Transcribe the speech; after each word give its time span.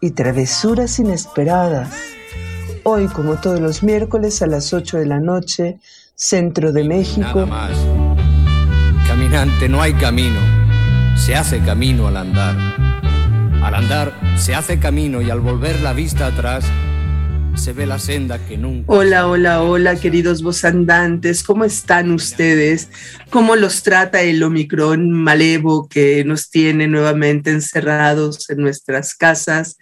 y 0.00 0.12
travesuras 0.12 0.98
inesperadas. 0.98 1.94
Hoy, 2.84 3.06
como 3.08 3.36
todos 3.36 3.60
los 3.60 3.82
miércoles 3.82 4.40
a 4.42 4.46
las 4.46 4.72
8 4.72 4.98
de 4.98 5.06
la 5.06 5.20
noche, 5.20 5.78
Centro 6.14 6.72
de 6.72 6.84
México. 6.84 7.20
Nada 7.22 7.46
más. 7.46 7.72
Caminante, 9.06 9.68
no 9.68 9.80
hay 9.82 9.94
camino. 9.94 10.40
Se 11.16 11.34
hace 11.34 11.60
camino 11.60 12.08
al 12.08 12.16
andar. 12.16 12.56
Al 13.62 13.74
andar 13.74 14.12
se 14.36 14.54
hace 14.54 14.78
camino 14.78 15.20
y 15.20 15.30
al 15.30 15.40
volver 15.40 15.80
la 15.80 15.92
vista 15.92 16.26
atrás 16.26 16.64
se 17.56 17.72
ve 17.72 17.86
la 17.86 17.98
senda 17.98 18.38
que 18.46 18.56
nunca. 18.56 18.92
Hola, 18.92 19.26
hola, 19.26 19.62
hola, 19.62 19.96
queridos 19.96 20.64
andantes, 20.64 21.42
¿cómo 21.42 21.64
están 21.64 22.10
ustedes? 22.10 22.88
¿Cómo 23.30 23.56
los 23.56 23.82
trata 23.82 24.22
el 24.22 24.42
Omicron 24.42 25.10
malevo 25.10 25.88
que 25.88 26.24
nos 26.24 26.50
tiene 26.50 26.88
nuevamente 26.88 27.50
encerrados 27.50 28.48
en 28.50 28.58
nuestras 28.58 29.14
casas? 29.14 29.76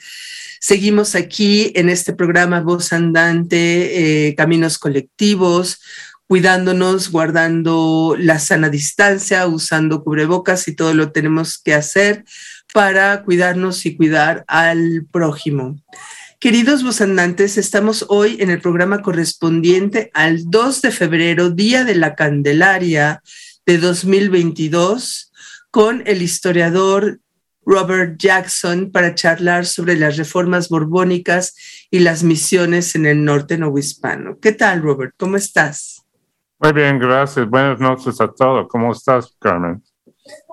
Seguimos 0.61 1.15
aquí 1.15 1.73
en 1.75 1.89
este 1.89 2.13
programa 2.13 2.61
Voz 2.61 2.93
Andante, 2.93 4.29
eh, 4.29 4.35
Caminos 4.35 4.79
Colectivos, 4.79 5.81
cuidándonos, 6.27 7.11
guardando 7.11 8.17
la 8.19 8.39
sana 8.39 8.69
distancia, 8.69 9.47
usando 9.47 10.03
cubrebocas 10.03 10.69
y 10.69 10.75
todo 10.75 10.95
lo 10.95 11.13
tenemos 11.13 11.59
que 11.59 11.75
hacer 11.75 12.25
para 12.75 13.23
cuidarnos 13.23 13.87
y 13.87 13.97
cuidar 13.97 14.45
al 14.47 15.07
prójimo. 15.11 15.81
Queridos 16.41 16.85
vosandantes, 16.85 17.59
estamos 17.59 18.07
hoy 18.09 18.37
en 18.39 18.49
el 18.49 18.61
programa 18.61 19.03
correspondiente 19.03 20.13
al 20.15 20.49
2 20.49 20.83
de 20.83 20.93
febrero, 20.93 21.51
Día 21.51 21.83
de 21.83 21.97
la 21.97 22.15
Candelaria 22.15 23.25
de 23.67 23.79
2022, 23.79 25.33
con 25.73 26.05
el 26.07 26.23
historiador 26.23 27.19
Robert 27.67 28.19
Jackson 28.19 28.93
para 28.93 29.17
charlar 29.17 29.67
sobre 29.67 29.97
las 29.97 30.17
reformas 30.17 30.69
borbónicas 30.69 31.57
y 31.91 31.99
las 31.99 32.23
misiones 32.23 32.95
en 32.95 33.07
el 33.07 33.25
norte 33.25 33.59
novohispano. 33.59 34.39
¿Qué 34.39 34.53
tal, 34.53 34.81
Robert? 34.81 35.15
¿Cómo 35.19 35.37
estás? 35.37 36.07
Muy 36.61 36.73
bien, 36.73 37.01
gracias. 37.01 37.51
Buenas 37.51 37.81
noches 37.81 38.21
a 38.21 38.29
todos. 38.29 38.69
¿Cómo 38.69 38.93
estás, 38.93 39.35
Carmen? 39.41 39.83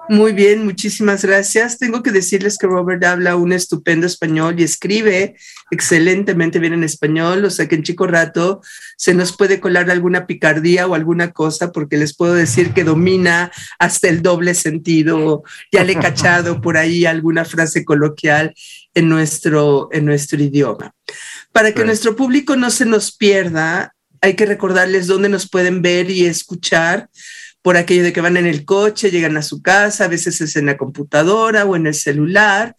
Muy 0.08 0.34
bien, 0.34 0.64
muchísimas 0.64 1.26
gracias. 1.26 1.80
Tengo 1.80 2.04
que 2.04 2.12
decirles 2.12 2.58
que 2.60 2.68
Robert 2.68 3.04
habla 3.04 3.36
un 3.36 3.52
estupendo 3.52 4.06
español 4.06 4.60
y 4.60 4.64
escribe 4.64 5.36
excelentemente 5.72 6.60
bien 6.60 6.74
en 6.74 6.84
español, 6.84 7.44
o 7.44 7.50
sea 7.50 7.68
que 7.68 7.76
en 7.76 7.84
chico 7.84 8.06
rato 8.06 8.62
se 8.98 9.16
nos 9.16 9.36
puede 9.36 9.60
colar 9.60 9.90
alguna 9.90 10.28
picardía 10.28 10.86
o 10.86 10.94
alguna 10.94 11.32
cosa 11.32 11.72
porque 11.72 11.98
les 11.98 12.16
puedo 12.16 12.36
decir 12.36 12.72
que 12.72 12.84
domina 12.84 13.52
hasta 13.80 14.08
el 14.08 14.22
doble 14.22 14.54
sentido. 14.54 15.44
Ya 15.72 15.84
le 15.84 15.94
he 15.94 16.00
cachado 16.00 16.62
por 16.62 16.78
ahí 16.78 17.06
alguna 17.06 17.44
frase 17.44 17.84
coloquial 17.84 18.54
en 18.94 19.10
nuestro, 19.10 19.90
en 19.92 20.06
nuestro 20.06 20.42
idioma. 20.42 20.94
Para 21.52 21.74
que 21.74 21.84
nuestro 21.84 22.16
público 22.16 22.56
no 22.56 22.70
se 22.70 22.86
nos 22.86 23.16
pierda, 23.16 23.96
hay 24.22 24.36
que 24.36 24.46
recordarles 24.46 25.08
dónde 25.08 25.30
nos 25.30 25.50
pueden 25.50 25.82
ver 25.82 26.12
y 26.12 26.26
escuchar 26.26 27.10
por 27.66 27.76
aquello 27.78 28.04
de 28.04 28.14
que 28.14 28.22
van 28.22 28.38
en 28.38 28.46
el 28.46 28.64
coche, 28.64 29.10
llegan 29.10 29.38
a 29.38 29.42
su 29.42 29.64
casa, 29.64 30.06
a 30.06 30.08
veces 30.08 30.40
es 30.40 30.56
en 30.56 30.68
la 30.68 30.78
computadora 30.78 31.66
o 31.66 31.76
en 31.76 31.88
el 31.88 31.96
celular. 31.96 32.76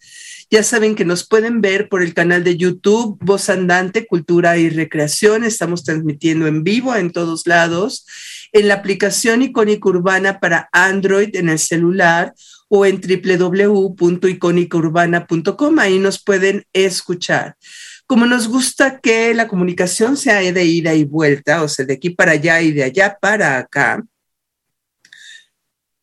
Ya 0.49 0.63
saben 0.63 0.95
que 0.95 1.03
nos 1.03 1.27
pueden 1.27 1.59
ver 1.59 1.89
por 1.89 2.01
el 2.01 2.13
canal 2.13 2.45
de 2.45 2.55
YouTube 2.55 3.17
Voz 3.19 3.49
Andante, 3.49 4.07
Cultura 4.07 4.57
y 4.57 4.69
Recreación. 4.69 5.43
Estamos 5.43 5.83
transmitiendo 5.83 6.47
en 6.47 6.63
vivo 6.63 6.95
en 6.95 7.11
todos 7.11 7.47
lados, 7.47 8.05
en 8.53 8.69
la 8.69 8.75
aplicación 8.75 9.41
Icónica 9.41 9.89
Urbana 9.89 10.39
para 10.39 10.69
Android 10.71 11.35
en 11.35 11.49
el 11.49 11.59
celular 11.59 12.33
o 12.69 12.85
en 12.85 13.01
www.icónicaurbana.com. 13.01 15.79
Ahí 15.79 15.99
nos 15.99 16.23
pueden 16.23 16.63
escuchar. 16.71 17.57
Como 18.05 18.25
nos 18.25 18.47
gusta 18.47 19.01
que 19.01 19.33
la 19.33 19.49
comunicación 19.49 20.15
sea 20.15 20.39
de 20.39 20.63
ida 20.63 20.93
y 20.93 21.03
vuelta, 21.03 21.61
o 21.61 21.67
sea, 21.67 21.85
de 21.85 21.95
aquí 21.95 22.11
para 22.11 22.31
allá 22.31 22.61
y 22.61 22.71
de 22.71 22.85
allá 22.85 23.17
para 23.19 23.57
acá, 23.57 24.01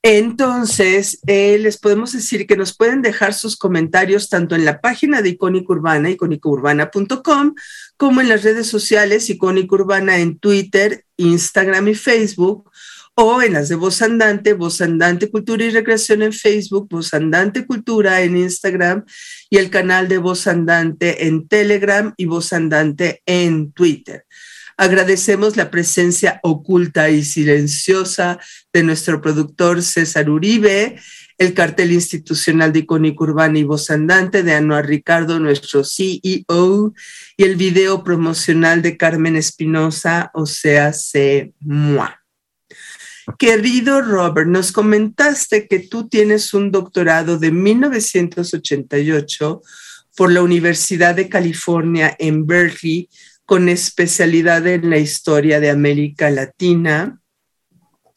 entonces, 0.06 1.18
eh, 1.26 1.56
les 1.58 1.78
podemos 1.78 2.12
decir 2.12 2.46
que 2.46 2.58
nos 2.58 2.76
pueden 2.76 3.00
dejar 3.00 3.32
sus 3.32 3.56
comentarios 3.56 4.28
tanto 4.28 4.54
en 4.54 4.66
la 4.66 4.82
página 4.82 5.22
de 5.22 5.30
Icónica 5.30 5.72
Urbana, 5.72 6.10
icónicaurbana.com, 6.10 7.54
como 7.96 8.20
en 8.20 8.28
las 8.28 8.42
redes 8.42 8.66
sociales 8.66 9.30
Icónica 9.30 9.76
Urbana 9.76 10.18
en 10.18 10.38
Twitter, 10.38 11.06
Instagram 11.16 11.88
y 11.88 11.94
Facebook, 11.94 12.70
o 13.14 13.40
en 13.40 13.54
las 13.54 13.70
de 13.70 13.76
Voz 13.76 14.02
Andante, 14.02 14.52
Voz 14.52 14.82
Andante 14.82 15.30
Cultura 15.30 15.64
y 15.64 15.70
Recreación 15.70 16.20
en 16.20 16.34
Facebook, 16.34 16.86
Voz 16.90 17.14
Andante 17.14 17.64
Cultura 17.64 18.20
en 18.20 18.36
Instagram 18.36 19.06
y 19.48 19.56
el 19.56 19.70
canal 19.70 20.08
de 20.08 20.18
Voz 20.18 20.46
Andante 20.46 21.26
en 21.26 21.48
Telegram 21.48 22.12
y 22.18 22.26
Voz 22.26 22.52
Andante 22.52 23.22
en 23.24 23.72
Twitter. 23.72 24.23
Agradecemos 24.76 25.56
la 25.56 25.70
presencia 25.70 26.40
oculta 26.42 27.10
y 27.10 27.24
silenciosa 27.24 28.40
de 28.72 28.82
nuestro 28.82 29.20
productor 29.20 29.82
César 29.82 30.28
Uribe, 30.28 30.96
el 31.38 31.54
cartel 31.54 31.92
institucional 31.92 32.72
de 32.72 32.80
Icónica 32.80 33.24
Urbana 33.24 33.58
y 33.58 33.64
Voz 33.64 33.90
Andante 33.90 34.42
de 34.42 34.54
Anuar 34.54 34.86
Ricardo, 34.86 35.38
nuestro 35.38 35.82
CEO, 35.84 36.94
y 37.36 37.44
el 37.44 37.56
video 37.56 38.04
promocional 38.04 38.82
de 38.82 38.96
Carmen 38.96 39.36
Espinosa, 39.36 40.30
o 40.34 40.46
sea, 40.46 40.92
se 40.92 41.52
moi. 41.60 42.08
Querido 43.38 44.02
Robert, 44.02 44.48
nos 44.48 44.70
comentaste 44.70 45.66
que 45.66 45.78
tú 45.78 46.08
tienes 46.08 46.52
un 46.52 46.70
doctorado 46.70 47.38
de 47.38 47.50
1988 47.50 49.62
por 50.14 50.30
la 50.30 50.42
Universidad 50.42 51.14
de 51.14 51.28
California 51.28 52.14
en 52.18 52.46
Berkeley 52.46 53.08
con 53.46 53.68
especialidad 53.68 54.66
en 54.66 54.90
la 54.90 54.98
historia 54.98 55.60
de 55.60 55.70
América 55.70 56.30
Latina. 56.30 57.20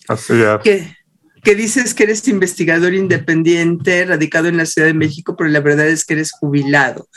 Así 0.08 0.34
es. 0.34 0.62
Que, 0.64 0.96
que, 1.44 1.56
dices 1.56 1.94
que 1.94 2.04
eres 2.04 2.28
investigador 2.30 2.94
independiente, 2.94 4.06
radicado 4.06 4.48
en 4.48 4.56
la 4.56 4.66
Ciudad 4.66 4.88
de 4.88 4.94
México, 4.94 5.36
pero 5.38 5.50
la 5.50 5.60
verdad 5.60 5.88
es 5.88 6.06
que 6.06 6.14
eres 6.14 6.32
jubilado. 6.32 7.10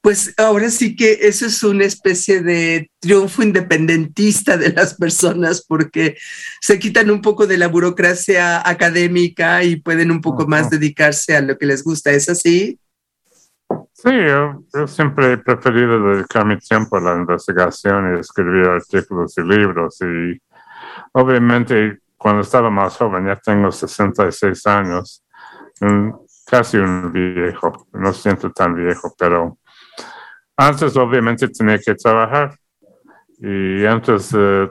Pues 0.00 0.34
ahora 0.38 0.70
sí 0.70 0.96
que 0.96 1.20
eso 1.22 1.46
es 1.46 1.62
una 1.62 1.84
especie 1.84 2.42
de 2.42 2.90
triunfo 2.98 3.42
independentista 3.42 4.56
de 4.56 4.72
las 4.72 4.94
personas 4.94 5.64
porque 5.66 6.16
se 6.60 6.80
quitan 6.80 7.10
un 7.10 7.22
poco 7.22 7.46
de 7.46 7.58
la 7.58 7.68
burocracia 7.68 8.68
académica 8.68 9.62
y 9.62 9.76
pueden 9.76 10.10
un 10.10 10.20
poco 10.20 10.48
más 10.48 10.68
dedicarse 10.68 11.36
a 11.36 11.40
lo 11.42 11.56
que 11.58 11.66
les 11.66 11.84
gusta. 11.84 12.10
¿Es 12.10 12.28
así? 12.28 12.78
Sí, 14.04 14.10
yo, 14.10 14.86
siempre 14.88 15.34
he 15.34 15.38
preferido 15.38 16.02
dedicar 16.02 16.44
mi 16.44 16.58
tiempo 16.58 16.96
a 16.96 17.00
la 17.00 17.14
investigación 17.14 18.16
y 18.16 18.18
escribir 18.18 18.66
artículos 18.66 19.38
y 19.38 19.42
libros. 19.42 20.00
Y 20.00 20.42
obviamente 21.12 22.00
cuando 22.16 22.42
estaba 22.42 22.68
más 22.68 22.96
joven, 22.96 23.26
ya 23.26 23.36
tengo 23.36 23.70
66 23.70 24.66
años, 24.66 25.24
casi 26.44 26.78
un 26.78 27.12
viejo, 27.12 27.86
no 27.92 28.12
siento 28.12 28.50
tan 28.50 28.74
viejo, 28.74 29.14
pero 29.16 29.58
antes 30.56 30.96
obviamente 30.96 31.46
tenía 31.48 31.78
que 31.78 31.94
trabajar. 31.94 32.56
Y 33.38 33.84
antes 33.86 34.32
de 34.32 34.68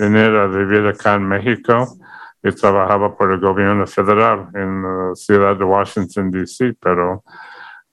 venir 0.00 0.34
a 0.34 0.48
vivir 0.48 0.84
acá 0.84 1.14
en 1.14 1.28
México, 1.28 1.96
yo 2.42 2.54
trabajaba 2.56 3.16
por 3.16 3.30
el 3.30 3.38
gobierno 3.38 3.86
federal 3.86 4.48
en 4.54 4.82
la 4.82 5.14
ciudad 5.14 5.56
de 5.56 5.64
Washington, 5.64 6.32
D.C., 6.32 6.76
pero 6.80 7.22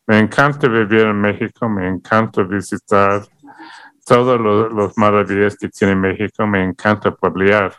me 0.07 0.19
encanta 0.19 0.67
vivir 0.67 1.01
en 1.01 1.19
México, 1.19 1.67
me 1.67 1.87
encanta 1.87 2.43
visitar 2.43 3.25
todas 4.05 4.39
las 4.71 4.97
maravillas 4.97 5.57
que 5.57 5.69
tiene 5.69 5.95
México, 5.95 6.45
me 6.45 6.63
encanta 6.63 7.11
pueblear. 7.11 7.73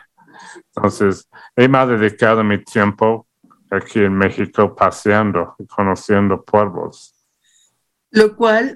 Entonces, 0.75 1.29
he 1.55 1.67
más 1.67 1.87
dedicado 1.87 2.43
mi 2.43 2.63
tiempo 2.63 3.27
aquí 3.71 3.99
en 3.99 4.13
México 4.13 4.75
paseando 4.75 5.55
y 5.57 5.65
conociendo 5.65 6.43
pueblos. 6.43 7.13
Lo 8.11 8.35
cual 8.35 8.75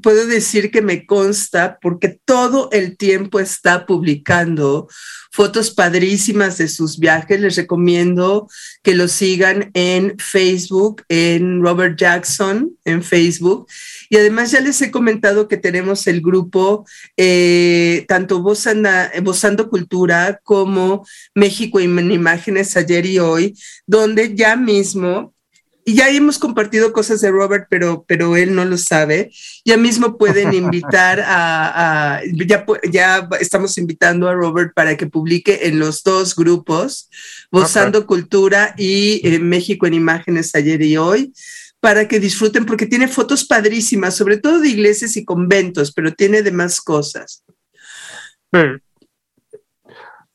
puedo 0.00 0.26
decir 0.26 0.70
que 0.70 0.82
me 0.82 1.04
consta 1.06 1.78
porque 1.80 2.18
todo 2.24 2.70
el 2.72 2.96
tiempo 2.96 3.40
está 3.40 3.84
publicando 3.84 4.88
fotos 5.32 5.70
padrísimas 5.70 6.58
de 6.58 6.68
sus 6.68 6.98
viajes. 6.98 7.40
Les 7.40 7.56
recomiendo 7.56 8.48
que 8.82 8.94
lo 8.94 9.08
sigan 9.08 9.70
en 9.74 10.16
Facebook, 10.18 11.02
en 11.08 11.62
Robert 11.62 11.98
Jackson, 11.98 12.76
en 12.84 13.02
Facebook. 13.02 13.66
Y 14.08 14.16
además 14.16 14.50
ya 14.50 14.60
les 14.60 14.80
he 14.82 14.90
comentado 14.90 15.48
que 15.48 15.56
tenemos 15.56 16.06
el 16.06 16.20
grupo, 16.20 16.86
eh, 17.16 18.04
tanto 18.08 18.42
Vozando 18.42 19.68
Cultura 19.68 20.40
como 20.42 21.06
México 21.34 21.80
en 21.80 22.10
Imágenes 22.10 22.76
ayer 22.76 23.06
y 23.06 23.18
hoy, 23.18 23.54
donde 23.86 24.34
ya 24.34 24.56
mismo 24.56 25.34
y 25.84 25.94
ya 25.94 26.08
hemos 26.10 26.38
compartido 26.38 26.92
cosas 26.92 27.20
de 27.20 27.30
Robert, 27.30 27.66
pero, 27.68 28.04
pero 28.06 28.36
él 28.36 28.54
no 28.54 28.64
lo 28.64 28.76
sabe. 28.78 29.32
Ya 29.64 29.76
mismo 29.76 30.16
pueden 30.16 30.52
invitar 30.54 31.22
a, 31.24 32.20
ya, 32.46 32.64
ya, 32.90 33.28
estamos 33.40 33.76
invitando 33.78 34.28
a 34.28 34.34
Robert 34.34 34.72
para 34.74 34.96
que 34.96 35.06
publique 35.06 35.66
en 35.66 35.78
los 35.78 36.02
dos 36.02 36.36
grupos, 36.36 37.08
Gozando 37.50 38.06
Cultura 38.06 38.74
y 38.76 39.20
eh, 39.26 39.38
México 39.38 39.86
en 39.86 39.94
Imágenes 39.94 40.54
ayer 40.54 40.80
y 40.82 40.96
hoy, 40.96 41.32
para 41.80 42.06
que 42.06 42.20
disfruten, 42.20 42.64
porque 42.64 42.86
tiene 42.86 43.08
fotos 43.08 43.44
padrísimas, 43.44 44.16
sobre 44.16 44.36
todo 44.36 44.60
de 44.60 44.68
iglesias 44.68 45.16
y 45.16 45.24
conventos, 45.24 45.92
pero 45.92 46.12
tiene 46.12 46.42
demás 46.42 46.80
cosas. 46.80 47.44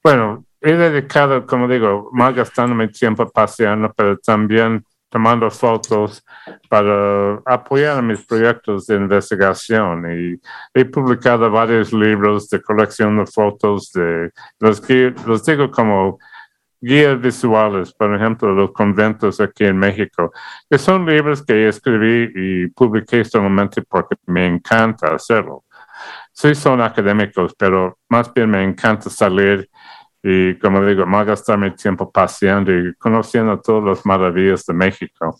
Bueno, 0.03 0.45
he 0.59 0.73
dedicado, 0.73 1.45
como 1.45 1.67
digo, 1.69 2.09
más 2.11 2.35
gastándome 2.35 2.89
tiempo 2.89 3.29
paseando, 3.29 3.93
pero 3.95 4.17
también 4.17 4.83
tomando 5.17 5.49
fotos 5.49 6.23
para 6.69 7.41
apoyar 7.43 8.03
mis 8.03 8.23
proyectos 8.23 8.85
de 8.85 8.97
investigación 8.97 10.05
y 10.11 10.39
he 10.79 10.85
publicado 10.85 11.49
varios 11.49 11.91
libros 11.91 12.47
de 12.49 12.61
colección 12.61 13.17
de 13.17 13.25
fotos 13.25 13.91
de 13.93 14.29
los 14.59 14.79
que 14.79 15.15
los 15.25 15.43
digo 15.43 15.71
como 15.71 16.19
guías 16.79 17.19
visuales, 17.19 17.91
por 17.93 18.13
ejemplo, 18.13 18.53
los 18.53 18.71
conventos 18.73 19.41
aquí 19.41 19.65
en 19.65 19.79
México, 19.79 20.31
que 20.69 20.77
son 20.77 21.03
libros 21.07 21.43
que 21.43 21.67
escribí 21.67 22.31
y 22.35 22.67
publiqué 22.67 23.25
solamente 23.25 23.81
porque 23.81 24.17
me 24.27 24.45
encanta 24.45 25.15
hacerlo. 25.15 25.63
Sí 26.31 26.53
son 26.53 26.79
académicos, 26.79 27.55
pero 27.57 27.97
más 28.07 28.31
bien 28.31 28.51
me 28.51 28.63
encanta 28.63 29.09
salir 29.09 29.67
y 30.23 30.57
como 30.59 30.85
digo, 30.85 31.05
más 31.05 31.25
gastar 31.25 31.57
mi 31.57 31.73
tiempo 31.75 32.11
paseando 32.11 32.71
y 32.71 32.93
conociendo 32.95 33.59
todas 33.59 33.83
las 33.97 34.05
maravillas 34.05 34.65
de 34.65 34.73
México. 34.73 35.39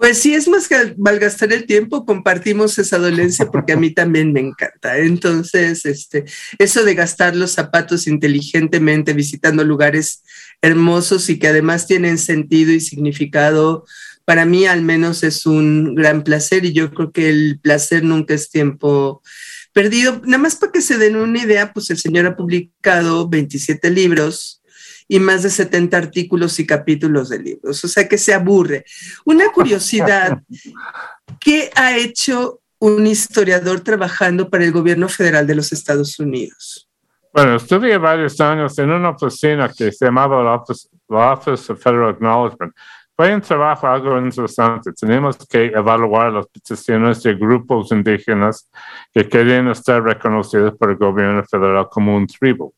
Pues 0.00 0.16
sí, 0.16 0.32
es 0.32 0.48
más 0.48 0.66
que 0.66 0.94
malgastar 0.96 1.52
el 1.52 1.66
tiempo, 1.66 2.06
compartimos 2.06 2.78
esa 2.78 2.96
dolencia 2.96 3.44
porque 3.52 3.74
a 3.74 3.76
mí 3.76 3.92
también 3.92 4.32
me 4.32 4.40
encanta. 4.40 4.96
Entonces, 4.96 5.84
este, 5.84 6.24
eso 6.58 6.84
de 6.84 6.94
gastar 6.94 7.36
los 7.36 7.50
zapatos 7.50 8.06
inteligentemente, 8.06 9.12
visitando 9.12 9.62
lugares 9.62 10.22
hermosos 10.62 11.28
y 11.28 11.38
que 11.38 11.48
además 11.48 11.86
tienen 11.86 12.16
sentido 12.16 12.72
y 12.72 12.80
significado, 12.80 13.84
para 14.24 14.46
mí 14.46 14.64
al 14.64 14.80
menos 14.80 15.22
es 15.22 15.44
un 15.44 15.94
gran 15.94 16.22
placer 16.22 16.64
y 16.64 16.72
yo 16.72 16.90
creo 16.92 17.12
que 17.12 17.28
el 17.28 17.60
placer 17.60 18.02
nunca 18.02 18.32
es 18.32 18.48
tiempo 18.48 19.22
perdido. 19.72 20.20
Nada 20.24 20.42
más 20.42 20.56
para 20.56 20.72
que 20.72 20.80
se 20.80 20.98
den 20.98 21.16
una 21.16 21.38
idea, 21.38 21.72
pues 21.72 21.90
el 21.90 21.98
señor 21.98 22.26
ha 22.26 22.36
publicado 22.36 23.28
27 23.28 23.90
libros 23.90 24.60
y 25.08 25.18
más 25.18 25.42
de 25.42 25.50
70 25.50 25.96
artículos 25.96 26.60
y 26.60 26.66
capítulos 26.66 27.28
de 27.30 27.40
libros, 27.40 27.84
o 27.84 27.88
sea 27.88 28.08
que 28.08 28.16
se 28.16 28.32
aburre. 28.32 28.84
Una 29.24 29.50
curiosidad, 29.50 30.40
¿qué 31.40 31.70
ha 31.74 31.96
hecho 31.96 32.60
un 32.78 33.06
historiador 33.06 33.80
trabajando 33.80 34.48
para 34.48 34.64
el 34.64 34.70
gobierno 34.70 35.08
federal 35.08 35.46
de 35.46 35.56
los 35.56 35.72
Estados 35.72 36.18
Unidos? 36.20 36.88
Bueno, 37.32 37.56
estuve 37.56 37.96
varios 37.98 38.40
años 38.40 38.78
en 38.78 38.90
una 38.90 39.10
oficina 39.10 39.68
que 39.68 39.90
se 39.92 40.04
llamaba 40.04 40.42
la 40.44 40.54
Office, 40.54 40.88
Office 41.08 41.72
of 41.72 41.82
Federal 41.82 42.10
Acknowledgement, 42.10 42.72
fue 43.20 43.34
un 43.34 43.42
trabajo 43.42 43.86
algo 43.86 44.18
interesante. 44.18 44.94
Tenemos 44.94 45.36
que 45.46 45.66
evaluar 45.66 46.32
las 46.32 46.46
peticiones 46.46 47.22
de 47.22 47.34
grupos 47.34 47.92
indígenas 47.92 48.70
que 49.12 49.28
querían 49.28 49.68
estar 49.68 50.02
reconocidos 50.02 50.74
por 50.78 50.88
el 50.88 50.96
gobierno 50.96 51.44
federal 51.44 51.86
como 51.90 52.16
un 52.16 52.26
tribu. 52.26 52.72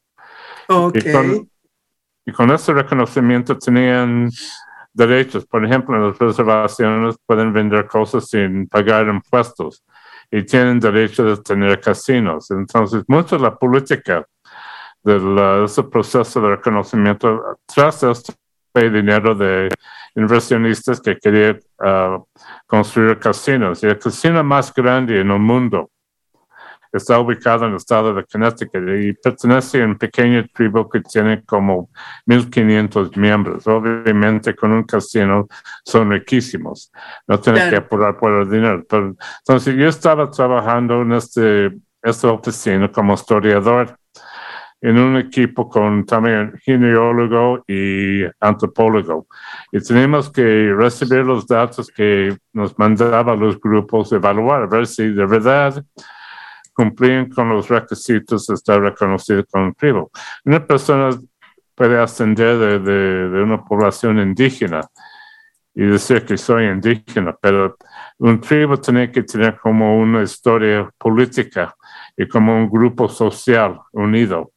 Okay. 0.69 1.47
Y, 2.27 2.33
con, 2.33 2.51
ese 2.51 2.73
reconocimiento 2.73 3.57
tenían 3.57 4.31
derechos. 4.93 5.47
Por 5.47 5.65
ejemplo, 5.65 5.95
en 5.95 6.09
las 6.09 6.19
reservaciones 6.19 7.15
pueden 7.25 7.53
vender 7.53 7.87
cosas 7.87 8.29
sin 8.29 8.67
pagar 8.67 9.07
impuestos 9.07 9.85
y 10.29 10.43
tienen 10.43 10.81
derecho 10.81 11.23
de 11.23 11.37
tener 11.37 11.81
casinos. 11.81 12.51
Entonces, 12.51 13.05
mucho 13.07 13.37
de 13.37 13.43
la 13.45 13.55
política 13.57 14.27
de 15.05 15.65
ese 15.65 15.85
proceso 15.85 16.41
de 16.41 16.57
reconocimiento 16.57 17.59
tras 17.65 18.03
esto 18.03 18.33
fue 18.73 18.91
dinero 18.91 19.35
de 19.35 19.69
inversionistas 20.15 21.01
que 21.01 21.17
querían 21.19 21.61
ah, 21.81 22.19
construir 22.67 23.19
casinos. 23.19 23.83
Y 23.83 23.87
el 23.87 23.99
casino 23.99 24.43
más 24.43 24.73
grande 24.73 25.21
en 25.21 25.31
el 25.31 25.39
mundo 25.39 25.91
está 26.93 27.19
ubicado 27.19 27.65
en 27.65 27.71
el 27.71 27.77
estado 27.77 28.13
de 28.13 28.25
Connecticut 28.25 28.83
y 29.01 29.15
pertenece 29.15 29.83
a 29.83 29.87
un 29.87 29.97
pequeño 29.97 30.45
tribu 30.53 30.89
que 30.89 31.01
tiene 31.01 31.43
como 31.43 31.89
1.500 32.27 33.17
miembros. 33.17 33.67
Obviamente 33.67 34.55
con 34.55 34.73
un 34.73 34.85
casino 34.85 35.49
son 35.85 36.11
riquísimos, 36.11 36.93
no 37.27 37.41
tienen 37.41 37.71
que 37.71 37.77
apurar 37.77 38.19
por 38.19 38.43
el 38.43 38.51
dinero. 38.51 38.83
entonces 38.91 39.75
yo 39.75 39.89
estaba 39.89 40.31
trabajando 40.31 41.01
en 41.03 41.13
este, 41.13 41.73
esta 42.03 42.31
oficina 42.31 42.93
como 42.93 43.15
historiador 43.15 43.97
en 44.83 44.99
un 44.99 45.17
equipo 45.17 45.69
con 45.69 46.05
también 46.05 46.59
geneólogo 46.65 47.65
y 47.69 48.25
antropólogo. 48.41 49.29
Y 49.71 49.81
tenemos 49.81 50.29
que 50.29 50.75
recibir 50.77 51.25
los 51.25 51.47
datos 51.47 51.89
que 51.89 52.37
nos 52.53 52.77
mandaban 52.77 53.39
los 53.39 53.61
grupos, 53.61 54.13
evaluar, 54.13 54.69
ver 54.69 54.89
si 54.89 55.09
de 55.09 55.25
verdad 55.25 55.85
cumplían 56.75 57.29
con 57.29 57.49
los 57.51 57.69
requisitos 57.69 58.47
de 58.49 58.55
estar 58.55 58.81
reconocido 58.81 59.45
como 59.49 59.73
tribu. 59.75 60.11
Una 60.45 60.67
persona 60.67 61.11
puede 61.77 62.01
ascender 62.01 62.59
de, 62.59 62.79
de, 62.81 63.29
de 63.29 63.43
una 63.43 63.65
población 63.65 64.19
indígena 64.19 64.81
y 65.75 65.85
decir 65.85 66.25
que 66.25 66.37
soy 66.37 66.67
indígena, 66.67 67.37
pero 67.41 67.77
un 68.19 68.41
tribu 68.41 68.77
tiene 68.79 69.13
que 69.13 69.23
tener 69.23 69.59
como 69.59 69.97
una 69.99 70.23
historia 70.23 70.91
política 70.99 71.73
y 72.17 72.27
como 72.27 72.57
un 72.57 72.69
grupo 72.69 73.09
social 73.09 73.79
unido. 73.93 74.51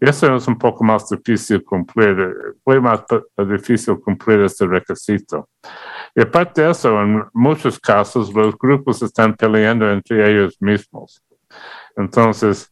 Eso 0.00 0.36
es 0.36 0.46
un 0.46 0.58
poco 0.58 0.84
más 0.84 1.08
difícil 1.08 1.62
cumplir, 1.62 2.16
fue 2.62 2.80
más 2.80 3.04
difícil 3.48 3.98
cumplir 4.00 4.40
este 4.40 4.66
requisito. 4.66 5.48
Y 6.14 6.22
aparte 6.22 6.62
de 6.62 6.70
eso, 6.70 7.00
en 7.00 7.24
muchos 7.32 7.78
casos 7.78 8.32
los 8.32 8.56
grupos 8.56 9.02
están 9.02 9.34
peleando 9.34 9.90
entre 9.90 10.30
ellos 10.30 10.56
mismos. 10.60 11.22
Entonces... 11.96 12.70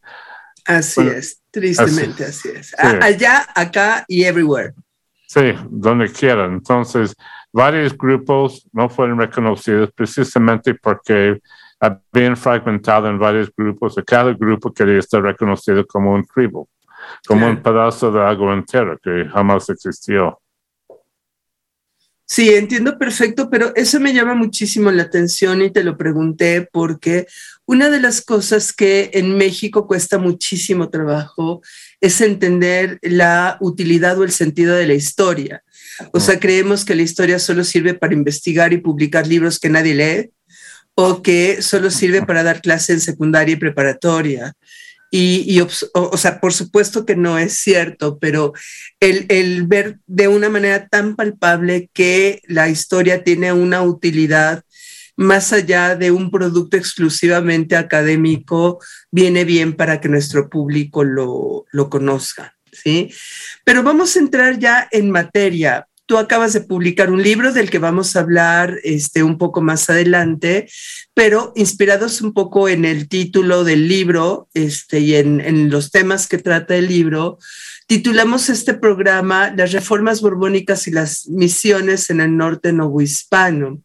Así 0.65 1.01
es, 1.01 1.41
tristemente 1.51 2.23
así, 2.23 2.49
es. 2.49 2.73
Allá, 2.79 3.45
acá 3.53 4.05
y 4.07 4.23
everywhere. 4.23 4.73
Sí, 5.27 5.53
donde 5.69 6.09
quieran. 6.09 6.53
Entonces, 6.53 7.13
varios 7.51 7.97
grupos 7.97 8.65
no 8.71 8.87
fueron 8.87 9.19
reconocidos 9.19 9.91
precisamente 9.93 10.73
porque 10.75 11.41
habían 11.79 12.37
fragmentado 12.37 13.09
en 13.09 13.19
varios 13.19 13.51
grupos 13.55 13.97
y 13.97 14.03
cada 14.03 14.31
grupo 14.33 14.73
quería 14.73 14.99
estar 14.99 15.21
reconocido 15.21 15.85
como 15.85 16.13
un 16.13 16.25
tribu 16.25 16.65
como 17.27 17.47
un 17.47 17.61
pedazo 17.61 18.11
de 18.11 18.21
agua 18.21 18.53
entera 18.53 18.97
que 19.01 19.25
jamás 19.31 19.69
existió. 19.69 20.39
Sí, 22.25 22.49
entiendo 22.49 22.97
perfecto, 22.97 23.49
pero 23.49 23.75
eso 23.75 23.99
me 23.99 24.13
llama 24.13 24.33
muchísimo 24.33 24.89
la 24.91 25.03
atención 25.03 25.61
y 25.61 25.71
te 25.71 25.83
lo 25.83 25.97
pregunté 25.97 26.67
porque 26.71 27.27
una 27.65 27.89
de 27.89 27.99
las 27.99 28.21
cosas 28.21 28.73
que 28.73 29.11
en 29.13 29.37
México 29.37 29.87
cuesta 29.87 30.17
muchísimo 30.17 30.89
trabajo 30.89 31.61
es 32.01 32.21
entender 32.21 32.97
la 33.01 33.57
utilidad 33.59 34.17
o 34.19 34.23
el 34.23 34.31
sentido 34.31 34.75
de 34.75 34.87
la 34.87 34.93
historia. 34.93 35.63
O 36.11 36.19
sea, 36.19 36.39
creemos 36.39 36.85
que 36.85 36.95
la 36.95 37.03
historia 37.03 37.39
solo 37.39 37.63
sirve 37.63 37.93
para 37.93 38.13
investigar 38.13 38.73
y 38.73 38.77
publicar 38.77 39.27
libros 39.27 39.59
que 39.59 39.69
nadie 39.69 39.93
lee 39.93 40.31
o 40.95 41.21
que 41.21 41.61
solo 41.61 41.91
sirve 41.91 42.25
para 42.25 42.43
dar 42.43 42.61
clase 42.61 42.93
en 42.93 43.01
secundaria 43.01 43.53
y 43.53 43.57
preparatoria. 43.57 44.53
Y, 45.15 45.61
o, 45.61 46.17
sea, 46.17 46.39
por 46.39 46.53
supuesto 46.53 47.05
que 47.05 47.15
no 47.15 47.37
es 47.37 47.53
cierto, 47.53 48.17
pero 48.17 48.51
el, 48.99 49.27
el, 49.29 49.67
ver 49.67 49.99
de 50.07 50.27
una 50.27 50.49
manera 50.49 50.87
tan 50.87 51.15
palpable 51.15 51.91
que 51.93 52.41
la 52.47 52.67
historia 52.67 53.23
tiene 53.23 53.53
una 53.53 53.83
utilidad 53.83 54.63
más 55.15 55.53
allá 55.53 55.95
de 55.95 56.09
un 56.09 56.31
producto 56.31 56.77
exclusivamente 56.77 57.75
académico, 57.75 58.79
viene 59.11 59.45
bien 59.45 59.73
para 59.73 60.01
que 60.01 60.09
nuestro 60.09 60.49
público 60.49 61.03
lo, 61.03 61.65
lo 61.71 61.91
conozca, 61.91 62.55
¿sí? 62.71 63.13
Pero 63.63 63.83
vamos 63.83 64.15
a 64.15 64.19
entrar 64.19 64.57
ya 64.57 64.87
en 64.91 65.11
materia. 65.11 65.87
Tú 66.13 66.19
acabas 66.19 66.53
de 66.53 66.61
publicar 66.61 67.09
un 67.09 67.23
libro 67.23 67.53
del 67.53 67.71
que 67.71 67.79
vamos 67.79 68.15
a 68.15 68.19
hablar 68.19 68.77
este, 68.83 69.23
un 69.23 69.39
poco 69.39 69.61
más 69.61 69.89
adelante, 69.89 70.69
pero 71.15 71.53
inspirados 71.55 72.21
un 72.21 72.33
poco 72.33 72.69
en 72.69 72.85
el 72.85 73.09
título 73.09 73.63
del 73.63 73.87
libro 73.87 74.47
este, 74.53 74.99
y 74.99 75.15
en, 75.15 75.71
los 75.71 75.89
temas 75.89 76.27
que 76.27 76.37
trata 76.37 76.75
el 76.75 76.87
libro, 76.87 77.39
titulamos 77.87 78.49
este 78.49 78.75
programa 78.75 79.51
Las 79.57 79.71
reformas 79.71 80.21
borbónicas 80.21 80.87
y 80.87 80.91
las 80.91 81.27
misiones 81.29 82.11
en 82.11 82.21
el 82.21 82.37
norte 82.37 82.73
novohispano. 82.73 83.81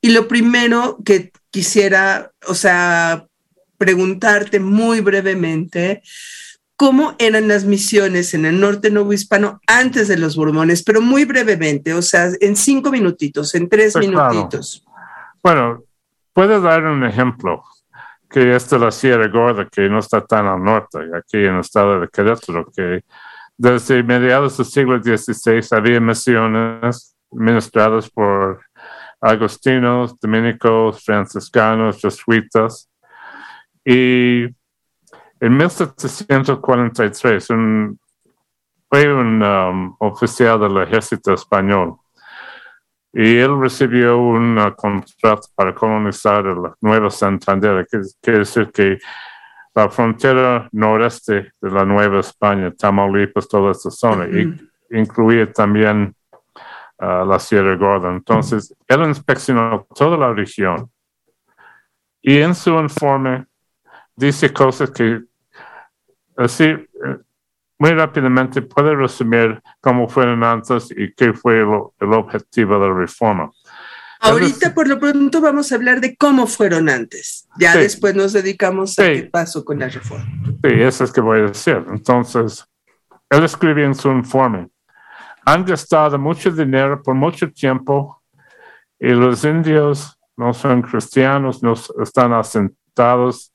Y 0.00 0.08
lo 0.08 0.26
primero 0.26 0.96
que 1.04 1.32
quisiera, 1.50 2.32
o 2.46 2.54
sea, 2.54 3.26
preguntarte 3.76 4.58
muy 4.58 5.02
brevemente, 5.02 6.00
cómo 6.78 7.16
eran 7.18 7.48
las 7.48 7.64
misiones 7.64 8.34
en 8.34 8.46
el 8.46 8.60
norte 8.60 8.92
novohispano 8.92 9.60
antes 9.66 10.06
de 10.06 10.16
los 10.16 10.36
Borbones, 10.36 10.84
pero 10.84 11.00
muy 11.00 11.24
brevemente, 11.24 11.92
o 11.92 12.02
sea, 12.02 12.28
en 12.40 12.54
cinco 12.54 12.92
minutitos, 12.92 13.52
en 13.56 13.68
tres 13.68 13.94
pues 13.94 14.06
minutitos. 14.06 14.86
Bueno, 15.42 15.82
puedo 16.32 16.60
dar 16.60 16.84
un 16.84 17.04
ejemplo, 17.04 17.64
que 18.30 18.54
es 18.54 18.70
de 18.70 18.78
la 18.78 18.92
Sierra 18.92 19.26
Gorda, 19.26 19.68
que 19.68 19.88
no 19.88 19.98
está 19.98 20.24
tan 20.24 20.46
al 20.46 20.62
norte, 20.62 20.98
aquí 21.16 21.38
en 21.38 21.54
el 21.54 21.60
estado 21.62 21.98
de 21.98 22.08
Querétaro, 22.08 22.70
que 22.74 23.02
desde 23.56 24.04
mediados 24.04 24.56
del 24.56 24.66
siglo 24.66 25.02
XVI 25.02 25.76
había 25.76 25.98
misiones 25.98 27.16
administradas 27.32 28.08
por 28.08 28.60
agostinos, 29.20 30.14
dominicos, 30.20 31.04
franciscanos, 31.04 32.00
jesuitas, 32.00 32.88
y 33.84 34.46
en 35.40 35.56
1743, 35.56 37.50
un, 37.50 37.98
fue 38.90 39.12
un 39.12 39.42
um, 39.42 39.96
oficial 40.00 40.60
del 40.60 40.78
ejército 40.82 41.34
español. 41.34 41.96
Y 43.12 43.38
él 43.38 43.58
recibió 43.60 44.18
un 44.18 44.58
contrato 44.76 45.48
para 45.54 45.74
colonizar 45.74 46.46
el 46.46 46.58
Nuevo 46.80 47.10
Santander, 47.10 47.86
que 47.90 48.00
quiere 48.20 48.40
decir 48.40 48.70
que 48.70 48.98
la 49.74 49.88
frontera 49.88 50.68
noreste 50.72 51.52
de 51.60 51.70
la 51.70 51.84
Nueva 51.84 52.20
España, 52.20 52.72
Tamaulipas, 52.72 53.48
toda 53.48 53.70
esa 53.72 53.90
zona, 53.90 54.26
incluía 54.90 55.50
también 55.52 56.14
uh, 56.98 57.24
la 57.24 57.38
Sierra 57.38 57.76
Gorda. 57.76 58.10
Entonces, 58.10 58.74
él 58.86 59.02
inspeccionó 59.02 59.86
toda 59.94 60.16
la 60.16 60.32
región. 60.32 60.90
Y 62.20 62.38
en 62.38 62.54
su 62.54 62.70
informe 62.78 63.46
dice 64.16 64.52
cosas 64.52 64.90
que 64.90 65.27
así 66.38 66.64
eh, 66.64 66.86
muy 67.78 67.90
rápidamente 67.90 68.62
puede 68.62 68.94
resumir 68.94 69.60
cómo 69.80 70.08
fueron 70.08 70.42
antes 70.42 70.90
y 70.90 71.12
qué 71.14 71.32
fue 71.32 71.60
el 71.60 72.12
objetivo 72.12 72.78
de 72.78 72.88
la 72.88 72.94
reforma. 72.94 73.50
Ahorita 74.20 74.74
por 74.74 74.88
lo 74.88 74.98
pronto 74.98 75.40
vamos 75.40 75.70
a 75.70 75.76
hablar 75.76 76.00
de 76.00 76.16
cómo 76.16 76.46
fueron 76.46 76.88
antes. 76.88 77.46
Ya 77.58 77.76
después 77.76 78.16
nos 78.16 78.32
dedicamos 78.32 78.98
a 78.98 79.04
qué 79.04 79.28
pasó 79.30 79.64
con 79.64 79.78
la 79.78 79.88
reforma. 79.88 80.26
Sí, 80.44 80.70
eso 80.72 81.04
es 81.04 81.12
que 81.12 81.20
voy 81.20 81.38
a 81.38 81.42
decir. 81.42 81.84
Entonces, 81.88 82.66
él 83.30 83.44
escribe 83.44 83.84
en 83.84 83.94
su 83.94 84.10
informe, 84.10 84.68
han 85.44 85.64
gastado 85.64 86.18
mucho 86.18 86.50
dinero 86.50 87.00
por 87.02 87.14
mucho 87.14 87.50
tiempo 87.52 88.20
y 88.98 89.10
los 89.10 89.44
indios 89.44 90.18
no 90.36 90.52
son 90.52 90.82
cristianos, 90.82 91.62
no 91.62 91.74
están 92.02 92.32
asentados 92.32 93.52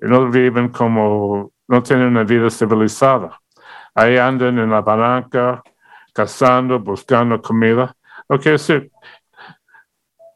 y 0.00 0.06
no 0.06 0.30
viven 0.30 0.68
como 0.68 1.52
no 1.68 1.82
tienen 1.82 2.08
una 2.08 2.24
vida 2.24 2.50
civilizada. 2.50 3.38
Ahí 3.94 4.16
andan 4.16 4.58
en 4.58 4.70
la 4.70 4.80
barranca, 4.80 5.62
cazando, 6.12 6.78
buscando 6.80 7.40
comida. 7.40 7.94
Lo 8.28 8.40
que 8.40 8.50
decir, 8.50 8.90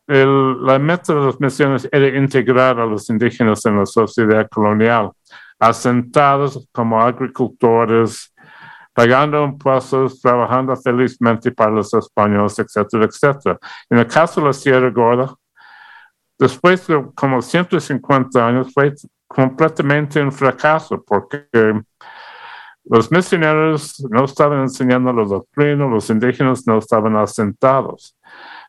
el, 0.06 0.64
la 0.64 0.78
meta 0.78 1.14
de 1.14 1.26
las 1.26 1.40
misiones 1.40 1.88
era 1.90 2.08
integrar 2.08 2.78
a 2.78 2.86
los 2.86 3.08
indígenas 3.08 3.64
en 3.66 3.78
la 3.78 3.86
sociedad 3.86 4.48
colonial, 4.48 5.10
asentados 5.58 6.68
como 6.72 7.00
agricultores, 7.00 8.32
pagando 8.92 9.44
impuestos, 9.44 10.20
trabajando 10.20 10.76
felizmente 10.76 11.50
para 11.50 11.70
los 11.70 11.94
españoles, 11.94 12.58
etcétera, 12.58 13.06
etcétera. 13.06 13.58
En 13.88 13.98
el 13.98 14.06
caso 14.06 14.40
de 14.40 14.48
la 14.48 14.52
Sierra 14.52 14.90
Gorda, 14.90 15.34
después 16.38 16.86
de 16.86 17.06
como 17.14 17.40
150 17.40 18.46
años, 18.46 18.72
fue 18.72 18.92
completamente 19.34 20.22
un 20.22 20.32
fracaso 20.32 21.02
porque 21.02 21.46
los 22.84 23.10
misioneros 23.10 24.04
no 24.10 24.24
estaban 24.24 24.60
enseñando 24.62 25.12
la 25.12 25.24
doctrina, 25.24 25.86
los 25.86 26.10
indígenas 26.10 26.66
no 26.66 26.78
estaban 26.78 27.16
asentados. 27.16 28.16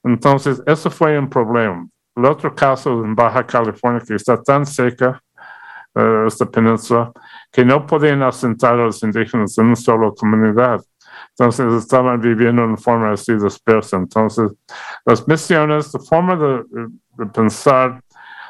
Entonces, 0.03 0.61
eso 0.65 0.91
fue 0.91 1.17
un 1.17 1.29
problema. 1.29 1.87
El 2.15 2.25
otro 2.25 2.53
caso 2.53 3.03
en 3.03 3.15
Baja 3.15 3.45
California, 3.45 4.03
que 4.05 4.15
está 4.15 4.41
tan 4.41 4.65
seca, 4.65 5.19
uh, 5.95 6.27
esta 6.27 6.45
península, 6.45 7.11
que 7.51 7.65
no 7.65 7.85
podían 7.87 8.21
asentar 8.21 8.73
a 8.73 8.85
los 8.85 9.01
indígenas 9.01 9.57
en 9.57 9.65
una 9.65 9.75
sola 9.75 10.11
comunidad. 10.15 10.79
Entonces, 11.29 11.73
estaban 11.73 12.21
viviendo 12.21 12.63
en 12.63 12.77
forma 12.77 13.13
así 13.13 13.33
dispersa. 13.33 13.97
Entonces, 13.97 14.51
las 15.05 15.27
misiones, 15.27 15.91
la 15.93 15.99
forma 15.99 16.35
de 16.35 17.25
pensar 17.33 18.02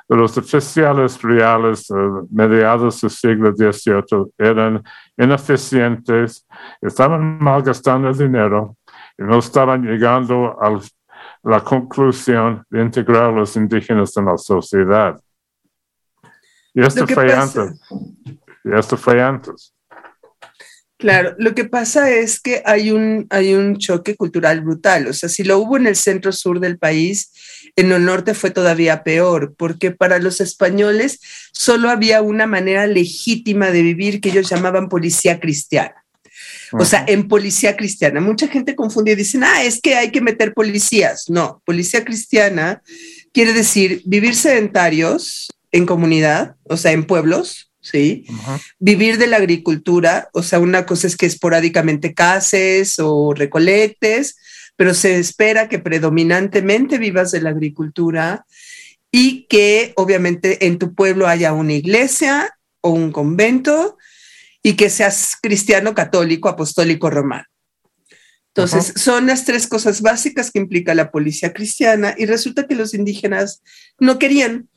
los 0.10 0.38
oficiales 0.38 1.22
reales 1.22 1.90
eh, 1.90 1.94
mediados 2.30 3.02
del 3.02 3.10
siglo 3.10 3.54
XVIII 3.56 4.34
eran 4.38 4.84
ineficientes, 5.18 6.46
estaban 6.82 7.40
malgastando 7.40 8.10
el 8.10 8.18
dinero 8.18 8.78
y 9.18 9.24
no 9.24 9.40
estaban 9.40 9.84
llegando 9.84 10.58
a 10.62 10.80
la 11.44 11.64
conclusión 11.64 12.66
de 12.70 12.82
integrar 12.82 13.26
a 13.26 13.32
los 13.32 13.56
indígenas 13.56 14.16
en 14.18 14.26
la 14.26 14.38
sociedad. 14.38 15.20
Y 16.74 16.82
esto 16.82 17.08
fue 17.08 17.34
antes. 17.34 17.80
Y 18.64 18.74
esto 18.74 18.98
fue 18.98 19.22
antes. 19.22 19.74
Claro, 20.98 21.36
lo 21.38 21.54
que 21.54 21.66
pasa 21.66 22.10
es 22.10 22.40
que 22.40 22.64
hay 22.66 22.90
un, 22.92 23.28
hay 23.30 23.54
un 23.54 23.78
choque 23.78 24.16
cultural 24.16 24.62
brutal. 24.62 25.08
O 25.08 25.14
sea, 25.14 25.28
si 25.28 25.44
lo 25.44 25.60
hubo 25.60 25.76
en 25.76 25.88
el 25.88 25.98
centro 25.98 26.32
sur 26.32 26.62
del 26.62 26.78
país, 26.78 27.63
en 27.76 27.92
el 27.92 28.06
norte 28.06 28.34
fue 28.34 28.52
todavía 28.52 29.04
peor, 29.04 29.56
porque 29.58 29.92
para 29.92 30.20
los 30.20 30.42
españoles 30.42 31.20
solo 31.52 31.90
había 31.90 32.22
una 32.22 32.46
manera 32.46 32.88
legítima 32.88 33.72
de 33.72 33.82
vivir 33.82 34.22
que 34.22 34.30
ellos 34.30 34.50
llamaban 34.50 34.90
policía 34.90 35.40
cristiana. 35.40 35.96
O 36.72 36.86
sea, 36.86 37.06
en 37.08 37.28
policía 37.28 37.78
cristiana. 37.78 38.20
Mucha 38.20 38.48
gente 38.48 38.76
confunde 38.76 39.12
y 39.12 39.16
dicen, 39.16 39.44
ah, 39.44 39.64
es 39.64 39.80
que 39.80 39.96
hay 39.96 40.12
que 40.12 40.22
meter 40.22 40.56
policías. 40.56 41.30
No, 41.30 41.62
policía 41.66 42.04
cristiana 42.04 42.82
quiere 43.32 43.54
decir 43.54 44.02
vivir 44.06 44.36
sedentarios 44.36 45.50
en 45.72 45.86
comunidad, 45.86 46.56
o 46.64 46.78
sea, 46.78 46.92
en 46.92 47.06
pueblos, 47.06 47.72
¿sí? 47.82 48.26
Vivir 48.80 49.18
de 49.18 49.28
la 49.28 49.38
agricultura, 49.38 50.30
o 50.34 50.42
sea, 50.42 50.60
una 50.60 50.86
cosa 50.86 51.08
es 51.08 51.16
que 51.16 51.26
esporádicamente 51.26 52.14
cases 52.14 52.96
o 53.00 53.34
recolectes, 53.34 54.38
pero 54.76 54.94
se 54.94 55.20
espera 55.20 55.70
que 55.70 55.80
predominantemente 55.80 56.98
vivas 56.98 57.32
de 57.32 57.42
la 57.42 57.52
agricultura 57.52 58.46
y 59.12 59.44
que 59.44 59.94
obviamente 59.96 60.66
en 60.66 60.80
tu 60.80 60.96
pueblo 60.96 61.28
haya 61.28 61.54
una 61.54 61.74
iglesia 61.74 62.58
o 62.82 62.90
un 62.90 63.12
convento 63.12 63.98
y 64.64 64.74
que 64.74 64.90
seas 64.90 65.38
cristiano, 65.42 65.94
católico, 65.94 66.50
apostólico, 66.50 67.10
romano. 67.10 67.46
Entonces, 68.56 69.02
son 69.02 69.26
las 69.26 69.46
tres 69.46 69.68
cosas 69.68 70.02
básicas 70.02 70.52
que 70.52 70.60
implica 70.60 70.94
la 70.94 71.12
policía 71.12 71.54
cristiana 71.54 72.14
y 72.18 72.28
resulta 72.28 72.68
que 72.68 72.76
los 72.76 72.94
indígenas 72.94 73.64
no 74.00 74.20
querían. 74.20 74.70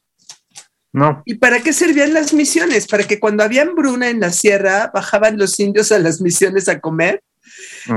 No. 0.92 1.22
¿Y 1.26 1.34
para 1.34 1.60
qué 1.60 1.74
servían 1.74 2.14
las 2.14 2.32
misiones? 2.32 2.86
Para 2.86 3.04
que 3.04 3.20
cuando 3.20 3.44
había 3.44 3.62
hambruna 3.62 4.08
en 4.08 4.20
la 4.20 4.32
sierra, 4.32 4.90
bajaban 4.94 5.36
los 5.36 5.60
indios 5.60 5.92
a 5.92 5.98
las 5.98 6.22
misiones 6.22 6.68
a 6.68 6.80
comer 6.80 7.22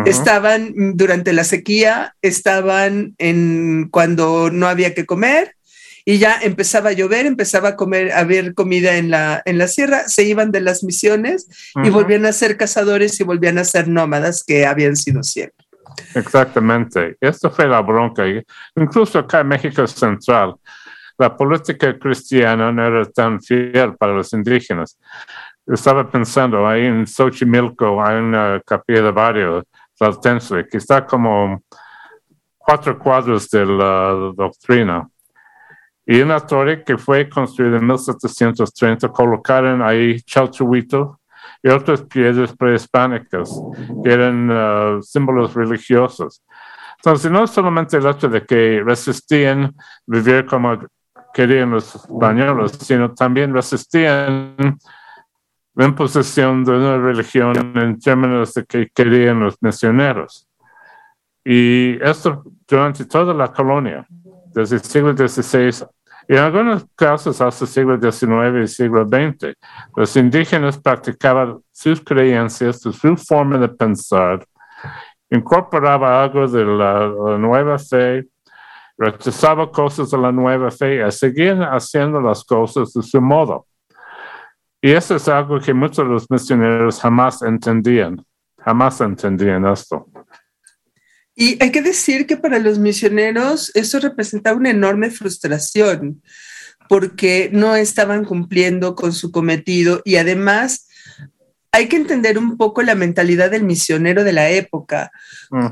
Estaban 0.06 0.96
durante 0.96 1.34
la 1.34 1.44
sequía, 1.44 2.16
estaban 2.22 3.16
en 3.18 3.90
cuando 3.90 4.50
no 4.52 4.68
había 4.68 4.94
que 4.94 5.06
comer 5.06 5.56
y 6.06 6.18
ya 6.18 6.40
empezaba 6.42 6.90
a 6.90 6.94
llover, 6.94 7.26
empezaba 7.26 7.70
a 7.70 7.76
comer, 7.76 8.12
a 8.12 8.20
haber 8.20 8.54
comida 8.54 8.98
en 8.98 9.12
la, 9.12 9.42
en 9.46 9.58
la 9.58 9.68
sierra, 9.68 10.08
se 10.08 10.24
iban 10.24 10.52
de 10.52 10.62
las 10.62 10.84
misiones 10.84 11.48
y 11.84 11.90
volvían 11.90 12.26
a 12.26 12.32
ser 12.32 12.58
cazadores 12.58 13.20
y 13.20 13.24
volvían 13.24 13.58
a 13.58 13.64
ser 13.64 13.88
nómadas 13.88 14.44
que 14.44 14.66
habían 14.66 14.96
sido 14.96 15.24
siempre. 15.24 15.66
Exactamente. 16.16 17.18
Esto 17.20 17.52
fue 17.52 17.68
la 17.68 17.82
bronca. 17.82 18.24
Incluso 18.76 19.20
acá 19.20 19.42
en 19.42 19.50
México 19.50 19.86
Central, 19.88 20.56
la 21.18 21.36
política 21.36 21.98
cristiana 22.00 22.72
no 22.72 22.88
era 22.88 23.06
tan 23.06 23.42
fiel 23.42 23.96
para 23.98 24.14
los 24.14 24.32
indígenas 24.34 24.98
estaba 25.74 26.10
pensando, 26.10 26.68
ahí 26.68 26.86
en 26.86 27.06
Xochimilco 27.06 28.04
hay 28.04 28.18
una 28.18 28.62
capilla 28.66 29.04
de 29.04 29.12
barrio, 29.12 29.64
Tlaltense, 29.98 30.66
que 30.68 30.78
está 30.78 31.06
como 31.06 31.62
cuatro 32.58 32.98
cuadros 32.98 33.50
de 33.50 33.66
la 33.66 34.32
doctrina. 34.36 35.08
Y 36.06 36.22
una 36.22 36.40
torre 36.40 36.84
que 36.84 36.98
fue 36.98 37.30
construida 37.30 37.78
en 37.78 37.86
1730, 37.86 39.10
colocaron 39.10 39.82
ahí 39.84 40.20
chalchuito 40.22 41.20
y 41.62 41.70
otras 41.70 42.02
piedras 42.04 42.56
prehispánicas 42.56 43.52
que 44.04 44.12
eran 44.12 44.50
uh, 44.50 45.02
símbolos 45.04 45.54
religiosos. 45.54 46.42
Entonces, 46.98 47.32
no 47.32 47.46
solamente 47.48 47.98
el 47.98 48.08
hecho 48.08 48.28
de 48.28 48.46
que 48.46 48.82
resistían 48.84 49.76
vivir 50.06 50.46
como 50.46 50.80
querían 51.34 51.72
los 51.72 51.96
españoles, 51.96 52.72
sino 52.82 53.14
también 53.14 53.54
resistían 53.54 54.56
la 55.80 55.86
imposición 55.86 56.66
de 56.66 56.74
una 56.74 56.98
religión 56.98 57.56
en 57.78 57.98
términos 58.00 58.54
de 58.54 58.66
que 58.66 58.90
querían 58.94 59.40
los 59.40 59.56
misioneros. 59.62 60.46
Y 61.46 61.98
esto 62.04 62.44
durante 62.68 63.06
toda 63.06 63.34
la 63.34 63.48
colonia, 63.48 64.06
desde 64.54 64.76
el 64.76 64.82
siglo 64.82 65.16
XVI 65.16 65.88
y 66.28 66.34
en 66.34 66.40
algunos 66.40 66.86
casos 66.98 67.40
hasta 67.40 67.64
el 67.64 67.72
siglo 67.72 67.98
XIX 67.98 68.62
y 68.62 68.68
siglo 68.68 69.08
XX, 69.08 69.56
los 69.96 70.14
indígenas 70.18 70.78
practicaban 70.78 71.60
sus 71.72 72.02
creencias, 72.02 72.82
su 72.82 72.92
forma 72.92 73.58
de 73.58 73.70
pensar, 73.70 74.46
incorporaba 75.30 76.22
algo 76.22 76.46
de 76.46 76.66
la, 76.66 77.08
la 77.08 77.38
nueva 77.38 77.80
fe, 77.80 78.28
rechazaba 78.98 79.72
cosas 79.72 80.12
de 80.12 80.18
la 80.18 80.34
nueva 80.34 80.72
fe 80.72 81.08
y 81.08 81.12
seguían 81.14 81.62
haciendo 81.62 82.20
las 82.20 82.44
cosas 82.44 82.92
de 82.92 83.02
su 83.02 83.22
modo. 83.22 83.69
Y 84.82 84.92
eso 84.92 85.16
es 85.16 85.28
algo 85.28 85.60
que 85.60 85.74
muchos 85.74 86.06
de 86.06 86.14
los 86.14 86.26
misioneros 86.30 87.00
jamás 87.00 87.42
entendían, 87.42 88.24
jamás 88.58 89.02
entendían 89.02 89.66
esto. 89.66 90.10
Y 91.36 91.62
hay 91.62 91.72
que 91.72 91.82
decir 91.82 92.28
que 92.28 92.38
para 92.38 92.60
los 92.60 92.80
misioneros 92.80 93.72
eso 93.76 94.00
representaba 94.00 94.58
una 94.58 94.72
enorme 94.72 95.10
frustración 95.10 96.22
porque 96.90 97.50
no 97.54 97.76
estaban 97.76 98.26
cumpliendo 98.26 98.96
con 98.96 99.14
su 99.14 99.32
cometido 99.32 100.02
y 100.06 100.16
además 100.16 100.88
hay 101.72 101.88
que 101.88 101.98
entender 101.98 102.38
un 102.38 102.58
poco 102.58 102.82
la 102.82 102.96
mentalidad 102.96 103.52
del 103.52 103.64
misionero 103.64 104.24
de 104.24 104.34
la 104.34 104.50
época. 104.50 105.12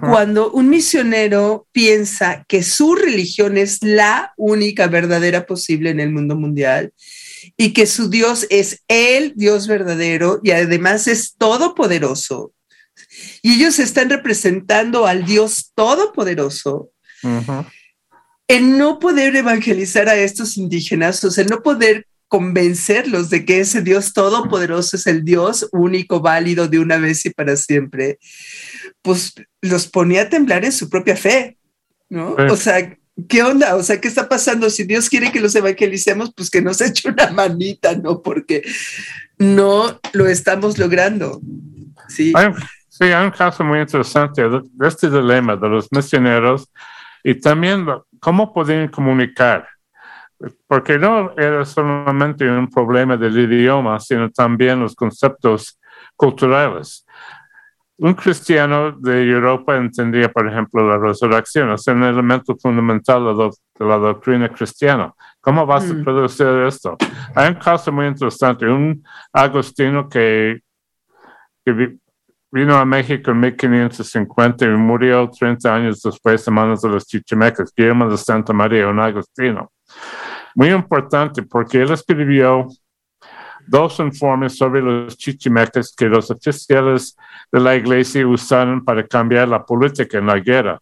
Cuando 0.02 0.52
un 0.52 0.70
misionero 0.70 1.68
piensa 1.72 2.46
que 2.48 2.62
su 2.62 2.96
religión 2.96 3.58
es 3.58 3.82
la 3.82 4.34
única 4.38 4.88
verdadera 4.88 5.46
posible 5.46 5.90
en 5.90 6.00
el 6.00 6.12
mundo 6.12 6.36
mundial 6.36 6.94
y 7.56 7.74
que 7.74 7.86
su 7.86 8.10
Dios 8.10 8.46
es 8.50 8.84
el 8.88 9.34
Dios 9.36 9.68
verdadero 9.68 10.40
y 10.44 10.52
además 10.52 11.08
es 11.08 11.36
todopoderoso. 11.38 12.54
Y 13.42 13.56
ellos 13.56 13.80
están 13.80 14.10
representando 14.10 15.06
al 15.06 15.26
Dios 15.26 15.72
todopoderoso. 15.76 16.92
En 18.48 18.78
no 18.78 19.00
poder 19.00 19.36
evangelizar 19.36 20.10
a 20.10 20.16
estos 20.16 20.58
indígenas, 20.58 21.24
o 21.24 21.32
sea, 21.32 21.44
no 21.46 21.62
poder 21.62 22.08
convencerlos 22.28 23.30
de 23.30 23.46
que 23.46 23.62
ese 23.62 23.82
Dios 23.82 24.14
todopoderoso 24.14 24.98
es 24.98 25.08
el 25.08 25.24
Dios 25.24 25.68
único, 25.72 26.20
válido 26.20 26.68
de 26.68 26.80
una 26.80 26.98
vez 26.98 27.26
y 27.26 27.30
para 27.30 27.56
siempre, 27.56 28.20
pues 29.02 29.34
los 29.62 29.88
ponía 29.88 30.24
a 30.24 30.30
temblar 30.30 30.66
en 30.66 30.72
su 30.72 30.90
propia 30.90 31.16
fe, 31.16 31.58
¿no? 32.10 32.36
O 32.50 32.58
sea, 32.58 32.98
¿qué 33.28 33.44
onda? 33.44 33.76
O 33.76 33.84
sea, 33.84 34.00
¿qué 34.00 34.08
está 34.08 34.28
pasando? 34.28 34.70
Si 34.70 34.84
Dios 34.84 35.10
quiere 35.10 35.32
que 35.32 35.40
los 35.40 35.56
evangelicemos, 35.56 36.34
pues 36.36 36.50
que 36.50 36.62
nos 36.62 36.82
eche 36.82 37.10
una 37.10 37.32
manita, 37.32 37.96
¿no? 37.96 38.22
Porque 38.22 38.64
no 39.38 40.00
lo 40.14 40.28
estamos 40.28 40.78
logrando. 40.78 41.42
Sí. 42.08 42.34
Hay, 42.36 42.48
sí, 42.90 43.06
hay 43.06 43.26
un 43.26 43.32
caso 43.32 43.64
muy 43.64 43.80
interesante 43.80 44.42
de 44.42 44.62
este 44.88 45.10
dilema 45.10 45.56
de 45.56 45.68
los 45.68 45.88
misioneros 45.92 46.70
y 47.24 47.36
también 47.36 47.86
cómo 48.20 48.54
podían 48.54 48.88
comunicar 48.88 49.68
porque 50.68 50.98
no 50.98 51.34
era 51.38 51.66
solamente 51.66 52.50
un 52.50 52.70
problema 52.70 53.18
del 53.18 53.38
idioma, 53.40 54.00
sino 54.00 54.30
también 54.30 54.80
los 54.80 54.96
conceptos 54.96 55.80
culturales. 56.16 57.06
Un 58.00 58.14
cristiano 58.14 58.92
de 58.92 59.24
Europa 59.24 59.76
entendía, 59.76 60.32
por 60.32 60.48
ejemplo, 60.48 60.88
la 60.88 60.98
resurrección, 60.98 61.72
es 61.72 61.88
un 61.88 62.04
elemento 62.04 62.56
fundamental 62.56 63.36
de, 63.36 63.50
la 63.86 63.98
doctrina 63.98 64.50
cristiana. 64.50 65.14
¿Cómo 65.42 65.66
vas 65.66 65.90
a 65.90 65.94
mm. 65.94 66.04
producir 66.04 66.48
esto? 66.68 66.96
Hay 67.34 67.50
un 67.50 67.56
caso 67.56 67.92
muy 67.92 68.06
interesante, 68.06 68.68
un 68.68 69.04
agostino 69.34 70.08
que, 70.08 70.62
vino 72.52 72.76
a 72.76 72.86
México 72.86 73.32
en 73.32 73.40
1550 73.40 74.66
y 74.66 74.70
murió 74.70 75.30
30 75.30 75.76
años 75.76 76.02
después 76.02 76.48
en 76.48 76.54
manos 76.54 76.82
de 76.82 76.90
los 76.90 77.06
chichimecas, 77.06 77.74
Guillermo 77.76 78.10
de 78.10 78.18
Santa 78.18 78.54
María, 78.54 78.88
un 78.88 79.00
agostino 79.00 79.72
muy 80.58 80.70
importante 80.70 81.44
porque 81.44 81.84
él 81.84 81.92
escribió 81.92 82.68
dos 83.68 84.00
informes 84.00 84.58
sobre 84.58 84.82
los 84.82 85.18
chichimecas 85.18 85.94
que 85.96 86.06
los 86.06 86.32
oficiales 86.32 87.16
de 87.52 87.60
la 87.60 87.76
iglesia 87.76 88.28
usaron 88.28 88.84
para 88.84 89.06
cambiar 89.06 89.48
la 89.48 89.66
política 89.66 90.18
en 90.18 90.28
la 90.28 90.40
guerra. 90.40 90.80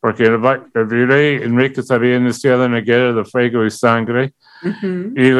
Porque 0.00 0.24
el, 0.24 1.08
rey 1.08 1.40
Enrique 1.42 1.80
había 1.88 2.16
iniciado 2.16 2.66
una 2.66 2.80
guerra 2.80 3.12
de 3.12 3.24
fuego 3.24 3.64
y 3.64 3.70
sangre 3.70 4.34
y 5.16 5.30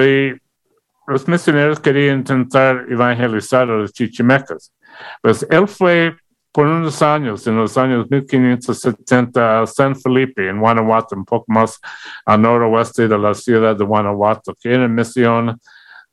los 1.06 1.28
misioneros 1.28 1.80
querían 1.80 2.20
intentar 2.20 2.86
evangelizar 2.88 3.68
a 3.70 3.76
los 3.76 3.92
chichimecas. 3.92 4.72
Pues 5.20 5.46
él 5.50 5.68
fue 5.68 6.16
por 6.54 6.66
unos 6.66 7.02
años, 7.02 7.46
en 7.46 7.56
los 7.56 7.76
años 7.76 8.08
1570, 8.08 9.62
a 9.62 9.66
San 9.66 9.96
Felipe, 9.96 10.48
en 10.48 10.60
Guanajuato, 10.60 11.16
un 11.16 11.24
poco 11.24 11.46
más 11.48 11.80
al 12.24 12.40
noroeste 12.40 13.08
de 13.08 13.18
la 13.18 13.34
ciudad 13.34 13.76
de 13.76 13.84
Guanajuato, 13.84 14.54
que 14.54 14.72
era 14.72 14.86
misión. 14.86 15.60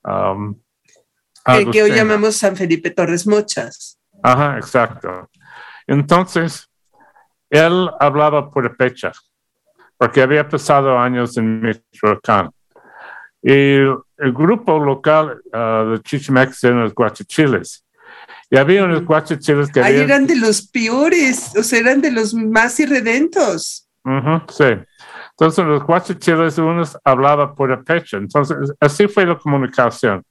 Um, 0.04 0.56
que 1.72 1.84
hoy 1.84 1.92
llamamos 1.92 2.36
San 2.36 2.56
Felipe 2.56 2.92
Torres 2.92 3.26
Mochas. 3.28 4.00
Ajá, 4.24 4.58
exacto. 4.58 5.30
Entonces, 5.88 6.70
él 7.50 7.90
hablaba 8.00 8.50
por 8.50 8.76
pecha, 8.78 9.12
porque 9.98 10.22
había 10.22 10.48
pasado 10.48 10.98
años 10.98 11.38
en 11.38 11.62
Michoacán. 11.62 12.52
Y 13.44 13.78
el 14.22 14.34
grupo 14.34 14.80
local 14.80 15.42
uh, 15.52 15.92
de 15.92 16.02
Chichimex 16.02 16.64
eran 16.64 16.84
los 16.84 16.94
guachichiles. 16.94 17.84
Y 18.50 18.58
había 18.58 18.84
unos 18.84 19.04
guachichiles 19.06 19.72
que 19.72 19.82
Ahí 19.82 19.98
eran 19.98 20.28
de 20.28 20.36
los 20.36 20.68
peores, 20.68 21.56
o 21.58 21.64
sea, 21.64 21.80
eran 21.80 22.02
de 22.02 22.12
los 22.12 22.34
más 22.34 22.80
irredentos. 22.80 23.88
sí. 24.50 24.66
Entonces 25.32 25.66
los 25.66 25.84
guachichiles 25.84 26.58
unos 26.58 26.98
hablaba 27.04 27.56
por 27.56 27.84
pecho. 27.84 28.18
Entonces 28.18 28.58
así 28.80 29.08
fue 29.08 29.26
la 29.26 29.38
comunicación. 29.38 30.24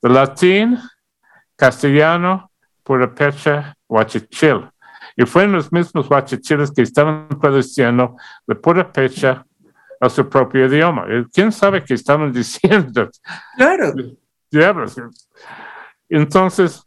De 0.00 0.08
latín, 0.08 0.78
castellano, 1.56 2.50
por 2.82 3.14
pecho, 3.14 3.62
guachichil. 3.88 4.70
Y 5.16 5.26
fueron 5.26 5.52
los 5.52 5.72
mismos 5.72 6.08
guachichiles 6.08 6.70
que 6.70 6.82
estaban 6.82 7.28
traduciendo 7.40 8.16
de 8.46 8.54
pura 8.54 8.90
pecha 8.92 9.44
a 10.00 10.08
su 10.08 10.28
propio 10.28 10.66
idioma. 10.66 11.06
¿Quién 11.32 11.50
sabe 11.50 11.82
qué 11.82 11.94
estaban 11.94 12.32
diciendo? 12.32 13.10
Claro. 13.56 13.92
Diablos. 14.50 14.96
Entonces, 16.08 16.82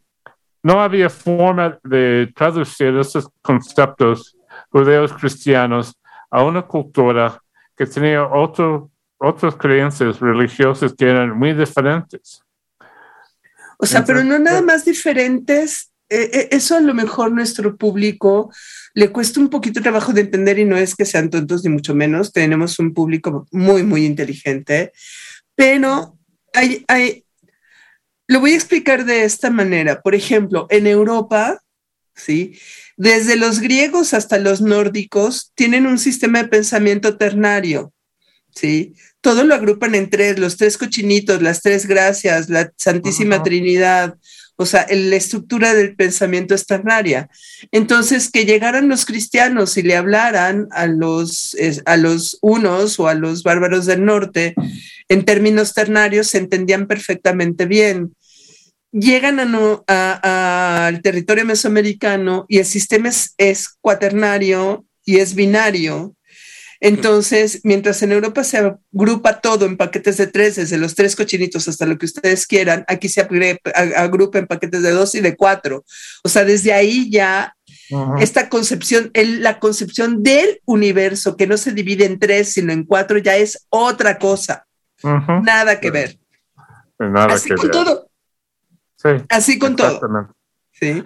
no 0.64 0.82
había 0.82 1.10
forma 1.10 1.78
de 1.84 2.32
traducir 2.36 2.96
esos 2.98 3.28
conceptos 3.42 4.38
judeos 4.70 5.14
cristianos 5.14 5.96
a 6.30 6.44
una 6.44 6.62
cultura 6.62 7.40
que 7.76 7.86
tenía 7.86 8.26
otro, 8.26 8.90
otras 9.18 9.56
creencias 9.56 10.20
religiosas 10.20 10.94
que 10.94 11.10
eran 11.10 11.38
muy 11.38 11.54
diferentes. 11.54 12.44
O 13.82 13.88
sea, 13.88 14.06
pero 14.06 14.24
no 14.24 14.38
nada 14.38 14.62
más 14.62 14.86
diferentes. 14.86 15.92
Eh, 16.08 16.30
eh, 16.34 16.48
eso 16.52 16.78
a 16.78 16.82
lo 16.82 16.94
mejor 16.94 17.32
nuestro 17.32 17.78
público 17.78 18.52
le 18.94 19.12
cuesta 19.12 19.40
un 19.40 19.50
poquito 19.50 19.80
de 19.80 19.84
trabajo 19.84 20.14
de 20.14 20.22
entender 20.22 20.60
y 20.60 20.66
no 20.66 20.78
es 20.78 20.96
que 20.96 21.04
sean 21.04 21.32
tontos 21.32 21.64
ni 21.64 21.72
mucho 21.72 21.96
menos. 21.96 22.32
Tenemos 22.32 22.78
un 22.78 22.94
público 22.94 23.48
muy, 23.50 23.82
muy 23.82 24.06
inteligente, 24.06 24.92
pero 25.56 26.16
hay, 26.54 26.86
hay, 26.88 27.26
lo 28.28 28.40
voy 28.40 28.52
a 28.52 28.56
explicar 28.56 29.04
de 29.04 29.24
esta 29.24 29.50
manera. 29.50 30.04
Por 30.04 30.14
ejemplo, 30.14 30.68
en 30.70 30.86
Europa, 30.86 31.60
¿sí? 32.14 32.60
Desde 32.98 33.36
los 33.36 33.62
griegos 33.62 34.14
hasta 34.14 34.38
los 34.38 34.62
nórdicos 34.62 35.54
tienen 35.56 35.88
un 35.88 35.98
sistema 35.98 36.44
de 36.44 36.50
pensamiento 36.50 37.18
ternario, 37.18 37.94
¿sí? 38.54 38.94
Todo 39.22 39.44
lo 39.44 39.56
agrupan 39.56 39.96
en 39.96 40.10
tres, 40.10 40.40
los 40.40 40.58
tres 40.58 40.78
cochinitos, 40.78 41.42
las 41.42 41.62
tres 41.62 41.86
gracias, 41.86 42.50
la 42.50 42.72
Santísima 42.76 43.44
Trinidad, 43.44 44.16
o 44.56 44.66
sea, 44.66 44.86
la 44.90 45.16
estructura 45.16 45.74
del 45.74 45.96
pensamiento 45.96 46.54
es 46.54 46.66
ternaria. 46.66 47.30
Entonces, 47.72 48.30
que 48.30 48.46
llegaran 48.46 48.90
los 48.90 49.06
cristianos 49.06 49.78
y 49.78 49.84
le 49.84 49.96
hablaran 49.96 50.68
a 50.72 50.88
los, 50.88 51.56
a 51.86 51.98
los 51.98 52.38
unos 52.42 53.00
o 53.00 53.08
a 53.08 53.14
los 53.14 53.44
bárbaros 53.44 53.86
del 53.86 54.06
norte 54.06 54.56
en 55.08 55.26
términos 55.26 55.74
ternarios, 55.74 56.28
se 56.28 56.40
entendían 56.40 56.88
perfectamente 56.88 57.66
bien 57.66 58.14
llegan 58.92 59.40
al 59.88 61.02
territorio 61.02 61.46
mesoamericano 61.46 62.46
y 62.48 62.60
el 62.60 62.66
sistema 62.66 63.10
es, 63.38 63.70
cuaternario 63.80 64.86
y 65.06 65.18
es 65.18 65.34
binario. 65.34 66.16
Entonces, 66.84 67.62
mientras 67.64 68.02
en 68.02 68.12
Europa 68.12 68.44
se 68.44 68.58
agrupa 68.58 69.40
todo 69.40 69.66
en 69.66 69.78
paquetes 69.78 70.18
de 70.18 70.26
tres, 70.26 70.56
desde 70.56 70.80
los 70.80 70.96
tres 70.96 71.16
cochinitos 71.16 71.68
hasta 71.68 71.86
lo 71.86 71.98
que 71.98 72.08
ustedes 72.08 72.48
quieran, 72.48 72.84
aquí 72.88 73.08
se 73.08 73.22
agrupa 73.22 74.40
en 74.40 74.48
paquetes 74.48 74.82
de 74.82 74.90
dos 74.90 75.14
y 75.14 75.22
de 75.22 75.38
cuatro. 75.38 75.86
O 76.24 76.30
sea, 76.30 76.44
desde 76.44 76.74
ahí 76.74 77.10
ya 77.12 77.56
Esta 78.20 78.48
concepción, 78.48 79.12
la 79.14 79.60
concepción 79.60 80.24
del 80.24 80.62
universo, 80.66 81.36
que 81.36 81.48
no 81.48 81.58
se 81.58 81.74
divide 81.74 82.06
en 82.06 82.20
tres, 82.20 82.54
sino 82.54 82.72
en 82.72 82.86
cuatro, 82.86 83.18
ya 83.18 83.36
es 83.36 83.68
otra 83.70 84.18
cosa. 84.18 84.66
Nada 85.04 85.80
que 85.80 85.92
ver. 85.92 86.18
Así 86.98 87.50
con 87.50 87.72
todo. 87.72 88.10
Sí. 88.96 89.10
Así 89.30 89.60
con 89.60 89.76
todo. 89.76 90.00
Sí. 90.72 91.04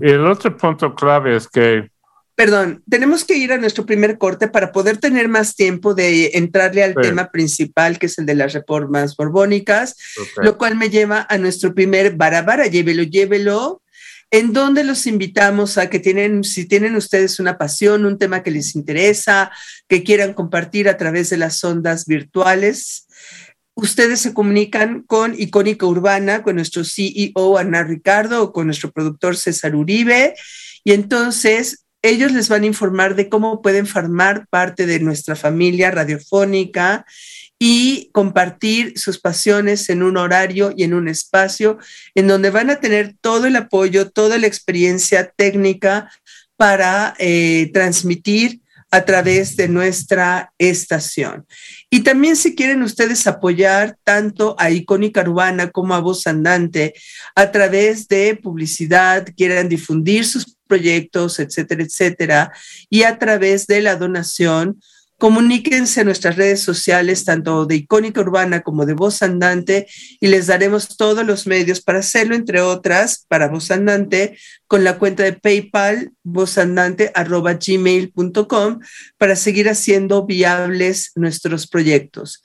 Y 0.00 0.10
el 0.10 0.26
otro 0.26 0.56
punto 0.56 0.94
clave 0.94 1.36
es 1.36 1.48
que 1.48 1.90
Perdón, 2.34 2.82
tenemos 2.88 3.24
que 3.24 3.36
ir 3.36 3.52
a 3.52 3.58
nuestro 3.58 3.84
primer 3.84 4.16
corte 4.16 4.48
para 4.48 4.72
poder 4.72 4.96
tener 4.96 5.28
más 5.28 5.54
tiempo 5.54 5.94
de 5.94 6.30
entrarle 6.34 6.82
al 6.82 6.94
tema 6.94 7.30
principal, 7.30 7.98
que 7.98 8.06
es 8.06 8.18
el 8.18 8.26
de 8.26 8.34
las 8.34 8.54
reformas 8.54 9.16
borbónicas, 9.16 9.96
lo 10.38 10.56
cual 10.56 10.76
me 10.76 10.88
lleva 10.88 11.26
a 11.28 11.36
nuestro 11.36 11.74
primer 11.74 12.16
barabara, 12.16 12.66
llévelo, 12.66 13.02
llévelo, 13.02 13.82
en 14.30 14.54
donde 14.54 14.82
los 14.82 15.06
invitamos 15.06 15.76
a 15.76 15.90
que 15.90 15.98
tienen, 15.98 16.42
si 16.42 16.64
tienen 16.64 16.96
ustedes 16.96 17.38
una 17.38 17.58
pasión, 17.58 18.06
un 18.06 18.18
tema 18.18 18.42
que 18.42 18.50
les 18.50 18.74
interesa, 18.74 19.50
que 19.86 20.02
quieran 20.02 20.32
compartir 20.32 20.88
a 20.88 20.96
través 20.96 21.28
de 21.28 21.36
las 21.36 21.62
ondas 21.62 22.06
virtuales, 22.06 23.06
ustedes 23.74 24.20
se 24.20 24.32
comunican 24.32 25.02
con 25.02 25.38
Icónica 25.38 25.84
Urbana, 25.84 26.42
con 26.42 26.56
nuestro 26.56 26.82
CEO 26.82 27.58
Ana 27.58 27.82
Ricardo 27.82 28.42
o 28.42 28.52
con 28.52 28.66
nuestro 28.66 28.90
productor 28.90 29.36
César 29.36 29.74
Uribe. 29.74 30.34
Y 30.82 30.92
entonces 30.92 31.84
ellos 32.02 32.32
les 32.32 32.48
van 32.48 32.64
a 32.64 32.66
informar 32.66 33.14
de 33.14 33.28
cómo 33.28 33.62
pueden 33.62 33.86
formar 33.86 34.46
parte 34.48 34.86
de 34.86 35.00
nuestra 35.00 35.36
familia 35.36 35.90
radiofónica 35.90 37.06
y 37.58 38.10
compartir 38.12 38.98
sus 38.98 39.20
pasiones 39.20 39.88
en 39.88 40.02
un 40.02 40.16
horario 40.16 40.74
y 40.76 40.82
en 40.82 40.94
un 40.94 41.06
espacio 41.06 41.78
en 42.16 42.26
donde 42.26 42.50
van 42.50 42.70
a 42.70 42.80
tener 42.80 43.14
todo 43.20 43.46
el 43.46 43.54
apoyo, 43.54 44.10
toda 44.10 44.36
la 44.38 44.48
experiencia 44.48 45.30
técnica 45.30 46.10
para 46.56 47.14
eh, 47.18 47.70
transmitir 47.72 48.62
a 48.92 49.06
través 49.06 49.56
de 49.56 49.68
nuestra 49.68 50.52
estación. 50.58 51.46
Y 51.88 52.00
también 52.00 52.36
si 52.36 52.54
quieren 52.54 52.82
ustedes 52.82 53.26
apoyar 53.26 53.96
tanto 54.04 54.54
a 54.58 54.70
Icónica 54.70 55.22
Urbana 55.22 55.70
como 55.70 55.94
a 55.94 56.00
Voz 56.00 56.26
Andante 56.26 56.92
a 57.34 57.50
través 57.50 58.06
de 58.08 58.36
publicidad, 58.36 59.26
quieran 59.34 59.70
difundir 59.70 60.26
sus 60.26 60.58
proyectos, 60.72 61.38
etcétera, 61.38 61.82
etcétera, 61.82 62.50
y 62.88 63.02
a 63.02 63.18
través 63.18 63.66
de 63.66 63.82
la 63.82 63.96
donación, 63.96 64.80
comuníquense 65.18 66.00
a 66.00 66.04
nuestras 66.04 66.36
redes 66.36 66.62
sociales, 66.62 67.26
tanto 67.26 67.66
de 67.66 67.76
Icónica 67.76 68.22
Urbana 68.22 68.62
como 68.62 68.86
de 68.86 68.94
Voz 68.94 69.22
Andante, 69.22 69.86
y 70.18 70.28
les 70.28 70.46
daremos 70.46 70.96
todos 70.96 71.26
los 71.26 71.46
medios 71.46 71.82
para 71.82 71.98
hacerlo, 71.98 72.34
entre 72.34 72.62
otras, 72.62 73.26
para 73.28 73.48
Voz 73.48 73.70
Andante, 73.70 74.38
con 74.66 74.82
la 74.82 74.96
cuenta 74.96 75.24
de 75.24 75.34
PayPal, 75.34 76.12
vozandante.gmail.com, 76.24 78.78
para 79.18 79.36
seguir 79.36 79.68
haciendo 79.68 80.24
viables 80.24 81.12
nuestros 81.16 81.66
proyectos. 81.66 82.42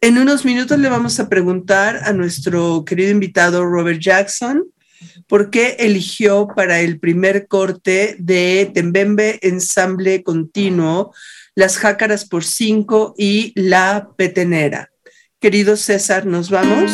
En 0.00 0.16
unos 0.16 0.46
minutos 0.46 0.78
le 0.78 0.88
vamos 0.88 1.20
a 1.20 1.28
preguntar 1.28 2.00
a 2.04 2.14
nuestro 2.14 2.86
querido 2.86 3.10
invitado 3.10 3.66
Robert 3.66 4.00
Jackson 4.00 4.64
por 5.26 5.50
qué 5.50 5.76
eligió 5.78 6.48
para 6.54 6.80
el 6.80 6.98
primer 6.98 7.46
corte 7.46 8.16
de 8.18 8.70
Tembembe 8.72 9.38
Ensamble 9.42 10.22
Continuo 10.22 11.12
las 11.54 11.76
jácaras 11.76 12.24
por 12.24 12.44
cinco 12.44 13.14
y 13.18 13.52
la 13.60 14.10
petenera. 14.16 14.90
Querido 15.40 15.76
César, 15.76 16.24
¿nos 16.24 16.50
vamos? 16.50 16.92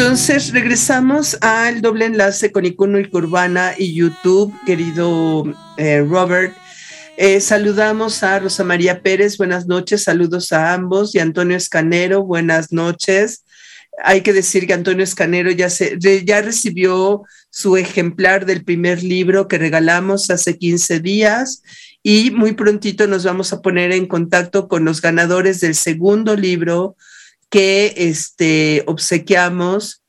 Entonces 0.00 0.54
regresamos 0.54 1.36
al 1.42 1.82
doble 1.82 2.06
enlace 2.06 2.50
con 2.50 2.64
Icono 2.64 2.98
y 2.98 3.10
Curbana 3.10 3.74
y 3.76 3.92
YouTube, 3.92 4.50
querido 4.64 5.44
eh, 5.76 6.00
Robert. 6.00 6.56
Eh, 7.18 7.38
saludamos 7.42 8.22
a 8.22 8.38
Rosa 8.38 8.64
María 8.64 9.02
Pérez, 9.02 9.36
buenas 9.36 9.66
noches, 9.66 10.04
saludos 10.04 10.52
a 10.52 10.72
ambos, 10.72 11.14
y 11.14 11.18
Antonio 11.18 11.54
Escanero, 11.54 12.22
buenas 12.22 12.72
noches. 12.72 13.44
Hay 14.02 14.22
que 14.22 14.32
decir 14.32 14.66
que 14.66 14.72
Antonio 14.72 15.04
Escanero 15.04 15.50
ya 15.50 15.68
recibió 16.40 17.22
su 17.50 17.76
ejemplar 17.76 18.46
del 18.46 18.64
primer 18.64 19.02
libro 19.02 19.48
que 19.48 19.58
regalamos 19.58 20.30
hace 20.30 20.56
15 20.56 21.00
días 21.00 21.62
y 22.02 22.30
muy 22.30 22.52
prontito 22.52 23.06
nos 23.06 23.24
vamos 23.24 23.52
a 23.52 23.60
poner 23.60 23.92
en 23.92 24.06
contacto 24.06 24.66
con 24.66 24.86
los 24.86 25.02
ganadores 25.02 25.60
del 25.60 25.74
segundo 25.74 26.36
libro 26.36 26.96
que 27.50 27.92
este, 27.96 28.84
obsequiamos, 28.86 30.02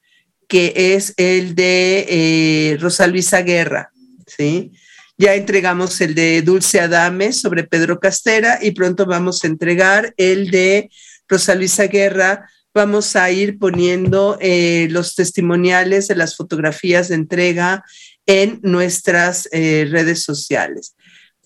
que 0.48 0.74
es 0.96 1.14
el 1.18 1.56
de 1.56 2.06
eh, 2.08 2.78
Rosa 2.80 3.08
Luisa 3.08 3.42
Guerra, 3.42 3.92
¿sí? 4.28 4.72
Ya 5.18 5.36
entregamos 5.36 6.02
el 6.02 6.16
de 6.16 6.42
Dulce 6.42 6.80
Adame 6.80 7.32
sobre 7.32 7.64
Pedro 7.64 8.00
Castera 8.00 8.60
y 8.62 8.72
pronto 8.72 9.06
vamos 9.06 9.44
a 9.44 9.48
entregar 9.48 10.14
el 10.18 10.50
de 10.50 10.90
Rosa 11.28 11.54
Luisa 11.54 11.86
Guerra. 11.86 12.50
Vamos 12.74 13.16
a 13.16 13.30
ir 13.30 13.60
poniendo 13.60 14.38
eh, 14.42 14.88
los 14.90 15.14
testimoniales 15.14 16.08
de 16.08 16.16
las 16.16 16.36
fotografías 16.36 17.10
de 17.10 17.16
entrega 17.16 17.84
en 18.26 18.60
nuestras 18.64 19.48
eh, 19.52 19.88
redes 19.92 20.24
sociales. 20.24 20.96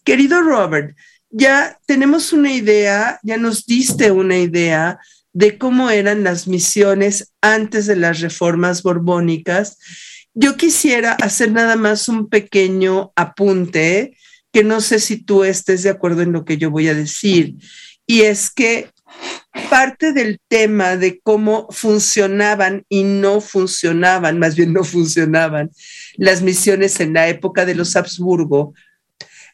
Querido 0.06 0.42
Robert, 0.42 0.96
ya 1.30 1.78
tenemos 1.86 2.32
una 2.32 2.54
idea, 2.54 3.20
ya 3.24 3.38
nos 3.38 3.66
diste 3.66 4.10
una 4.10 4.38
idea 4.38 5.00
de 5.36 5.58
cómo 5.58 5.90
eran 5.90 6.24
las 6.24 6.48
misiones 6.48 7.34
antes 7.42 7.88
de 7.88 7.98
las 7.98 8.22
reformas 8.22 8.84
borbónicas. 8.84 9.78
Yo 10.34 10.56
quisiera 10.56 11.12
hacer 11.12 11.52
nada 11.52 11.76
más 11.76 12.08
un 12.08 12.30
pequeño 12.30 13.12
apunte, 13.18 14.18
que 14.54 14.64
no 14.64 14.80
sé 14.80 15.02
si 15.02 15.18
tú 15.18 15.44
estés 15.44 15.84
de 15.84 15.90
acuerdo 15.90 16.22
en 16.22 16.32
lo 16.32 16.46
que 16.46 16.58
yo 16.58 16.72
voy 16.72 16.88
a 16.88 16.94
decir, 16.94 17.56
y 18.08 18.22
es 18.22 18.50
que 18.50 18.90
parte 19.70 20.14
del 20.14 20.40
tema 20.48 20.96
de 20.96 21.20
cómo 21.20 21.68
funcionaban 21.70 22.86
y 22.88 23.04
no 23.04 23.42
funcionaban, 23.42 24.40
más 24.40 24.56
bien 24.56 24.72
no 24.72 24.86
funcionaban, 24.86 25.70
las 26.16 26.44
misiones 26.44 27.02
en 27.02 27.14
la 27.14 27.28
época 27.28 27.66
de 27.66 27.76
los 27.76 27.98
Habsburgo, 27.98 28.74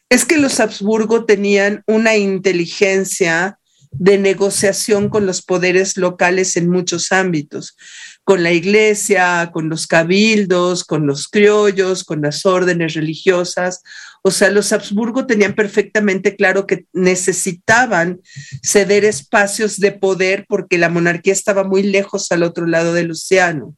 es 0.09 0.25
que 0.25 0.37
los 0.37 0.59
Habsburgo 0.59 1.25
tenían 1.25 1.81
una 1.87 2.17
inteligencia 2.17 3.57
de 3.91 4.17
negociación 4.17 5.09
con 5.09 5.25
los 5.25 5.41
poderes 5.41 5.97
locales 5.97 6.55
en 6.55 6.69
muchos 6.69 7.11
ámbitos, 7.11 7.75
con 8.23 8.41
la 8.41 8.51
iglesia, 8.51 9.51
con 9.53 9.69
los 9.69 9.85
cabildos, 9.85 10.85
con 10.85 11.05
los 11.05 11.27
criollos, 11.27 12.03
con 12.03 12.21
las 12.21 12.45
órdenes 12.45 12.93
religiosas. 12.93 13.81
O 14.23 14.31
sea, 14.31 14.49
los 14.49 14.71
Habsburgo 14.71 15.27
tenían 15.27 15.55
perfectamente 15.55 16.35
claro 16.35 16.65
que 16.65 16.85
necesitaban 16.93 18.21
ceder 18.63 19.03
espacios 19.03 19.77
de 19.77 19.91
poder 19.91 20.45
porque 20.47 20.77
la 20.77 20.89
monarquía 20.89 21.33
estaba 21.33 21.63
muy 21.63 21.83
lejos 21.83 22.31
al 22.31 22.43
otro 22.43 22.67
lado 22.67 22.93
del 22.93 23.11
océano. 23.11 23.75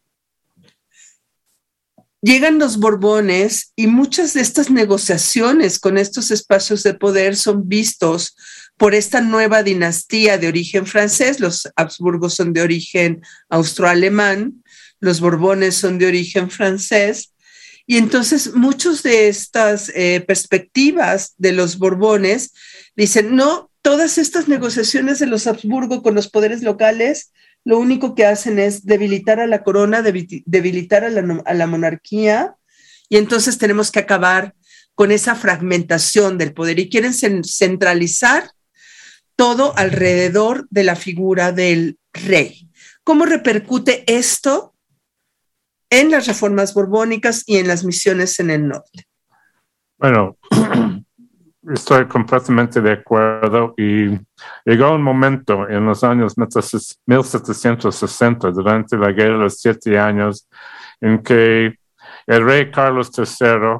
Llegan 2.21 2.57
los 2.57 2.77
Borbones 2.77 3.73
y 3.75 3.87
muchas 3.87 4.33
de 4.33 4.41
estas 4.41 4.69
negociaciones 4.69 5.77
con 5.77 5.97
estos 5.97 6.31
espacios 6.31 6.81
de 6.83 6.93
poder 6.93 7.35
son 7.35 7.67
vistos 7.67 8.37
por 8.77 8.95
esta 8.95 9.21
nueva 9.21 9.63
dinastía 9.63 10.37
de 10.37 10.47
origen 10.47 10.85
francés. 10.85 11.39
Los 11.39 11.69
Habsburgos 11.75 12.35
son 12.35 12.53
de 12.53 12.61
origen 12.61 13.21
austroalemán, 13.49 14.63
los 14.99 15.19
Borbones 15.19 15.75
son 15.75 15.99
de 15.99 16.07
origen 16.07 16.49
francés. 16.49 17.33
Y 17.85 17.97
entonces 17.97 18.55
muchas 18.55 19.03
de 19.03 19.27
estas 19.27 19.89
eh, 19.89 20.23
perspectivas 20.25 21.33
de 21.37 21.51
los 21.51 21.77
Borbones 21.77 22.53
dicen, 22.95 23.35
no, 23.35 23.69
todas 23.81 24.17
estas 24.17 24.47
negociaciones 24.47 25.19
de 25.19 25.27
los 25.27 25.47
Habsburgo 25.47 26.01
con 26.01 26.15
los 26.15 26.29
poderes 26.29 26.63
locales, 26.63 27.31
lo 27.65 27.79
único 27.79 28.15
que 28.15 28.25
hacen 28.25 28.59
es 28.59 28.85
debilitar 28.85 29.39
a 29.39 29.47
la 29.47 29.63
corona, 29.63 30.01
debilitar 30.01 31.03
a 31.03 31.09
la, 31.09 31.41
a 31.45 31.53
la 31.53 31.67
monarquía, 31.67 32.55
y 33.09 33.17
entonces 33.17 33.57
tenemos 33.57 33.91
que 33.91 33.99
acabar 33.99 34.55
con 34.95 35.11
esa 35.11 35.35
fragmentación 35.35 36.37
del 36.37 36.53
poder 36.53 36.79
y 36.79 36.89
quieren 36.89 37.13
centralizar 37.13 38.51
todo 39.35 39.77
alrededor 39.77 40.67
de 40.69 40.83
la 40.83 40.95
figura 40.95 41.51
del 41.51 41.97
rey. 42.13 42.69
¿Cómo 43.03 43.25
repercute 43.25 44.03
esto 44.07 44.73
en 45.89 46.11
las 46.11 46.27
reformas 46.27 46.73
borbónicas 46.73 47.43
y 47.45 47.57
en 47.57 47.67
las 47.67 47.83
misiones 47.83 48.39
en 48.39 48.49
el 48.49 48.65
norte? 48.67 49.05
Bueno, 49.97 50.37
estoy 51.73 52.07
completamente 52.07 52.81
de 52.81 52.93
acuerdo 52.93 53.73
y 53.77 54.17
llegó 54.65 54.93
un 54.93 55.03
momento 55.03 55.69
en 55.69 55.85
los 55.85 56.03
años 56.03 56.37
1760, 56.37 58.51
durante 58.51 58.97
la 58.97 59.11
Guerra 59.11 59.33
de 59.33 59.43
los 59.43 59.59
Siete 59.59 59.97
Años, 59.97 60.47
en 60.99 61.23
que 61.23 61.77
el 62.27 62.45
rey 62.45 62.69
Carlos 62.71 63.11
III 63.17 63.79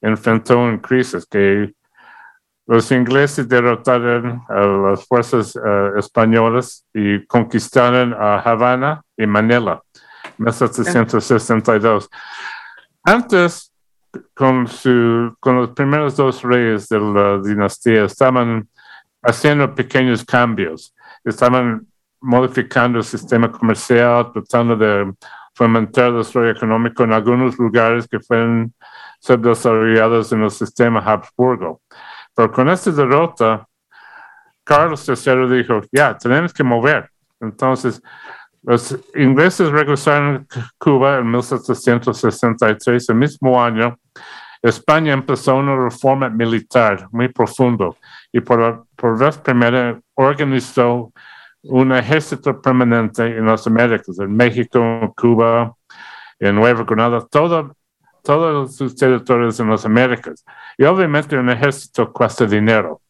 enfrentó 0.00 0.58
una 0.58 0.80
crisis 0.80 1.26
que 1.26 1.72
los 2.70 2.92
ingleses 2.92 3.48
derrotaron 3.48 4.44
a 4.48 4.60
las 4.60 5.04
fuerzas 5.04 5.56
uh, 5.56 5.98
españolas 5.98 6.86
y 6.94 7.26
conquistaron 7.26 8.14
a 8.14 8.38
Havana 8.38 9.02
y 9.16 9.26
Manila 9.26 9.82
en 10.38 10.44
1762. 10.44 12.08
Antes, 13.02 13.72
con, 14.34 14.68
su, 14.68 15.34
con 15.40 15.56
los 15.56 15.70
primeros 15.70 16.14
dos 16.14 16.44
reyes 16.44 16.88
de 16.88 17.00
la 17.00 17.40
dinastía, 17.42 18.04
estaban 18.04 18.68
haciendo 19.20 19.74
pequeños 19.74 20.24
cambios. 20.24 20.94
Estaban 21.24 21.88
modificando 22.20 22.98
el 22.98 23.04
sistema 23.04 23.50
comercial, 23.50 24.30
tratando 24.32 24.76
de 24.76 25.12
fomentar 25.54 26.10
el 26.10 26.18
desarrollo 26.18 26.52
económico 26.52 27.02
en 27.02 27.14
algunos 27.14 27.58
lugares 27.58 28.06
que 28.06 28.20
fueron 28.20 28.72
subdesarrollados 29.18 30.30
en 30.30 30.44
el 30.44 30.52
sistema 30.52 31.00
Habsburgo. 31.00 31.80
Pero 32.34 32.52
con 32.52 32.68
esta 32.68 32.90
derrota, 32.90 33.66
Carlos 34.64 35.08
III 35.08 35.56
dijo, 35.56 35.80
ya, 35.90 36.16
tenemos 36.16 36.52
que 36.52 36.62
mover. 36.62 37.10
Entonces, 37.40 38.02
los 38.62 38.96
ingleses 39.14 39.70
regresaron 39.70 40.46
a 40.54 40.70
Cuba 40.78 41.18
en 41.18 41.30
1763, 41.30 43.08
el 43.08 43.14
mismo 43.14 43.62
año. 43.62 43.98
España 44.62 45.14
empezó 45.14 45.56
una 45.56 45.74
reforma 45.74 46.28
militar 46.28 47.08
muy 47.12 47.28
profundo 47.28 47.96
y 48.30 48.40
por, 48.40 48.86
por 48.94 49.18
vez 49.18 49.38
primera 49.38 49.98
organizó 50.14 51.12
un 51.62 51.92
ejército 51.92 52.60
permanente 52.60 53.24
en 53.24 53.46
las 53.46 53.66
Américas, 53.66 54.18
en 54.18 54.36
México, 54.36 55.14
Cuba, 55.16 55.74
en 56.38 56.54
Nueva 56.54 56.84
Granada, 56.84 57.26
todo 57.30 57.74
todos 58.22 58.76
sus 58.76 58.94
territorios 58.94 59.58
en 59.60 59.70
las 59.70 59.84
Américas. 59.84 60.44
Y 60.76 60.84
obviamente 60.84 61.36
un 61.36 61.50
ejército 61.50 62.12
cuesta 62.12 62.46
dinero. 62.46 63.00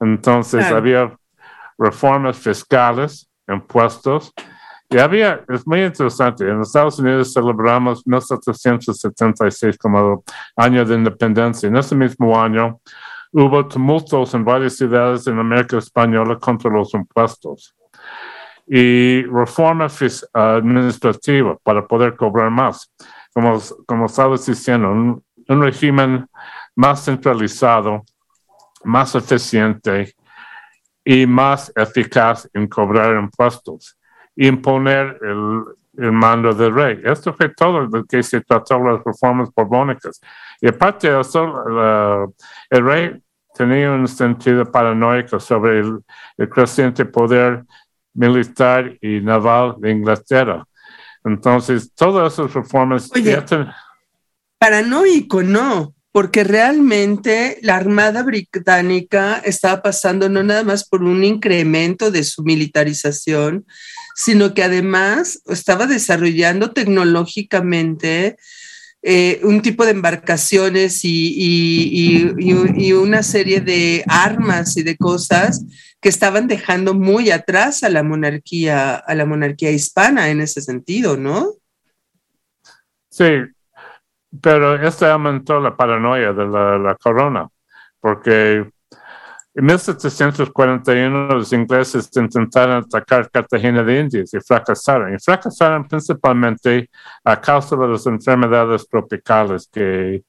Entonces 0.00 0.64
había 0.66 1.16
reformas 1.78 2.38
fiscales, 2.38 3.28
impuestos, 3.48 4.32
y 4.88 4.98
había, 4.98 5.40
es 5.48 5.66
muy 5.66 5.82
interesante, 5.82 6.48
en 6.48 6.60
Estados 6.60 6.98
Unidos 7.00 7.32
celebramos 7.32 8.06
1776 8.06 9.76
como 9.78 10.22
año 10.54 10.84
de 10.84 10.94
independencia. 10.94 11.68
En 11.68 11.76
ese 11.76 11.96
mismo 11.96 12.40
año 12.40 12.80
hubo 13.32 13.66
tumultos 13.66 14.32
en 14.34 14.44
varias 14.44 14.76
ciudades 14.76 15.26
en 15.26 15.38
América 15.40 15.78
Española 15.78 16.38
contra 16.38 16.70
los 16.70 16.94
impuestos 16.94 17.74
y 18.66 19.22
reforma 19.24 19.88
administrativa 20.32 21.56
para 21.62 21.86
poder 21.86 22.16
cobrar 22.16 22.50
más 22.50 22.90
como, 23.36 23.60
como 23.84 24.06
estabas 24.06 24.46
diciendo, 24.46 24.90
un, 24.90 25.22
régimen 25.62 26.26
más 26.74 27.04
centralizado, 27.04 28.02
más 28.82 29.14
eficiente 29.14 30.14
y 31.04 31.26
más 31.26 31.70
eficaz 31.76 32.48
en 32.54 32.66
cobrar 32.66 33.14
impuestos, 33.14 33.98
imponer 34.36 35.18
el, 35.20 35.64
el 35.98 36.12
mando 36.12 36.54
del 36.54 36.74
rey. 36.74 37.02
Esto 37.04 37.34
fue 37.34 37.50
todo 37.50 37.80
lo 37.80 38.04
que 38.06 38.22
se 38.22 38.40
trató 38.40 38.82
las 38.82 39.04
reformas 39.04 39.50
borbónicas. 39.54 40.18
Y 40.62 40.68
aparte 40.68 41.10
de 41.10 41.20
eso, 41.20 42.32
el 42.70 42.84
rey 42.86 43.22
tenía 43.54 43.92
un 43.92 44.08
sentido 44.08 44.64
paranoico 44.64 45.38
sobre 45.38 45.80
el, 45.80 46.02
creciente 46.48 47.04
poder 47.04 47.64
militar 48.14 48.96
y 49.02 49.20
naval 49.20 49.74
de 49.78 49.90
Inglaterra. 49.90 50.64
Entonces, 51.26 51.90
todas 51.94 52.32
esas 52.32 52.54
reformas... 52.54 53.10
Oye, 53.14 53.36
paranoico, 54.58 55.42
no, 55.42 55.94
porque 56.12 56.44
realmente 56.44 57.58
la 57.62 57.76
Armada 57.76 58.22
Británica 58.22 59.42
estaba 59.44 59.82
pasando 59.82 60.28
no 60.28 60.42
nada 60.42 60.62
más 60.62 60.88
por 60.88 61.02
un 61.02 61.24
incremento 61.24 62.10
de 62.10 62.24
su 62.24 62.42
militarización, 62.42 63.66
sino 64.14 64.54
que 64.54 64.62
además 64.62 65.42
estaba 65.46 65.86
desarrollando 65.86 66.70
tecnológicamente 66.70 68.36
eh, 69.08 69.38
un 69.44 69.62
tipo 69.62 69.84
de 69.84 69.92
embarcaciones 69.92 71.04
y, 71.04 72.24
una 72.92 73.22
serie 73.22 73.60
de 73.60 74.02
armas 74.08 74.76
y 74.76 74.82
de 74.82 74.96
cosas 74.96 75.64
que 76.00 76.08
estaban 76.08 76.48
dejando 76.48 76.92
muy 76.92 77.30
atrás 77.30 77.84
a 77.84 77.88
la 77.88 78.02
monarquía, 78.02 78.96
a 78.96 79.14
la 79.14 79.24
monarquía 79.24 79.70
hispana 79.70 80.28
en 80.30 80.40
ese 80.40 80.60
sentido, 80.60 81.16
¿no? 81.16 81.52
Sí, 83.08 83.30
pero 84.42 84.74
esto 84.74 85.06
aumentó 85.06 85.60
la 85.60 85.76
paranoia 85.76 86.32
de 86.32 86.46
la 86.48 86.96
corona, 87.00 87.48
porque 88.00 88.68
en 89.56 89.64
1741 89.64 91.28
los 91.28 91.50
ingleses 91.50 92.10
intentaron 92.14 92.84
atacar 92.84 93.30
Cartagena 93.30 93.82
de 93.82 94.00
Indias 94.00 94.34
y 94.34 94.40
fracasaron. 94.40 95.14
Y 95.14 95.18
fracasaron 95.18 95.88
principalmente 95.88 96.90
a 97.24 97.40
causa 97.40 97.74
de 97.74 97.88
las 97.88 98.06
enfermedades 98.06 98.86
tropicales 98.86 99.66
que, 99.72 100.22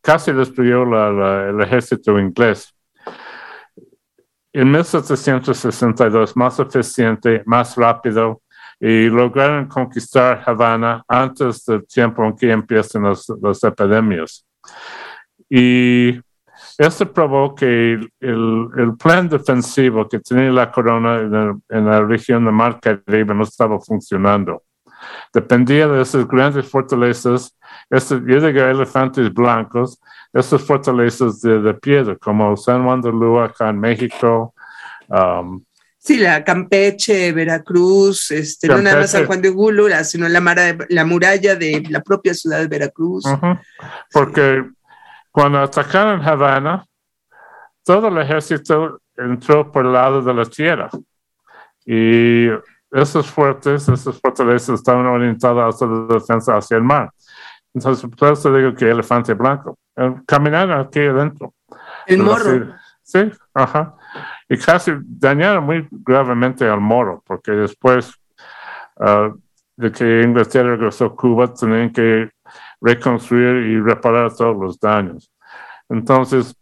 casi 0.00 0.32
destruyó 0.32 0.84
el 0.84 1.60
ejército 1.60 2.18
inglés. 2.18 2.74
En 4.54 4.70
1762, 4.70 6.34
más 6.38 6.58
eficiente, 6.58 7.42
más 7.44 7.76
rápido, 7.76 8.40
y 8.80 9.10
lograron 9.10 9.68
conquistar 9.68 10.42
Havana 10.46 11.04
antes 11.06 11.66
del 11.66 11.86
tiempo 11.86 12.24
en 12.24 12.34
que 12.34 12.50
empiezan 12.50 13.02
las 13.02 13.62
epidemias. 13.62 14.46
Y 15.50 16.18
esto 16.78 17.10
probó 17.10 17.54
que 17.54 17.98
el, 18.20 18.94
plan 18.98 19.28
defensivo 19.28 20.08
que 20.08 20.20
tenía 20.20 20.50
la 20.50 20.70
corona 20.70 21.62
en, 21.70 21.86
la 21.86 22.02
región 22.02 22.44
de 22.44 22.52
Mar 22.52 22.78
Caribe 22.80 23.34
no 23.34 23.44
estaba 23.44 23.80
funcionando. 23.80 24.62
Dependía 25.32 25.88
de 25.88 26.02
esas 26.02 26.26
grandes 26.26 26.68
fortalezas, 26.68 27.56
estos, 27.88 28.20
yo 28.26 28.40
digo 28.40 28.60
elefantes 28.60 29.32
blancos, 29.32 30.00
esas 30.32 30.62
fortalezas 30.62 31.40
de, 31.40 31.74
piedra, 31.74 32.16
como 32.16 32.56
San 32.56 32.84
Juan 32.84 33.00
de 33.00 33.10
Lua 33.10 33.46
acá 33.46 33.70
en 33.70 33.80
México. 33.80 34.54
Um, 35.08 35.64
sí, 35.98 36.18
la 36.18 36.44
Campeche, 36.44 37.32
Veracruz, 37.32 38.30
este, 38.30 38.68
no 38.68 38.82
nada 38.82 39.00
más 39.00 39.12
San 39.12 39.26
Juan 39.26 39.40
de 39.40 39.48
Gulura, 39.48 40.04
sino 40.04 40.28
la, 40.28 40.76
la 40.88 41.04
muralla 41.04 41.56
de 41.56 41.84
la 41.88 42.02
propia 42.02 42.34
ciudad 42.34 42.58
de 42.58 42.66
Veracruz. 42.66 43.24
Porque 44.12 44.64
cuando 45.36 45.58
atacaron 45.58 46.26
Havana, 46.26 46.82
todo 47.84 48.08
el 48.08 48.16
ejército 48.16 49.02
entró 49.14 49.70
por 49.70 49.84
el 49.84 49.92
lado 49.92 50.22
de 50.22 50.32
la 50.32 50.46
tierra 50.46 50.88
y 51.84 52.48
esos 52.90 53.30
fuertes, 53.30 53.86
esas 53.86 54.18
fortalezas 54.18 54.76
estaban 54.76 55.04
orientadas 55.04 55.74
hacia 55.74 55.86
la 55.88 56.14
defensa 56.14 56.56
hacia 56.56 56.78
el 56.78 56.84
mar. 56.84 57.10
Entonces, 57.74 58.10
por 58.16 58.32
eso 58.32 58.50
digo 58.50 58.74
que 58.74 58.88
elefante 58.88 59.34
blanco. 59.34 59.76
Eh, 59.96 60.14
caminaron 60.26 60.80
aquí 60.80 61.00
adentro. 61.00 61.52
El 62.06 62.22
morro. 62.22 62.74
Sí, 63.02 63.30
ajá. 63.52 63.94
Y 64.48 64.56
casi 64.56 64.92
dañaron 65.04 65.64
muy 65.64 65.86
gravemente 65.90 66.66
al 66.66 66.80
moro, 66.80 67.22
porque 67.26 67.50
después 67.50 68.10
ah, 69.00 69.30
de 69.76 69.92
que 69.92 70.22
Inglaterra 70.22 70.70
regresó 70.76 71.04
a 71.04 71.14
Cuba, 71.14 71.52
tenían 71.52 71.92
que 71.92 72.30
reconstruir 72.80 73.66
y 73.66 73.80
reparar 73.80 74.34
todos 74.34 74.56
los 74.56 74.78
daños. 74.78 75.30
Entonces, 75.88 76.54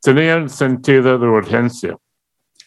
tenían 0.00 0.48
sentido 0.48 1.18
de 1.18 1.26
urgencia. 1.26 1.96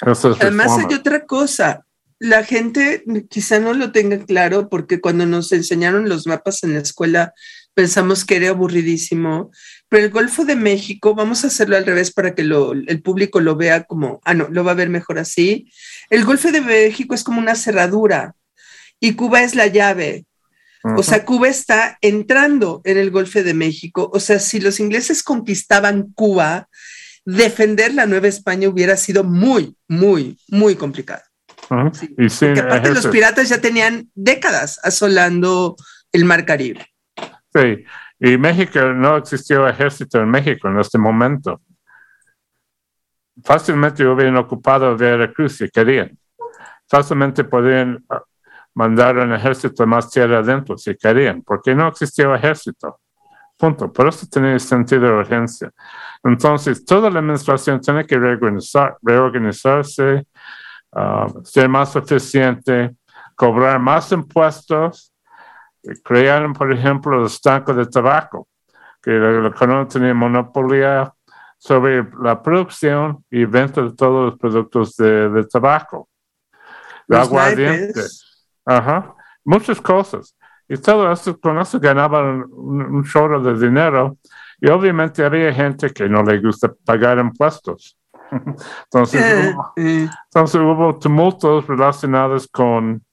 Además 0.02 0.78
hay 0.78 0.94
otra 0.94 1.26
cosa, 1.26 1.86
la 2.20 2.44
gente 2.44 3.04
quizá 3.30 3.60
no 3.60 3.74
lo 3.74 3.92
tenga 3.92 4.18
claro 4.26 4.70
porque 4.70 5.02
cuando 5.02 5.26
nos 5.26 5.52
enseñaron 5.52 6.10
los 6.10 6.28
mapas 6.28 6.64
en 6.64 6.74
la 6.74 6.80
escuela 6.80 7.34
pensamos 7.74 8.24
que 8.24 8.38
era 8.38 8.50
aburridísimo, 8.50 9.52
pero 9.90 10.06
el 10.06 10.10
Golfo 10.10 10.46
de 10.46 10.56
México, 10.56 11.14
vamos 11.14 11.44
a 11.44 11.48
hacerlo 11.48 11.76
al 11.76 11.86
revés 11.86 12.12
para 12.12 12.34
que 12.34 12.42
el 12.42 13.02
público 13.02 13.42
lo 13.42 13.58
vea 13.58 13.84
como, 13.84 14.22
ah, 14.24 14.34
no, 14.34 14.48
lo 14.50 14.64
va 14.64 14.72
a 14.72 14.76
ver 14.76 14.90
mejor 14.90 15.20
así. 15.20 15.70
El 16.10 16.24
Golfo 16.24 16.52
de 16.52 16.62
México 16.62 17.14
es 17.14 17.24
como 17.24 17.40
una 17.40 17.56
cerradura 17.56 18.34
y 19.00 19.14
Cuba 19.14 19.44
es 19.44 19.56
la 19.56 19.68
llave. 19.68 20.26
O 20.98 21.02
sea, 21.02 21.26
Cuba 21.26 21.48
está 21.48 21.98
entrando 22.02 22.82
en 22.84 22.98
el 22.98 23.10
Golfo 23.10 23.42
de 23.42 23.56
México. 23.56 24.12
O 24.14 24.20
sea, 24.20 24.40
si 24.40 24.60
los 24.60 24.80
ingleses 24.80 25.24
conquistaban 25.24 26.12
Cuba, 26.14 26.68
defender 27.26 27.96
la 27.96 28.06
Nueva 28.06 28.28
España 28.28 28.70
hubiera 28.70 28.96
sido 28.96 29.24
muy, 29.24 29.76
muy, 29.88 30.38
muy 30.48 30.76
complicado. 30.76 31.24
porque 31.68 32.60
aparte 32.60 32.94
los 32.94 33.08
piratas 33.08 33.50
ya 33.50 33.60
tenían 33.60 34.10
décadas 34.14 34.80
asolando 34.84 35.76
el 36.12 36.24
Mar 36.24 36.46
Caribe. 36.46 36.86
Sí, 37.52 37.84
y 38.20 38.38
México 38.38 38.80
no 38.94 39.18
existió 39.18 39.68
ejército 39.68 40.20
en 40.20 40.30
México 40.30 40.68
en 40.68 40.80
este 40.80 41.00
momento. 41.00 41.62
Fácilmente 43.44 44.06
hubieran 44.06 44.38
ocupado 44.38 44.96
Veracruz 44.96 45.58
si 45.58 45.70
querían. 45.70 46.16
Fácilmente 46.88 47.44
podrían 47.44 48.06
mandar 48.76 49.18
un 49.18 49.34
ejército 49.34 49.88
más 49.88 50.10
tierra 50.10 50.40
adentro 50.40 50.78
si 50.78 50.96
querían, 50.96 51.42
porque 51.42 51.74
no 51.74 51.88
existía 51.88 52.34
ejército. 52.36 53.00
Punto. 53.58 53.92
Por 53.92 54.10
eso 54.10 54.28
tenía 54.30 54.60
sentido 54.60 55.04
de 55.04 55.12
urgencia. 55.12 55.72
Entonces, 56.24 56.84
toda 56.84 57.10
la 57.10 57.20
administración 57.20 57.80
tiene 57.80 58.06
que 58.06 58.20
reorganizarse, 59.02 60.28
ah, 60.92 61.28
ser 61.44 61.70
más 61.70 61.96
eficiente, 61.96 62.96
cobrar 63.36 63.80
más 63.80 64.12
impuestos. 64.12 65.14
Crearon, 66.04 66.52
por 66.54 66.72
ejemplo, 66.74 67.20
los 67.20 67.36
estancos 67.36 67.78
de 67.78 67.86
tabaco, 67.86 68.50
que 69.02 69.12
la, 69.12 69.52
corona 69.52 69.88
tenía 69.88 70.14
monopolio 70.14 71.16
sobre 71.58 72.06
la 72.22 72.42
producción 72.42 73.24
y 73.30 73.46
venta 73.46 73.82
de 73.84 73.94
todos 73.94 74.32
los 74.32 74.40
productos 74.40 74.98
de, 74.98 75.46
tabaco. 75.50 76.10
Los 77.08 77.20
aguardiente. 77.20 78.02
Ajá, 78.66 79.16
muchas 79.44 79.80
cosas. 79.80 80.36
Y 80.68 80.78
todo 80.78 81.12
esto, 81.12 81.40
con 81.40 81.60
eso 81.60 81.80
ganaban 81.80 82.46
un, 82.52 83.04
chorro 83.04 83.42
de 83.42 83.60
dinero. 83.60 84.18
Y 84.60 84.70
obviamente 84.70 85.24
había 85.24 85.54
gente 85.54 85.92
que 85.92 86.10
no 86.10 86.24
le 86.24 86.40
gusta 86.40 86.74
pagar 86.86 87.20
impuestos. 87.20 87.98
entonces, 88.32 89.22
eh, 89.22 89.54
hubo, 89.54 89.74
eh. 89.76 90.10
entonces 90.26 90.60
hubo 90.60 90.98
tumultos 90.98 91.68
relacionados 91.68 92.48
con 92.48 93.04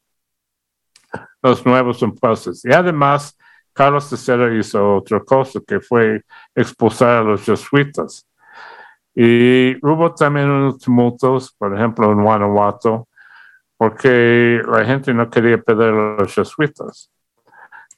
los 1.42 1.66
nuevos 1.66 2.00
impuestos. 2.00 2.64
Y 2.64 2.72
además, 2.72 3.36
Carlos 3.72 4.10
III 4.10 4.58
hizo 4.58 4.96
otra 4.96 5.20
cosa, 5.20 5.60
que 5.66 5.80
fue 5.80 6.22
expulsar 6.54 7.18
a 7.18 7.22
los 7.22 7.44
jesuitas. 7.44 8.26
Y 9.14 9.76
hubo 9.84 10.14
también 10.14 10.48
unos 10.48 10.78
tumultos, 10.78 11.54
por 11.58 11.76
ejemplo, 11.76 12.10
en 12.12 12.22
Guanajuato, 12.22 13.08
porque 13.82 14.62
la 14.64 14.84
gente 14.84 15.12
no 15.12 15.28
quería 15.28 15.58
perder 15.60 15.92
a 15.92 16.16
los 16.20 16.32
jesuitas. 16.32 17.10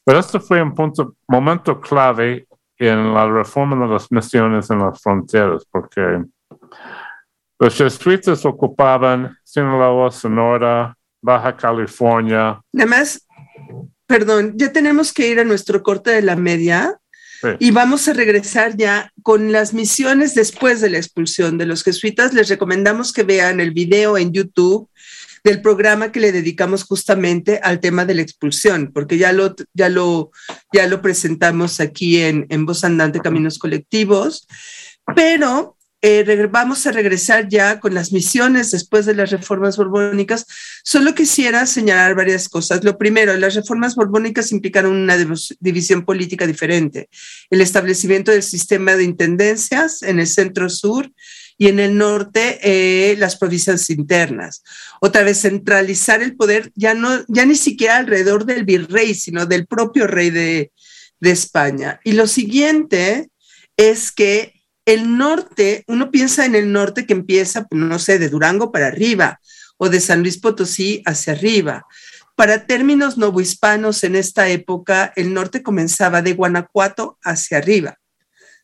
Pero 0.02 0.18
esto 0.18 0.40
fue 0.40 0.62
un 0.62 0.74
punto, 0.74 1.16
momento 1.28 1.78
clave 1.78 2.46
en 2.78 3.12
la 3.12 3.28
reforma 3.28 3.84
de 3.84 3.92
las 3.92 4.10
misiones 4.10 4.70
en 4.70 4.78
las 4.78 5.02
fronteras, 5.02 5.66
porque 5.70 6.22
los 7.58 7.76
jesuitas 7.76 8.46
ocupaban 8.46 9.36
Sinaloa, 9.44 10.10
Sonora, 10.10 10.96
Baja 11.20 11.54
California. 11.54 12.62
Además, 12.74 13.26
perdón, 14.06 14.54
ya 14.56 14.72
tenemos 14.72 15.12
que 15.12 15.28
ir 15.28 15.38
a 15.38 15.44
nuestro 15.44 15.82
corte 15.82 16.12
de 16.12 16.22
la 16.22 16.36
media. 16.36 16.98
Y 17.58 17.72
vamos 17.72 18.08
a 18.08 18.14
regresar 18.14 18.74
ya 18.74 19.12
con 19.22 19.52
las 19.52 19.74
misiones 19.74 20.34
después 20.34 20.80
de 20.80 20.88
la 20.88 20.96
expulsión 20.96 21.58
de 21.58 21.66
los 21.66 21.84
jesuitas. 21.84 22.32
Les 22.32 22.48
recomendamos 22.48 23.12
que 23.12 23.22
vean 23.22 23.60
el 23.60 23.72
video 23.72 24.16
en 24.16 24.32
YouTube 24.32 24.88
del 25.44 25.60
programa 25.60 26.10
que 26.10 26.20
le 26.20 26.32
dedicamos 26.32 26.84
justamente 26.84 27.60
al 27.62 27.78
tema 27.78 28.06
de 28.06 28.14
la 28.14 28.22
expulsión, 28.22 28.90
porque 28.92 29.18
ya 29.18 29.32
lo, 29.32 29.54
ya 29.74 29.90
lo, 29.90 30.32
ya 30.72 30.86
lo 30.86 31.02
presentamos 31.02 31.80
aquí 31.80 32.20
en, 32.20 32.46
en 32.48 32.64
Voz 32.64 32.82
Andante 32.82 33.20
Caminos 33.20 33.58
Colectivos, 33.58 34.48
pero 35.14 35.76
eh, 36.06 36.48
vamos 36.50 36.86
a 36.86 36.92
regresar 36.92 37.48
ya 37.48 37.80
con 37.80 37.94
las 37.94 38.12
misiones 38.12 38.70
después 38.70 39.06
de 39.06 39.14
las 39.14 39.30
reformas 39.30 39.78
borbónicas. 39.78 40.46
Solo 40.82 41.14
quisiera 41.14 41.64
señalar 41.64 42.14
varias 42.14 42.50
cosas. 42.50 42.84
Lo 42.84 42.98
primero, 42.98 43.34
las 43.38 43.54
reformas 43.54 43.94
borbónicas 43.94 44.52
implicaron 44.52 44.92
una 44.92 45.16
división 45.60 46.04
política 46.04 46.46
diferente. 46.46 47.08
El 47.48 47.62
establecimiento 47.62 48.32
del 48.32 48.42
sistema 48.42 48.96
de 48.96 49.04
intendencias 49.04 50.02
en 50.02 50.20
el 50.20 50.26
centro 50.26 50.68
sur 50.68 51.10
y 51.56 51.68
en 51.68 51.78
el 51.78 51.96
norte 51.96 52.58
eh, 52.62 53.16
las 53.16 53.36
provincias 53.36 53.88
internas. 53.90 54.62
Otra 55.00 55.22
vez, 55.22 55.40
centralizar 55.40 56.22
el 56.22 56.36
poder 56.36 56.72
ya, 56.74 56.94
no, 56.94 57.24
ya 57.28 57.46
ni 57.46 57.54
siquiera 57.54 57.96
alrededor 57.96 58.44
del 58.44 58.64
virrey, 58.64 59.14
sino 59.14 59.46
del 59.46 59.66
propio 59.66 60.06
rey 60.06 60.30
de, 60.30 60.72
de 61.20 61.30
España. 61.30 62.00
Y 62.04 62.12
lo 62.12 62.26
siguiente 62.26 63.30
es 63.76 64.12
que 64.12 64.52
el 64.84 65.16
norte, 65.16 65.84
uno 65.86 66.10
piensa 66.10 66.44
en 66.44 66.54
el 66.54 66.70
norte 66.70 67.06
que 67.06 67.14
empieza, 67.14 67.66
no 67.70 67.98
sé, 67.98 68.18
de 68.18 68.28
Durango 68.28 68.70
para 68.70 68.88
arriba 68.88 69.40
o 69.78 69.88
de 69.88 70.00
San 70.00 70.20
Luis 70.20 70.38
Potosí 70.38 71.02
hacia 71.06 71.32
arriba. 71.32 71.86
Para 72.36 72.66
términos 72.66 73.16
novohispanos 73.16 74.04
en 74.04 74.16
esta 74.16 74.48
época, 74.48 75.12
el 75.16 75.32
norte 75.32 75.62
comenzaba 75.62 76.20
de 76.20 76.34
Guanajuato 76.34 77.18
hacia 77.22 77.58
arriba, 77.58 77.98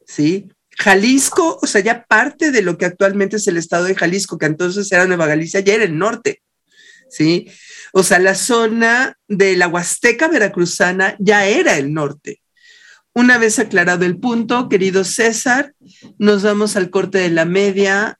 ¿sí? 0.07 0.49
Jalisco, 0.78 1.58
o 1.60 1.66
sea, 1.66 1.80
ya 1.80 2.04
parte 2.04 2.50
de 2.50 2.62
lo 2.62 2.78
que 2.78 2.86
actualmente 2.86 3.36
es 3.36 3.46
el 3.48 3.56
estado 3.56 3.84
de 3.84 3.94
Jalisco, 3.94 4.38
que 4.38 4.46
entonces 4.46 4.90
era 4.92 5.06
Nueva 5.06 5.26
Galicia, 5.26 5.60
ya 5.60 5.74
era 5.74 5.84
el 5.84 5.98
norte, 5.98 6.42
¿sí? 7.08 7.48
O 7.92 8.02
sea, 8.02 8.18
la 8.18 8.34
zona 8.34 9.18
de 9.28 9.56
la 9.56 9.68
Huasteca 9.68 10.28
veracruzana 10.28 11.16
ya 11.18 11.46
era 11.46 11.76
el 11.76 11.92
norte. 11.92 12.40
Una 13.12 13.38
vez 13.38 13.58
aclarado 13.58 14.04
el 14.04 14.18
punto, 14.18 14.68
querido 14.68 15.02
César, 15.02 15.74
nos 16.18 16.44
vamos 16.44 16.76
al 16.76 16.90
corte 16.90 17.18
de 17.18 17.30
la 17.30 17.44
media 17.44 18.19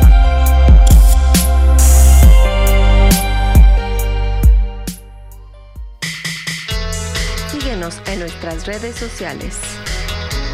Nuestras 8.31 8.65
redes 8.65 8.95
sociales. 8.95 9.59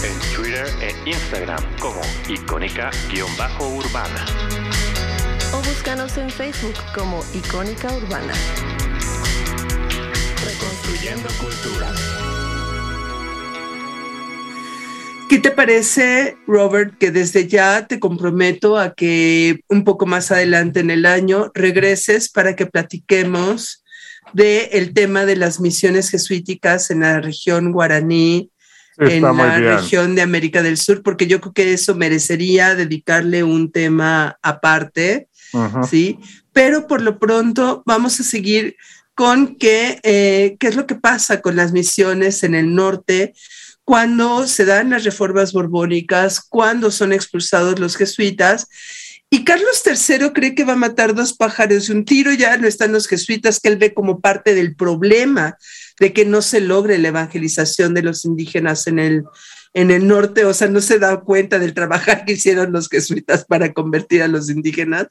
En 0.03 0.35
Twitter 0.35 0.65
e 0.81 1.09
Instagram 1.09 1.63
como 1.79 2.01
icónica-urbana. 2.27 4.25
O 5.53 5.57
búscanos 5.57 6.17
en 6.17 6.29
Facebook 6.29 6.73
como 6.95 7.23
Icónica 7.35 7.93
Urbana. 7.93 8.33
Reconstruyendo 10.43 11.29
cultura. 11.39 11.93
¿Qué 15.29 15.39
te 15.39 15.51
parece, 15.51 16.37
Robert, 16.47 16.97
que 16.97 17.11
desde 17.11 17.47
ya 17.47 17.85
te 17.85 17.99
comprometo 17.99 18.79
a 18.79 18.95
que 18.95 19.61
un 19.67 19.83
poco 19.83 20.07
más 20.07 20.31
adelante 20.31 20.79
en 20.79 20.89
el 20.89 21.05
año 21.05 21.51
regreses 21.53 22.29
para 22.29 22.55
que 22.55 22.65
platiquemos 22.65 23.83
del 24.33 24.69
el 24.71 24.93
tema 24.93 25.25
de 25.25 25.35
las 25.35 25.59
misiones 25.59 26.09
jesuíticas 26.09 26.91
en 26.91 27.01
la 27.01 27.19
región 27.21 27.71
guaraní, 27.71 28.51
en 28.97 29.21
la 29.21 29.59
región 29.59 30.15
de 30.15 30.21
América 30.21 30.63
del 30.63 30.77
Sur, 30.77 31.03
porque 31.03 31.27
yo 31.27 31.39
creo 31.39 31.53
que 31.53 31.73
eso 31.73 31.93
merecería 31.95 32.75
dedicarle 32.75 33.43
un 33.43 33.71
tema 33.71 34.39
aparte, 34.41 35.29
¿sí? 35.87 36.19
Pero 36.51 36.87
por 36.87 37.01
lo 37.01 37.19
pronto 37.19 37.83
vamos 37.85 38.19
a 38.19 38.23
seguir 38.23 38.75
con 39.13 39.55
qué, 39.55 39.99
eh, 40.03 40.57
qué 40.59 40.67
es 40.67 40.75
lo 40.75 40.87
que 40.87 40.95
pasa 40.95 41.41
con 41.41 41.55
las 41.55 41.71
misiones 41.71 42.43
en 42.43 42.55
el 42.55 42.73
norte 42.73 43.33
cuando 43.83 44.45
se 44.47 44.65
dan 44.65 44.89
las 44.89 45.05
reformas 45.05 45.53
borbónicas, 45.53 46.41
cuando 46.41 46.91
son 46.91 47.13
expulsados 47.13 47.79
los 47.79 47.95
jesuitas 47.95 48.67
y 49.29 49.43
Carlos 49.43 49.83
III 49.85 50.31
cree 50.33 50.55
que 50.55 50.63
va 50.63 50.73
a 50.73 50.77
matar 50.77 51.13
dos 51.13 51.33
pájaros 51.33 51.87
de 51.87 51.93
un 51.93 52.05
tiro, 52.05 52.31
ya 52.31 52.55
no 52.57 52.67
están 52.67 52.93
los 52.93 53.07
jesuitas 53.07 53.59
que 53.59 53.67
él 53.67 53.77
ve 53.77 53.93
como 53.93 54.21
parte 54.21 54.55
del 54.55 54.75
problema 54.75 55.57
de 55.99 56.13
que 56.13 56.23
no 56.23 56.41
se 56.41 56.61
logre 56.61 56.97
la 56.97 57.09
evangelización 57.09 57.93
de 57.93 58.03
los 58.03 58.23
indígenas 58.23 58.87
en 58.87 58.99
el, 58.99 59.25
en 59.73 59.91
el 59.91 60.07
norte, 60.07 60.45
o 60.45 60.53
sea, 60.53 60.69
no 60.69 60.79
se 60.79 60.97
da 60.97 61.19
cuenta 61.19 61.59
del 61.59 61.73
trabajo 61.73 62.11
que 62.25 62.33
hicieron 62.33 62.71
los 62.71 62.87
jesuitas 62.87 63.43
para 63.43 63.73
convertir 63.73 64.23
a 64.23 64.29
los 64.29 64.49
indígenas. 64.49 65.07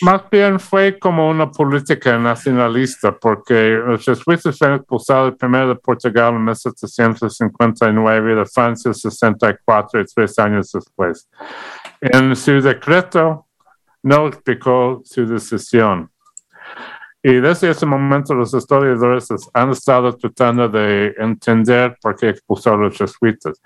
Más 0.00 0.22
bien 0.28 0.58
fue 0.58 0.98
como 0.98 1.30
una 1.30 1.50
política 1.50 2.18
nacionalista, 2.18 3.16
porque 3.16 3.78
los 3.86 4.04
jesuitas 4.04 4.58
fueron 4.58 4.78
expulsados 4.78 5.34
primero 5.38 5.68
de 5.68 5.76
Portugal 5.76 6.34
en 6.34 6.44
1759 6.46 8.32
y 8.32 8.36
de 8.36 8.46
Francia 8.46 8.88
en 8.88 8.94
64 8.94 10.00
y 10.00 10.04
tres 10.04 10.38
años 10.40 10.72
después. 10.72 11.28
En 12.00 12.34
su 12.34 12.60
decreto 12.60 13.46
no 14.02 14.26
explicó 14.26 15.00
su 15.04 15.26
decisión. 15.26 16.10
Y 17.22 17.34
desde 17.34 17.70
ese 17.70 17.86
momento 17.86 18.34
los 18.34 18.52
historiadores 18.52 19.28
han 19.54 19.70
estado 19.70 20.16
tratando 20.16 20.68
de 20.68 21.14
entender 21.18 21.96
por 22.02 22.16
qué 22.16 22.30
expulsaron 22.30 22.82
los 22.82 22.98
jesuitas. 22.98 23.60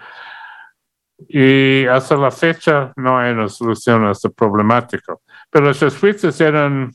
Y 1.29 1.87
hasta 1.87 2.17
la 2.17 2.31
fecha 2.31 2.93
no 2.97 3.19
hay 3.19 3.33
una 3.33 3.49
solución 3.49 4.05
a 4.05 4.13
este 4.13 4.29
problemático. 4.29 5.23
Pero 5.51 5.67
los 5.67 5.79
jesuitas 5.79 6.39
eran, 6.39 6.91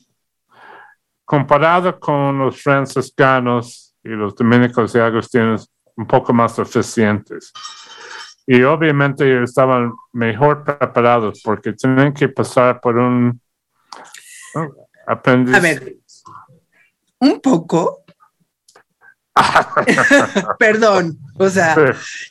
comparados 1.24 1.96
con 1.98 2.38
los 2.38 2.62
franciscanos 2.62 3.96
y 4.04 4.10
los 4.10 4.34
dominicos 4.36 4.94
y 4.94 5.00
agustinos, 5.00 5.68
un 5.96 6.06
poco 6.06 6.32
más 6.32 6.56
eficientes. 6.60 7.52
Y 8.46 8.62
obviamente 8.62 9.42
estaban 9.42 9.92
mejor 10.12 10.64
preparados 10.64 11.40
porque 11.44 11.72
tenían 11.72 12.12
que 12.12 12.28
pasar 12.28 12.80
por 12.80 12.96
un 12.96 13.40
aprendiz. 15.06 15.54
A 15.54 15.60
ver, 15.60 15.96
un 17.20 17.40
poco. 17.40 18.04
Perdón, 20.58 21.18
o 21.38 21.48
sea, 21.48 21.74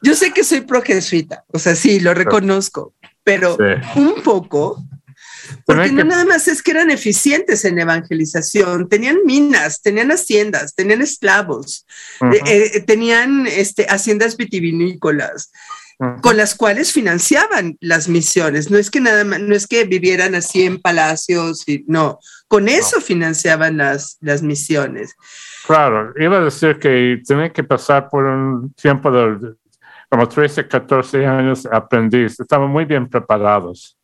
yo 0.01 0.16
sé 0.16 0.32
que 0.32 0.43
soy 0.43 0.62
projesuita, 0.62 1.43
o 1.47 1.59
sea, 1.59 1.76
sí, 1.76 1.99
lo 1.99 2.14
reconozco, 2.14 2.93
pero 3.24 3.57
un 3.95 4.22
poco, 4.24 4.84
porque 5.66 5.91
no 5.91 6.03
nada 6.03 6.26
más 6.26 6.47
es 6.47 6.62
que 6.62 6.72
eran 6.72 6.91
eficientes 6.91 7.66
en 7.66 7.80
evangelización, 7.80 8.88
tenían 8.88 9.18
minas, 9.26 9.82
tenían 9.82 10.12
haciendas, 10.12 10.76
tenían 10.76 11.01
esclavos, 11.01 11.86
eh, 12.32 12.41
eh, 12.45 12.82
tenían 12.82 13.47
este, 13.47 13.86
haciendas 13.89 14.38
vitivinícolas, 14.38 15.51
con 16.22 16.38
las 16.38 16.56
cuales 16.56 16.92
financiaban 16.92 17.78
las 17.80 18.08
misiones. 18.08 18.72
No 18.72 18.78
es 18.78 18.89
que 18.89 19.00
nada 19.00 19.24
más, 19.24 19.39
no 19.39 19.56
es 19.56 19.68
que 19.68 19.84
vivieran 19.86 20.36
así 20.36 20.64
en 20.64 20.82
palacios, 20.82 21.68
y, 21.68 21.84
no, 21.88 22.20
con 22.48 22.68
eso 22.68 23.00
financiaban 23.02 23.78
las, 23.78 24.18
las 24.22 24.42
misiones. 24.42 25.16
Claro, 25.66 26.14
iba 26.20 26.38
a 26.38 26.42
decir 26.46 26.80
que 26.80 27.22
tienen 27.26 27.52
que 27.52 27.64
pasar 27.64 28.10
por 28.10 28.26
un 28.26 28.74
tiempo 28.74 29.12
de 29.12 29.54
como 30.12 30.28
13, 30.28 30.68
14 30.68 31.26
años 31.26 31.66
aprendiz. 31.72 32.38
Estaban 32.38 32.70
muy 32.70 32.84
bien 32.84 33.08
preparados 33.08 33.98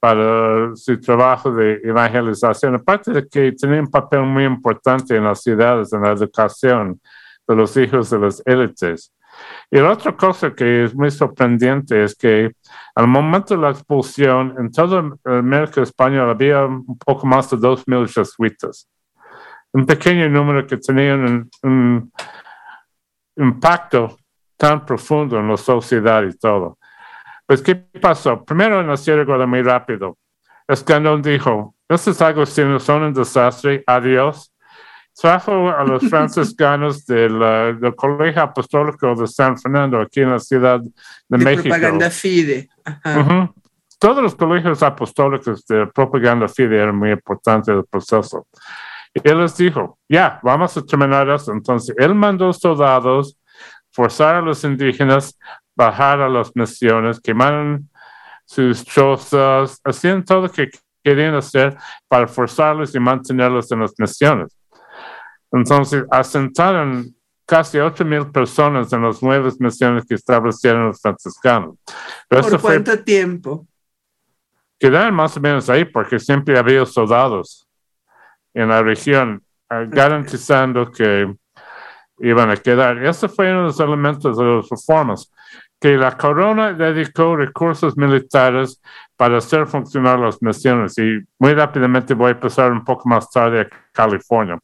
para 0.00 0.74
su 0.74 1.00
trabajo 1.00 1.52
de 1.52 1.80
evangelización. 1.84 2.74
Aparte 2.74 3.12
de 3.12 3.28
que 3.28 3.52
tenían 3.52 3.80
un 3.80 3.90
papel 3.90 4.22
muy 4.22 4.44
importante 4.44 5.16
en 5.16 5.24
las 5.24 5.42
ciudades, 5.42 5.92
en 5.92 6.02
la 6.02 6.10
educación 6.10 7.00
de 7.46 7.54
los 7.54 7.76
hijos 7.76 8.10
de 8.10 8.18
las 8.18 8.42
élites. 8.44 9.12
Y 9.70 9.78
la 9.78 9.92
otra 9.92 10.16
cosa 10.16 10.54
que 10.54 10.84
es 10.84 10.94
muy 10.94 11.10
sorprendente 11.10 12.02
es 12.02 12.14
que 12.16 12.52
al 12.94 13.06
momento 13.06 13.54
de 13.54 13.60
la 13.60 13.70
expulsión, 13.70 14.54
en 14.58 14.72
todo 14.72 15.18
América 15.24 15.82
Española 15.82 16.32
había 16.32 16.64
un 16.64 16.98
poco 16.98 17.26
más 17.26 17.50
de 17.50 17.58
2.000 17.58 18.12
jesuitas. 18.12 18.88
Un 19.72 19.84
pequeño 19.84 20.28
número 20.28 20.66
que 20.66 20.78
tenían 20.78 21.48
un, 21.62 22.12
impacto 23.36 24.16
tan 24.56 24.84
profundo 24.84 25.38
en 25.38 25.48
la 25.48 25.56
sociedad 25.56 26.24
y 26.24 26.36
todo. 26.36 26.78
Pues, 27.46 27.62
¿qué 27.62 27.76
pasó? 27.76 28.44
Primero 28.44 28.80
en 28.80 28.88
la 28.88 28.96
Sierra 28.96 29.46
muy 29.46 29.62
rápido. 29.62 30.18
Escandón 30.66 31.22
dijo, 31.22 31.74
estos 31.88 32.20
agustinos 32.20 32.82
son 32.82 33.02
un 33.04 33.14
desastre, 33.14 33.84
adiós 33.86 34.52
trajo 35.20 35.70
a 35.70 35.84
los 35.84 36.08
franciscanos 36.08 37.04
del, 37.06 37.38
del, 37.80 37.94
Colegio 37.96 38.42
Apostólico 38.42 39.14
de 39.14 39.26
San 39.26 39.58
Fernando, 39.58 40.00
aquí 40.00 40.20
en 40.20 40.30
la 40.30 40.38
Ciudad 40.38 40.80
de, 40.80 40.90
de 41.28 41.44
México. 41.44 41.62
Propaganda 41.62 42.10
Fide. 42.10 42.68
Todos 43.98 44.22
los 44.22 44.36
colegios 44.36 44.80
apostólicos 44.84 45.66
de 45.66 45.88
propaganda 45.88 46.46
fide 46.46 46.76
eran 46.76 46.96
muy 46.96 47.10
importantes 47.10 47.74
el 47.74 47.84
proceso. 47.84 48.46
Y 49.12 49.28
él 49.28 49.40
les 49.40 49.56
dijo, 49.56 49.98
ya, 50.08 50.38
vamos 50.44 50.76
a 50.76 50.82
terminar 50.82 51.28
eso. 51.30 51.52
Entonces, 51.52 51.96
él 51.98 52.14
mandó 52.14 52.52
soldados 52.52 53.36
forzar 53.90 54.36
a 54.36 54.40
los 54.40 54.62
indígenas 54.62 55.36
bajar 55.74 56.20
a 56.20 56.28
las 56.28 56.54
misiones, 56.54 57.20
quemaron 57.20 57.88
sus 58.44 58.84
chozas, 58.84 59.80
hacían 59.84 60.24
todo 60.24 60.42
lo 60.42 60.50
que 60.50 60.70
querían 61.02 61.34
hacer 61.34 61.76
para 62.06 62.28
forzarlos 62.28 62.94
y 62.94 63.00
mantenerlos 63.00 63.70
en 63.72 63.80
las 63.80 63.94
misiones. 63.98 64.57
Entonces, 65.52 66.04
asentaron 66.10 67.14
casi 67.48 67.78
8 67.78 68.04
mil 68.04 68.30
personas 68.30 68.92
en 68.92 69.02
las 69.02 69.22
nuevas 69.22 69.58
misiones 69.58 70.04
que 70.04 70.14
establecieron 70.14 70.88
los 70.88 71.00
franciscanos. 71.00 71.76
¿Por 72.28 72.60
cuánto 72.60 73.02
tiempo? 73.02 73.66
Quedaron 74.78 75.14
más 75.14 75.36
o 75.36 75.40
menos 75.40 75.68
ahí 75.70 75.86
porque 75.86 76.18
siempre 76.18 76.58
había 76.58 76.84
soldados 76.84 77.66
en 78.52 78.68
la 78.68 78.82
región 78.82 79.42
ah, 79.70 79.84
garantizando 79.88 80.90
que 80.90 81.34
iban 82.18 82.50
a 82.50 82.56
quedar. 82.56 83.02
Ese 83.04 83.28
fue 83.28 83.50
uno 83.50 83.60
de 83.60 83.66
los 83.68 83.80
elementos 83.80 84.36
de 84.36 84.44
las 84.44 84.68
reformas, 84.68 85.32
que 85.80 85.96
la 85.96 86.16
corona 86.18 86.74
dedicó 86.74 87.34
recursos 87.34 87.96
militares 87.96 88.80
para 89.16 89.38
hacer 89.38 89.66
funcionar 89.66 90.18
las 90.18 90.42
misiones. 90.42 90.98
Y 90.98 91.18
muy 91.38 91.54
rápidamente 91.54 92.12
voy 92.12 92.32
a 92.32 92.40
pasar 92.40 92.72
un 92.72 92.84
poco 92.84 93.08
más 93.08 93.30
tarde 93.30 93.62
a 93.62 93.68
California 93.92 94.58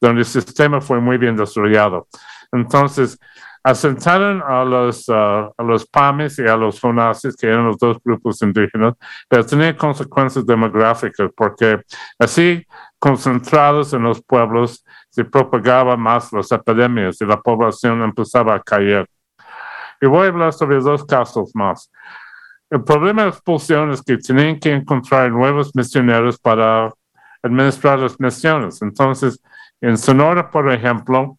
donde 0.00 0.20
el 0.20 0.26
sistema 0.26 0.80
fue 0.80 1.00
muy 1.00 1.18
bien 1.18 1.36
desarrollado. 1.36 2.08
Entonces, 2.52 3.18
asentaron 3.62 4.42
a 4.42 4.64
los, 4.64 5.08
uh, 5.08 5.52
a 5.56 5.62
los 5.62 5.86
PAMES 5.86 6.38
y 6.38 6.48
a 6.48 6.56
los 6.56 6.80
FONACIS, 6.80 7.36
que 7.36 7.46
eran 7.46 7.66
los 7.66 7.78
dos 7.78 7.98
grupos 8.02 8.40
indígenas, 8.42 8.94
pero 9.28 9.44
tenían 9.44 9.76
consecuencias 9.76 10.46
demográficas, 10.46 11.30
porque 11.36 11.80
así, 12.18 12.64
concentrados 12.98 13.92
en 13.92 14.02
los 14.02 14.22
pueblos, 14.22 14.84
se 15.10 15.24
propagaban 15.24 16.00
más 16.00 16.32
las 16.32 16.50
epidemias 16.52 17.20
y 17.20 17.26
la 17.26 17.40
población 17.40 18.02
empezaba 18.02 18.54
a 18.54 18.60
caer. 18.60 19.06
Y 20.00 20.06
voy 20.06 20.26
a 20.26 20.28
hablar 20.30 20.52
sobre 20.52 20.80
dos 20.80 21.04
casos 21.04 21.50
más. 21.54 21.90
El 22.70 22.84
problema 22.84 23.24
de 23.24 23.30
expulsión 23.30 23.90
es 23.90 24.00
que 24.00 24.16
tenían 24.16 24.58
que 24.58 24.72
encontrar 24.72 25.30
nuevos 25.30 25.74
misioneros 25.74 26.38
para 26.38 26.90
administrar 27.42 27.98
las 27.98 28.18
misiones. 28.20 28.80
Entonces, 28.80 29.42
en 29.80 29.96
Sonora, 29.96 30.50
por 30.50 30.72
ejemplo, 30.72 31.38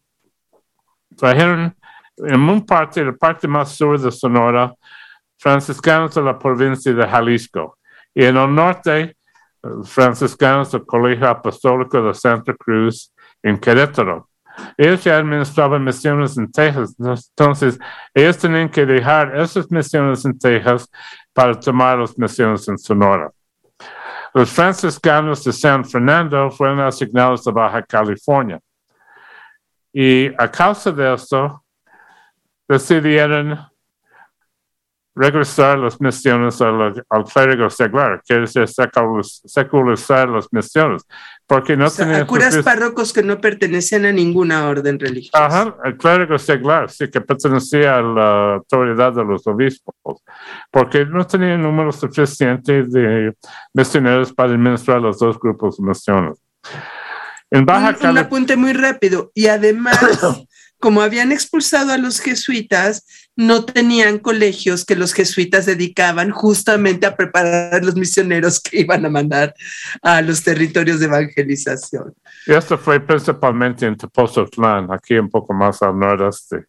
trajeron 1.15 1.75
en 2.17 2.49
un 2.49 2.65
parte, 2.65 3.03
la 3.03 3.13
parte 3.13 3.47
más 3.47 3.75
sur 3.75 3.99
de 3.99 4.11
Sonora, 4.11 4.73
franciscanos 5.37 6.15
de 6.15 6.21
la 6.21 6.37
provincia 6.37 6.93
de 6.93 7.07
Jalisco. 7.07 7.77
Y 8.13 8.25
en 8.25 8.37
el 8.37 8.53
norte, 8.53 9.15
franciscanos 9.83 10.71
del 10.71 10.85
Colegio 10.85 11.27
Apostólico 11.27 12.01
de 12.01 12.13
Santa 12.13 12.53
Cruz 12.53 13.13
en 13.43 13.57
Querétaro. 13.57 14.27
Ellos 14.77 15.03
ya 15.03 15.17
administraban 15.17 15.83
misiones 15.83 16.37
en 16.37 16.51
Texas, 16.51 16.95
entonces 16.99 17.79
ellos 18.13 18.37
tenían 18.37 18.69
que 18.69 18.85
dejar 18.85 19.35
esas 19.39 19.71
misiones 19.71 20.25
en 20.25 20.37
Texas 20.37 20.89
para 21.33 21.57
tomar 21.59 21.97
las 21.97 22.17
misiones 22.17 22.67
en 22.67 22.77
Sonora. 22.77 23.31
Los 24.33 24.49
franciscanos 24.49 25.43
de 25.43 25.51
San 25.51 25.83
Fernando 25.83 26.49
fueron 26.51 26.79
asignados 26.79 27.45
a 27.47 27.51
Baja 27.51 27.83
California. 27.83 28.59
Y 29.93 30.27
a 30.37 30.49
causa 30.49 30.91
de 30.91 31.13
esto, 31.13 31.63
decidieron 32.67 33.59
regresar 35.13 35.77
las 35.77 35.99
misiones 35.99 36.61
al, 36.61 37.03
clérigo 37.31 37.69
seglar, 37.69 38.21
que 38.25 38.43
es 38.43 38.53
secularizar 39.45 40.29
las 40.29 40.47
misiones, 40.51 41.05
porque 41.51 41.75
no 41.75 41.87
o 41.87 42.27
curas 42.27 42.55
párrocos 42.59 43.11
que 43.11 43.21
no 43.21 43.41
pertenecían 43.41 44.05
a 44.05 44.13
ninguna 44.13 44.69
orden 44.69 44.97
religiosa. 44.97 45.45
Ajá, 45.45 45.75
el 45.83 45.97
clérigo 45.97 46.37
seglar, 46.37 46.89
sí, 46.89 47.09
que 47.09 47.19
pertenecía 47.19 47.97
a 47.97 48.01
la 48.01 48.53
autoridad 48.53 49.11
de 49.11 49.25
los 49.25 49.45
obispos, 49.45 49.93
porque 50.71 51.05
no 51.05 51.27
tenían 51.27 51.61
número 51.61 51.91
suficiente 51.91 52.83
de 52.83 53.33
misioneros 53.73 54.31
para 54.31 54.53
administrar 54.53 55.01
los 55.01 55.19
dos 55.19 55.37
grupos 55.37 55.75
de 55.75 55.83
misiones. 55.83 56.41
En 57.49 57.65
Baja 57.65 57.97
un, 58.01 58.11
un 58.11 58.17
apunte 58.17 58.55
muy 58.55 58.71
rápido, 58.71 59.29
y 59.35 59.47
además, 59.47 59.99
como 60.81 61.01
habían 61.01 61.31
expulsado 61.31 61.93
a 61.93 61.97
los 61.97 62.19
jesuitas, 62.19 63.05
no 63.37 63.63
tenían 63.63 64.19
colegios 64.19 64.83
que 64.83 64.95
los 64.95 65.13
jesuitas 65.13 65.65
dedicaban 65.65 66.31
justamente 66.31 67.05
a 67.05 67.15
preparar 67.15 67.75
a 67.75 67.79
los 67.79 67.95
misioneros 67.95 68.59
que 68.59 68.81
iban 68.81 69.05
a 69.05 69.09
mandar 69.09 69.53
a 70.01 70.21
los 70.21 70.43
territorios 70.43 70.99
de 70.99 71.05
evangelización. 71.05 72.13
Y 72.45 72.53
esto 72.53 72.77
fue 72.77 72.99
principalmente 72.99 73.85
en 73.85 73.95
Tepoztlán, 73.95 74.91
aquí 74.91 75.13
un 75.13 75.29
poco 75.29 75.53
más 75.53 75.81
al 75.81 75.97
noreste. 75.97 76.65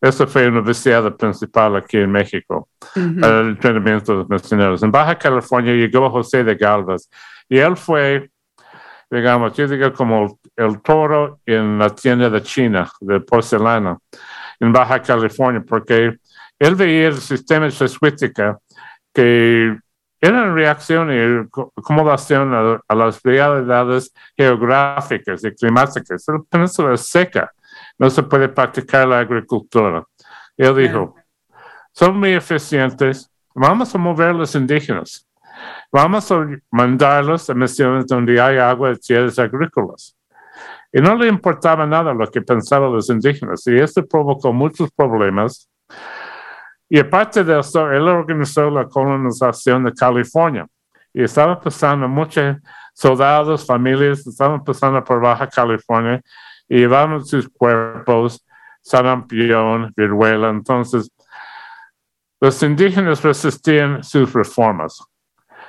Esta 0.00 0.26
fue 0.26 0.44
la 0.44 0.48
universidad 0.48 1.14
principal 1.16 1.76
aquí 1.76 1.98
en 1.98 2.10
México, 2.10 2.70
el 2.96 3.50
entrenamiento 3.50 4.12
de 4.12 4.18
los 4.20 4.30
misioneros. 4.30 4.82
En 4.82 4.90
Baja 4.90 5.18
California 5.18 5.74
llegó 5.74 6.08
José 6.08 6.42
de 6.42 6.54
Galvez 6.54 7.10
y 7.46 7.58
él 7.58 7.76
fue, 7.76 8.30
digamos, 9.10 9.54
yo 9.54 9.68
digo 9.68 9.92
como 9.92 10.39
el 10.60 10.80
toro 10.82 11.40
en 11.46 11.78
la 11.78 11.90
tienda 11.90 12.28
de 12.28 12.42
China, 12.42 12.90
de 13.00 13.20
porcelana 13.20 13.98
en 14.60 14.72
Baja 14.72 15.00
California, 15.00 15.64
porque 15.66 16.18
él 16.58 16.74
veía 16.74 17.08
el 17.08 17.16
sistema 17.16 17.70
jesuítica 17.70 18.58
que 19.12 19.76
era 20.20 20.44
en 20.44 20.54
reacción 20.54 21.10
y 21.10 21.48
acomodación 21.76 22.52
a, 22.52 22.80
a, 22.86 22.94
las 22.94 23.22
realidades 23.22 24.12
geográficas 24.36 25.42
y 25.42 25.50
climáticas. 25.52 26.24
La 26.28 26.40
península 26.48 26.92
es 26.92 27.06
seca, 27.06 27.50
no 27.98 28.10
se 28.10 28.22
puede 28.22 28.50
practicar 28.50 29.08
la 29.08 29.20
agricultura. 29.20 30.04
Él 30.58 30.76
dijo, 30.76 31.16
son 31.92 32.18
muy 32.18 32.34
eficientes, 32.34 33.30
vamos 33.54 33.94
a 33.94 33.98
mover 33.98 34.28
a 34.28 34.34
los 34.34 34.54
indígenas, 34.54 35.26
vamos 35.90 36.30
a 36.30 36.46
mandarlos 36.70 37.48
a 37.48 37.54
misiones 37.54 38.06
donde 38.06 38.38
hay 38.38 38.58
agua 38.58 38.90
de 38.90 38.96
tierras 38.96 39.38
agrícolas. 39.38 40.14
Y 40.92 41.00
no 41.00 41.14
le 41.16 41.28
importaba 41.28 41.86
nada 41.86 42.12
lo 42.12 42.26
que 42.26 42.42
pensaban 42.42 42.92
los 42.92 43.08
indígenas, 43.10 43.66
y 43.66 43.76
esto 43.76 44.06
provocó 44.06 44.52
muchos 44.52 44.90
problemas 44.90 45.68
y 46.92 46.98
aparte 46.98 47.44
de 47.44 47.60
eso, 47.60 47.88
él 47.92 48.08
organizó 48.08 48.68
la 48.68 48.84
colonización 48.88 49.84
de 49.84 49.94
California. 49.94 50.66
Y 51.14 51.22
estaban 51.22 51.60
pasando 51.60 52.08
muchos 52.08 52.56
soldados, 52.92 53.64
familias, 53.64 54.26
estaban 54.26 54.64
pasando 54.64 55.02
por 55.04 55.20
Baja 55.20 55.46
California 55.46 56.20
y 56.68 56.78
llevaban 56.78 57.24
sus 57.24 57.48
cuerpos, 57.48 58.44
sarampión, 58.82 59.92
viruela. 59.96 60.48
Entonces, 60.48 61.08
los 62.40 62.60
indígenas 62.64 63.22
resistían 63.22 64.02
sus 64.02 64.32
reformas. 64.32 65.00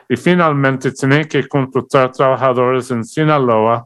Y 0.10 0.18
finalmente 0.18 0.92
tenían 0.92 1.26
que 1.26 1.48
contratar 1.48 2.12
trabajadores 2.12 2.90
en 2.90 3.04
Sinaloa 3.04 3.86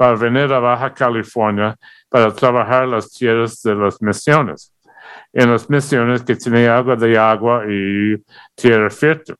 para 0.00 0.16
venir 0.16 0.50
a 0.50 0.58
Baja 0.58 0.94
California 0.94 1.76
para 2.08 2.34
trabajar 2.34 2.88
las 2.88 3.12
tierras 3.12 3.60
de 3.60 3.74
las 3.74 4.00
misiones 4.00 4.72
en 5.30 5.50
las 5.50 5.68
misiones 5.68 6.22
que 6.22 6.36
tenía 6.36 6.78
agua 6.78 6.96
de 6.96 7.18
agua 7.18 7.64
y 7.68 8.16
tierra 8.54 8.88
fértil. 8.88 9.36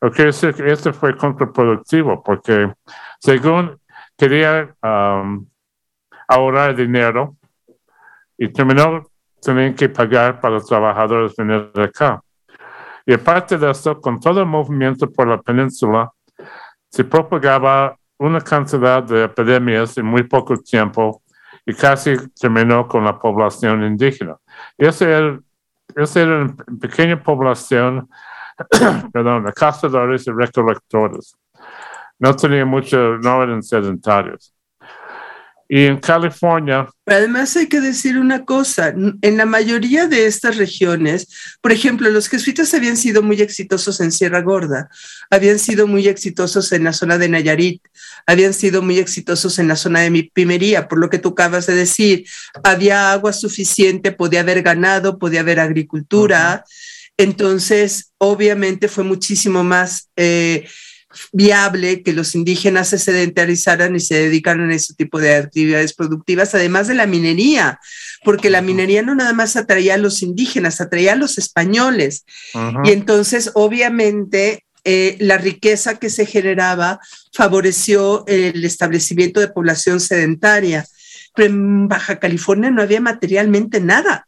Lo 0.00 0.12
que 0.12 0.26
decir 0.26 0.54
que 0.54 0.70
esto 0.70 0.92
fue 0.92 1.16
contraproductivo 1.16 2.22
porque 2.22 2.72
según 3.18 3.76
quería 4.16 4.72
um, 4.84 5.44
ahorrar 6.28 6.76
dinero 6.76 7.36
y 8.38 8.52
terminó 8.52 9.02
teniendo 9.42 9.76
que 9.76 9.88
pagar 9.88 10.40
para 10.40 10.54
los 10.54 10.66
trabajadores 10.66 11.34
venir 11.34 11.72
acá. 11.74 12.22
Y 13.04 13.14
aparte 13.14 13.58
de 13.58 13.68
eso, 13.68 14.00
con 14.00 14.20
todo 14.20 14.38
el 14.42 14.46
movimiento 14.46 15.10
por 15.10 15.26
la 15.26 15.42
península, 15.42 16.08
se 16.88 17.02
propagaba 17.02 17.98
una 18.18 18.40
cantidad 18.40 19.02
de 19.02 19.24
epidemias 19.24 19.96
en 19.96 20.06
muy 20.06 20.24
poco 20.24 20.58
tiempo 20.58 21.22
y 21.64 21.74
casi 21.74 22.16
terminó 22.40 22.86
con 22.88 23.04
la 23.04 23.18
población 23.18 23.84
indígena. 23.84 24.36
Esa 24.76 25.04
era, 25.04 25.40
esa 25.94 26.20
era 26.20 26.42
una 26.42 26.56
pequeña 26.80 27.22
población, 27.22 28.08
perdón, 29.12 29.44
de 29.44 29.52
cazadores 29.52 30.26
y 30.26 30.32
recolectores. 30.32 31.36
No 32.18 32.34
tenía 32.34 32.64
mucho, 32.64 33.18
no 33.18 33.42
eran 33.42 33.62
sedentarios. 33.62 34.52
Y 35.70 35.84
en 35.84 35.98
California. 35.98 36.88
Además 37.04 37.54
hay 37.54 37.66
que 37.66 37.82
decir 37.82 38.18
una 38.18 38.46
cosa, 38.46 38.88
en 38.88 39.36
la 39.36 39.44
mayoría 39.44 40.06
de 40.06 40.24
estas 40.24 40.56
regiones, 40.56 41.28
por 41.60 41.72
ejemplo, 41.72 42.08
los 42.08 42.28
jesuitas 42.28 42.72
habían 42.72 42.96
sido 42.96 43.22
muy 43.22 43.42
exitosos 43.42 44.00
en 44.00 44.10
Sierra 44.10 44.40
Gorda, 44.40 44.88
habían 45.28 45.58
sido 45.58 45.86
muy 45.86 46.08
exitosos 46.08 46.72
en 46.72 46.84
la 46.84 46.94
zona 46.94 47.18
de 47.18 47.28
Nayarit, 47.28 47.82
habían 48.26 48.54
sido 48.54 48.80
muy 48.80 48.98
exitosos 48.98 49.58
en 49.58 49.68
la 49.68 49.76
zona 49.76 50.00
de 50.00 50.30
Pimería, 50.32 50.88
por 50.88 50.98
lo 50.98 51.10
que 51.10 51.18
tú 51.18 51.30
acabas 51.30 51.66
de 51.66 51.74
decir, 51.74 52.24
había 52.64 53.12
agua 53.12 53.34
suficiente, 53.34 54.12
podía 54.12 54.40
haber 54.40 54.62
ganado, 54.62 55.18
podía 55.18 55.40
haber 55.40 55.60
agricultura, 55.60 56.64
entonces 57.18 58.12
obviamente 58.16 58.88
fue 58.88 59.04
muchísimo 59.04 59.64
más... 59.64 60.08
Eh, 60.16 60.66
viable 61.32 62.02
que 62.02 62.12
los 62.12 62.34
indígenas 62.34 62.88
se 62.88 62.98
sedentarizaran 62.98 63.94
y 63.96 64.00
se 64.00 64.14
dedicaran 64.14 64.70
a 64.70 64.74
ese 64.74 64.94
tipo 64.94 65.18
de 65.18 65.34
actividades 65.34 65.94
productivas, 65.94 66.54
además 66.54 66.88
de 66.88 66.94
la 66.94 67.06
minería, 67.06 67.80
porque 68.24 68.50
la 68.50 68.62
minería 68.62 69.02
no 69.02 69.14
nada 69.14 69.32
más 69.32 69.56
atraía 69.56 69.94
a 69.94 69.98
los 69.98 70.22
indígenas, 70.22 70.80
atraía 70.80 71.12
a 71.12 71.16
los 71.16 71.38
españoles. 71.38 72.24
Y 72.84 72.90
entonces, 72.90 73.50
obviamente, 73.54 74.64
eh, 74.84 75.16
la 75.20 75.38
riqueza 75.38 75.98
que 75.98 76.08
se 76.08 76.24
generaba 76.24 77.00
favoreció 77.32 78.24
el 78.26 78.64
establecimiento 78.64 79.40
de 79.40 79.48
población 79.48 80.00
sedentaria. 80.00 80.86
Pero 81.34 81.50
en 81.50 81.88
Baja 81.88 82.18
California 82.18 82.70
no 82.70 82.82
había 82.82 83.00
materialmente 83.00 83.80
nada. 83.80 84.26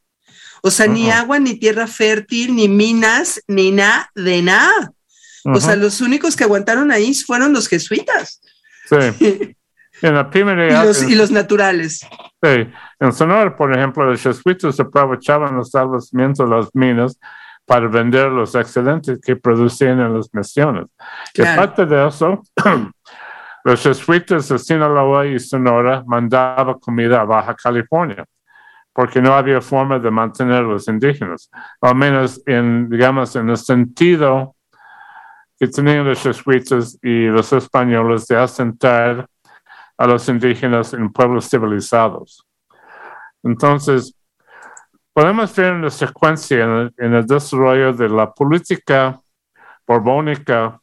O 0.62 0.70
sea, 0.70 0.86
ni 0.86 1.10
agua, 1.10 1.38
ni 1.38 1.54
tierra 1.54 1.86
fértil, 1.86 2.54
ni 2.54 2.68
minas, 2.68 3.40
ni 3.48 3.70
nada 3.70 4.10
de 4.14 4.42
nada. 4.42 4.92
O 5.44 5.60
sea, 5.60 5.76
los 5.76 6.00
únicos 6.00 6.36
que 6.36 6.44
aguantaron 6.44 6.90
ahí 6.90 7.14
fueron 7.14 7.52
los 7.52 7.68
jesuitas. 7.68 8.40
Sí. 8.88 9.56
En 10.02 10.14
la 10.14 10.30
primera 10.30 10.66
y, 10.66 10.86
los, 10.86 11.02
y 11.02 11.14
los 11.14 11.30
naturales. 11.30 12.00
Sí. 12.42 12.70
En 12.98 13.12
Sonora, 13.12 13.54
por 13.54 13.76
ejemplo, 13.76 14.06
los 14.06 14.22
jesuitas 14.22 14.80
aprovechaban 14.80 15.54
los 15.54 15.66
establecimientos 15.66 16.48
de 16.48 16.56
las 16.56 16.74
minas 16.74 17.18
para 17.66 17.86
vender 17.86 18.28
los 18.28 18.54
excedentes 18.54 19.20
que 19.20 19.36
producían 19.36 20.00
en 20.00 20.16
las 20.16 20.32
misiones. 20.32 20.86
Y 21.34 21.42
aparte 21.42 21.84
de 21.84 22.08
eso, 22.08 22.42
los 23.64 23.82
jesuitas 23.82 24.48
de 24.48 24.58
Sinaloa 24.58 25.26
y 25.26 25.38
Sonora 25.38 26.02
mandaban 26.06 26.78
comida 26.78 27.20
a 27.20 27.24
Baja 27.24 27.54
California 27.54 28.24
porque 28.92 29.20
no 29.22 29.34
había 29.34 29.60
forma 29.60 29.98
de 29.98 30.10
mantener 30.10 30.56
a 30.56 30.62
los 30.62 30.88
indígenas, 30.88 31.50
al 31.80 31.94
menos 31.94 32.42
en, 32.46 32.88
digamos, 32.88 33.36
en 33.36 33.48
el 33.48 33.56
sentido 33.56 34.56
que 35.60 35.68
tenían 35.68 36.06
los 36.06 36.22
jesuitas 36.22 36.98
y 37.02 37.26
los 37.26 37.52
españoles 37.52 38.26
de 38.26 38.34
asentar 38.34 39.26
a 39.98 40.06
los 40.06 40.26
indígenas 40.30 40.94
en 40.94 41.12
pueblos 41.12 41.50
civilizados. 41.50 42.46
Entonces, 43.42 44.16
podemos 45.12 45.54
ver 45.54 45.74
una 45.74 45.90
secuencia 45.90 46.64
en 46.96 47.14
el, 47.14 47.26
desarrollo 47.26 47.92
de 47.92 48.08
la 48.08 48.32
política 48.32 49.20
borbónica 49.86 50.80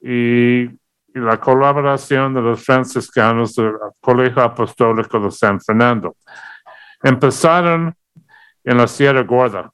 y, 0.00 0.70
la 1.14 1.38
colaboración 1.40 2.32
de 2.32 2.40
los 2.40 2.64
franciscanos 2.64 3.56
del 3.56 3.72
Colegio 4.00 4.40
Apostólico 4.40 5.18
de 5.18 5.32
San 5.32 5.60
Fernando. 5.60 6.14
Empezaron 7.02 7.92
en 8.62 8.76
la 8.76 8.86
Sierra 8.86 9.22
Gorda, 9.22 9.68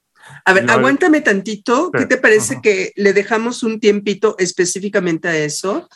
a 0.47 0.53
ver, 0.53 0.70
aguántame 0.70 1.22
tantito. 1.22 1.90
¿Qué 1.90 2.05
te 2.05 2.18
parece 2.18 2.61
que 2.62 2.92
le 2.97 3.14
dejamos 3.14 3.62
un 3.62 3.80
tiempito 3.80 4.36
específicamente 4.38 5.28
a 5.28 5.36
eso? 5.38 5.88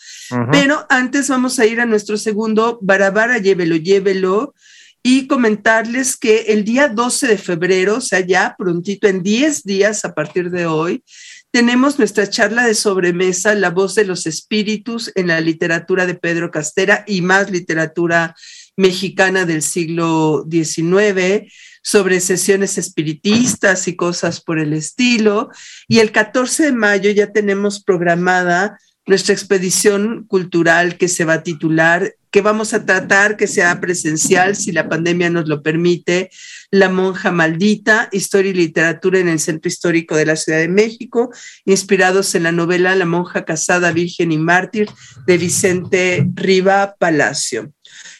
Pero 0.50 0.86
antes 0.88 1.28
vamos 1.28 1.58
a 1.58 1.66
ir 1.66 1.80
a 1.80 1.86
nuestro 1.86 2.16
segundo 2.16 2.78
Barabara, 2.80 3.38
llévelo, 3.38 3.76
llévelo. 3.76 4.54
Y 5.02 5.26
comentarles 5.26 6.16
que 6.16 6.46
el 6.48 6.64
día 6.64 6.88
12 6.88 7.28
de 7.28 7.38
febrero, 7.38 7.96
o 7.96 8.00
sea, 8.00 8.20
ya 8.20 8.56
prontito, 8.58 9.06
en 9.06 9.22
10 9.22 9.64
días 9.64 10.04
a 10.04 10.14
partir 10.14 10.50
de 10.50 10.66
hoy, 10.66 11.04
tenemos 11.50 11.98
nuestra 11.98 12.28
charla 12.28 12.66
de 12.66 12.74
sobremesa, 12.74 13.54
La 13.54 13.70
voz 13.70 13.94
de 13.94 14.04
los 14.04 14.26
espíritus 14.26 15.12
en 15.14 15.28
la 15.28 15.40
literatura 15.40 16.06
de 16.06 16.14
Pedro 16.14 16.50
Castera 16.50 17.04
y 17.06 17.20
más 17.20 17.50
literatura 17.50 18.34
mexicana 18.76 19.44
del 19.44 19.62
siglo 19.62 20.46
XIX 20.50 21.50
sobre 21.82 22.20
sesiones 22.20 22.78
espiritistas 22.78 23.88
y 23.88 23.96
cosas 23.96 24.40
por 24.40 24.58
el 24.58 24.72
estilo. 24.72 25.50
Y 25.86 25.98
el 25.98 26.12
14 26.12 26.64
de 26.64 26.72
mayo 26.72 27.10
ya 27.10 27.32
tenemos 27.32 27.82
programada 27.82 28.78
nuestra 29.08 29.32
expedición 29.32 30.24
cultural 30.28 30.98
que 30.98 31.08
se 31.08 31.24
va 31.24 31.34
a 31.34 31.42
titular, 31.42 32.14
que 32.30 32.42
vamos 32.42 32.74
a 32.74 32.84
tratar 32.84 33.38
que 33.38 33.46
sea 33.46 33.80
presencial, 33.80 34.54
si 34.54 34.70
la 34.70 34.88
pandemia 34.88 35.30
nos 35.30 35.48
lo 35.48 35.62
permite, 35.62 36.30
La 36.70 36.90
monja 36.90 37.32
maldita, 37.32 38.10
historia 38.12 38.50
y 38.50 38.54
literatura 38.54 39.18
en 39.18 39.28
el 39.28 39.40
Centro 39.40 39.68
Histórico 39.68 40.14
de 40.14 40.26
la 40.26 40.36
Ciudad 40.36 40.58
de 40.58 40.68
México, 40.68 41.32
inspirados 41.64 42.34
en 42.34 42.42
la 42.42 42.52
novela 42.52 42.94
La 42.94 43.06
monja 43.06 43.46
casada, 43.46 43.92
virgen 43.92 44.30
y 44.30 44.36
mártir 44.36 44.90
de 45.26 45.38
Vicente 45.38 46.28
Riva 46.34 46.94
Palacio. 46.98 47.72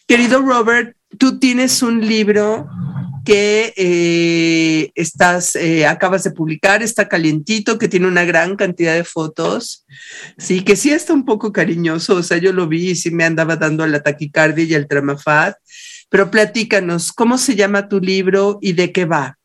Querido 0.07 0.41
Robert, 0.41 0.97
tú 1.19 1.39
tienes 1.39 1.83
un 1.83 2.07
libro 2.07 2.67
que 3.29 3.75
eh, 3.77 4.91
estás, 4.95 5.55
eh, 5.55 5.87
acabas 5.87 6.25
de 6.25 6.31
publicar, 6.31 6.83
está 6.83 7.09
calientito, 7.09 7.79
que 7.79 7.87
tiene 7.87 8.07
una 8.07 8.25
gran 8.25 8.57
cantidad 8.57 8.95
de 8.95 9.05
fotos, 9.05 9.85
sí, 10.39 10.65
que 10.65 10.77
sí 10.77 10.93
está 10.93 11.13
un 11.13 11.27
poco 11.27 11.53
cariñoso, 11.53 12.15
o 12.15 12.23
sea, 12.23 12.39
yo 12.39 12.55
lo 12.55 12.67
vi 12.67 12.93
y 12.93 12.97
sí 12.97 13.11
me 13.11 13.27
andaba 13.27 13.57
dando 13.57 13.87
la 13.87 14.03
taquicardia 14.03 14.65
y 14.65 14.75
al 14.75 14.89
tramafat, 14.89 15.57
pero 16.09 16.31
platícanos, 16.31 17.13
¿cómo 17.13 17.37
se 17.37 17.55
llama 17.55 17.87
tu 17.87 18.01
libro 18.01 18.59
y 18.63 18.73
de 18.73 18.93
qué 18.93 19.05
va? 19.05 19.37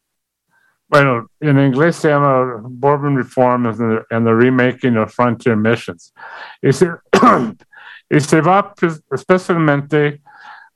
Bueno, 0.87 1.27
en 1.41 1.59
inglés 1.59 1.97
se 1.97 2.07
llama 2.07 2.61
Bourbon 2.63 3.17
Reform 3.17 3.65
and 3.65 4.05
the, 4.07 4.33
Remaking 4.33 4.95
of 4.95 5.13
Frontier 5.13 5.57
Missions. 5.57 6.13
Y 6.61 6.71
se, 6.71 6.89
y 8.09 8.19
se 8.21 8.39
va 8.39 8.73
pues, 8.73 9.03
especialmente 9.11 10.21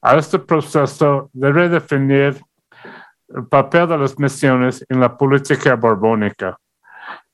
a 0.02 0.18
este 0.18 0.40
proceso 0.40 1.30
de 1.32 1.54
redefinir 1.54 2.47
el 3.30 3.46
papel 3.48 3.88
de 3.88 3.98
las 3.98 4.18
misiones 4.20 4.86
en 4.90 5.00
la 5.00 5.18
política 5.18 5.76
borbónica. 5.76 6.58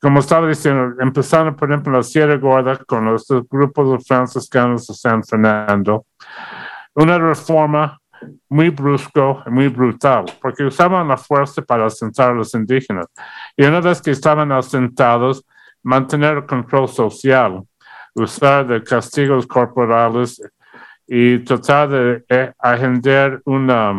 como 0.01 0.19
estaba 0.19 0.47
diciendo, 0.47 1.01
empezando 1.01 1.55
por 1.55 1.69
ejemplo 1.69 1.91
en 1.91 1.97
la 1.97 2.03
Sierra 2.03 2.37
Gorda 2.37 2.77
con 2.85 3.05
los 3.05 3.25
grupos 3.49 4.05
franciscanos 4.05 4.87
de 4.87 4.93
San 4.93 5.23
Fernando, 5.23 6.05
una 6.93 7.17
reforma 7.17 7.99
muy 8.49 8.69
brusco, 8.69 9.43
muy 9.47 9.67
brutal, 9.67 10.25
porque 10.41 10.63
usaban 10.63 11.07
la 11.07 11.17
fuerza 11.17 11.61
para 11.61 11.85
asentar 11.85 12.31
a 12.31 12.33
los 12.33 12.53
indígenas. 12.53 13.07
Y 13.57 13.65
una 13.65 13.81
vez 13.81 14.01
que 14.01 14.11
estaban 14.11 14.51
asentados, 14.51 15.45
mantener 15.81 16.37
el 16.37 16.45
control 16.45 16.87
social, 16.87 17.63
usar 18.15 18.67
de 18.67 18.83
castigos 18.83 19.47
corporales 19.47 20.41
y 21.07 21.39
tratar 21.39 21.89
de 21.89 22.25
eh, 22.29 22.53
agendar 22.59 23.41
una 23.45 23.93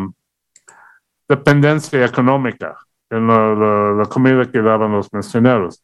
dependencia 1.27 2.05
económica 2.05 2.77
en 3.09 3.27
la, 3.27 4.05
comida 4.09 4.45
que 4.45 4.61
daban 4.61 4.91
los 4.91 5.11
misioneros. 5.13 5.83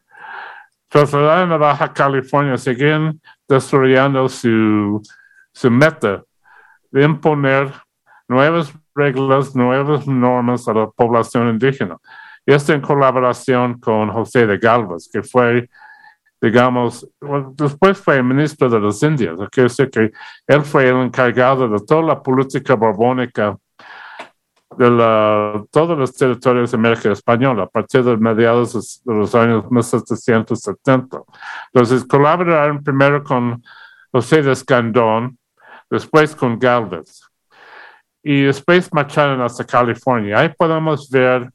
Trasladaron 0.88 1.52
a 1.52 1.56
Baja 1.56 1.92
California, 1.92 2.56
siguen 2.56 3.20
desarrollando 3.48 4.28
su, 4.28 5.00
su 5.52 5.70
meta 5.70 6.22
de 6.90 7.04
imponer 7.04 7.72
nuevas 8.28 8.72
reglas, 8.94 9.56
nuevas 9.56 10.06
normas 10.06 10.68
a 10.68 10.74
la 10.74 10.86
población 10.88 11.48
indígena. 11.48 11.96
Y 12.44 12.52
esto 12.52 12.72
en 12.72 12.80
colaboración 12.80 13.78
con 13.78 14.10
José 14.10 14.46
de 14.46 14.58
Galvez, 14.58 15.08
que 15.10 15.22
fue, 15.22 15.68
digamos, 16.40 17.08
después 17.54 17.98
fue 17.98 18.16
el 18.16 18.24
ministro 18.24 18.68
de 18.68 18.80
las 18.80 19.02
Indias. 19.02 19.36
Quiere 19.50 19.68
decir 19.68 19.90
que 19.90 20.12
él 20.46 20.62
fue 20.62 20.88
el 20.88 20.96
encargado 20.96 21.68
de 21.68 21.78
toda 21.86 22.02
la 22.02 22.22
política 22.22 22.74
borbónica 22.74 23.56
de 24.78 24.90
la, 24.90 25.64
todos 25.70 25.98
los 25.98 26.14
territorios 26.14 26.70
de 26.70 26.76
América 26.76 27.10
Española 27.12 27.64
a 27.64 27.66
partir 27.66 28.02
de 28.02 28.16
mediados 28.16 29.02
de 29.04 29.14
los 29.14 29.34
años 29.34 29.70
1770. 29.70 31.18
Entonces, 31.72 32.04
colaboraron 32.04 32.82
primero 32.82 33.22
con 33.22 33.62
José 34.10 34.42
de 34.42 34.52
Escandón, 34.52 35.38
después 35.90 36.34
con 36.34 36.58
Galvez 36.58 37.22
y 38.22 38.42
después 38.42 38.92
marcharon 38.92 39.40
hasta 39.40 39.64
California. 39.64 40.38
Ahí 40.38 40.48
podemos 40.50 41.10
ver, 41.10 41.50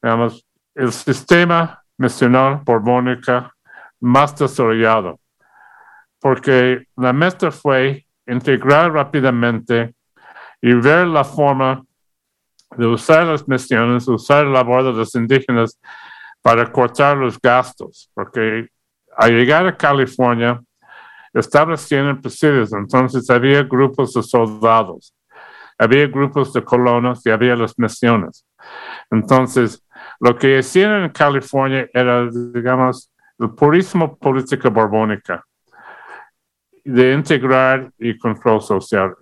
digamos, 0.00 0.46
el 0.74 0.92
sistema 0.92 1.82
nacional 1.98 2.60
borbónica 2.64 3.52
más 4.00 4.36
desarrollado, 4.36 5.18
porque 6.20 6.86
la 6.96 7.12
meta 7.12 7.50
fue 7.50 8.06
integrar 8.26 8.92
rápidamente 8.92 9.94
y 10.60 10.72
ver 10.74 11.06
la 11.08 11.24
forma 11.24 11.82
de 12.76 12.86
usar 12.86 13.26
las 13.26 13.46
misiones, 13.46 14.08
usar 14.08 14.46
la 14.46 14.52
labor 14.52 14.84
de 14.84 14.92
los 14.92 15.14
indígenas 15.14 15.78
para 16.40 16.70
cortar 16.70 17.16
los 17.16 17.40
gastos, 17.40 18.10
porque 18.14 18.68
al 19.16 19.32
llegar 19.32 19.66
a 19.66 19.76
California 19.76 20.60
establecieron 21.32 22.20
presidios, 22.20 22.72
entonces 22.72 23.28
había 23.30 23.62
grupos 23.62 24.12
de 24.14 24.22
soldados 24.22 25.14
había 25.82 26.06
grupos 26.06 26.52
de 26.52 26.62
colonos 26.62 27.24
y 27.26 27.30
había 27.30 27.56
las 27.56 27.78
misiones. 27.78 28.46
Entonces, 29.10 29.84
lo 30.20 30.36
que 30.36 30.58
hacían 30.58 31.04
en 31.04 31.10
California 31.10 31.88
era, 31.92 32.28
digamos, 32.30 33.10
el 33.38 33.50
purísimo 33.50 34.16
política 34.16 34.68
borbónica 34.68 35.44
de 36.84 37.12
integrar 37.12 37.90
y 37.98 38.16
control 38.16 38.60
social. 38.62 39.16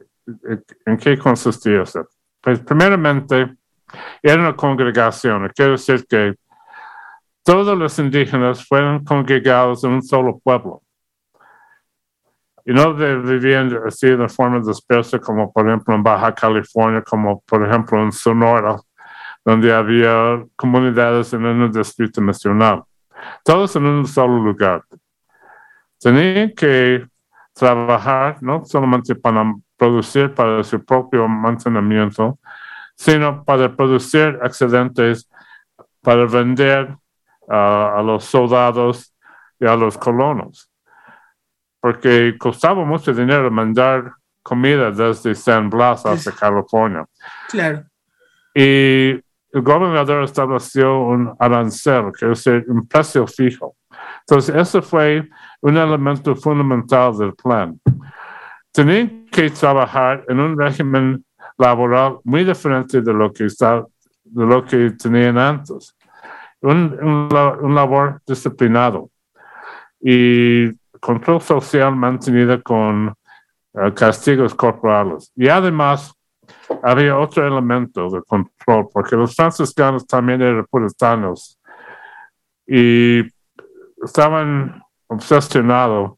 ¿En 0.87 0.97
qué 0.99 1.19
consistía 1.19 1.83
eso? 1.83 2.07
Pues 2.41 2.61
primeramente, 2.61 3.57
era 4.23 4.41
una 4.41 4.57
congregación, 4.57 5.51
quiere 5.55 5.73
decir 5.73 6.07
que 6.07 6.35
todos 7.43 7.77
los 7.77 7.99
indígenas 7.99 8.67
fueron 8.67 9.05
congregados 9.05 9.85
en 9.85 9.93
un 9.93 10.03
solo 10.03 10.39
pueblo. 10.39 10.83
Y 12.65 12.73
no 12.73 12.95
vivían 12.95 13.77
así 13.87 14.09
de 14.09 14.29
forma 14.29 14.61
dispersa 14.61 15.19
como 15.19 15.53
por 15.53 15.67
ejemplo 15.67 15.95
en 15.95 16.03
Baja 16.03 16.35
California, 16.35 17.03
como 17.03 17.41
por 17.41 17.67
ejemplo 17.67 18.03
en 18.03 18.13
Sonora, 18.13 18.77
donde 19.45 19.73
había 19.73 20.45
comunidades 20.57 21.33
en 21.33 21.45
un 21.47 21.73
distrito 21.73 22.21
nacional, 22.21 22.85
todos 23.43 23.75
en 23.77 23.87
un 23.87 24.07
solo 24.07 24.39
lugar. 24.39 24.85
Tenían 25.99 26.53
que 26.55 27.07
trabajar 27.55 28.43
no 28.43 28.65
solamente 28.65 29.15
para 29.15 29.53
producir 29.81 30.35
para 30.35 30.63
su 30.63 30.85
propio 30.85 31.27
mantenimiento, 31.27 32.39
sino 32.95 33.43
para 33.45 33.75
producir 33.75 34.39
excedentes 34.45 35.29
para 36.03 36.27
vender 36.27 36.97
a 37.49 38.01
los 38.05 38.25
soldados 38.25 39.13
y 39.59 39.67
a 39.67 39.75
los 39.75 39.99
colonos 39.99 40.71
porque 41.81 42.37
costaba 42.39 42.85
mucho 42.85 43.13
dinero 43.13 43.51
mandar 43.51 44.13
comida 44.43 44.91
desde 44.91 45.35
San 45.35 45.71
Blas 45.71 46.05
hasta 46.07 46.33
California. 46.33 47.07
Claro. 47.49 47.85
Y 48.55 49.11
el 49.53 49.63
gobernador 49.63 50.25
estableció 50.25 51.01
un 51.01 51.35
arancel, 51.39 52.13
que 52.17 52.31
es 52.31 52.47
un 52.47 52.87
precio 52.87 53.27
fijo. 53.27 53.77
Entonces, 54.21 54.55
ese 54.55 54.83
fue 54.83 55.29
un 55.61 55.77
elemento 55.77 56.37
fundamental 56.37 57.17
del 57.17 57.35
plan. 57.35 57.81
Tenían 58.73 59.27
que 59.27 59.51
trabajar 59.51 60.25
en 60.29 60.41
un 60.41 60.59
régimen 60.59 61.25
laboral 61.59 62.19
muy 62.25 62.45
diferente 62.45 63.01
de 63.01 63.13
lo 63.13 63.33
que, 63.33 63.47
está, 63.47 63.85
de 64.25 64.47
lo 64.47 64.65
que 64.65 64.91
tenían 64.91 65.39
antes. 65.39 65.97
Un, 66.63 67.29
un, 67.63 67.75
labor 67.75 68.21
disciplinado. 68.27 69.11
Y 70.01 70.71
control 71.01 71.41
social 71.41 71.95
mantenida 71.97 72.61
con 72.61 73.15
eh, 73.75 73.93
castigos 73.95 74.55
corporales. 74.55 75.33
Y 75.37 75.49
además 75.49 76.13
había 76.83 77.19
otro 77.19 77.47
elemento 77.47 78.09
de 78.11 78.23
control, 78.23 78.89
porque 78.93 79.17
los 79.17 79.35
franciscanos 79.35 80.07
también 80.07 80.43
eran 80.43 80.67
puritanos 80.67 81.59
y 82.67 83.23
estaban 84.03 84.83
obsesionados 85.09 86.13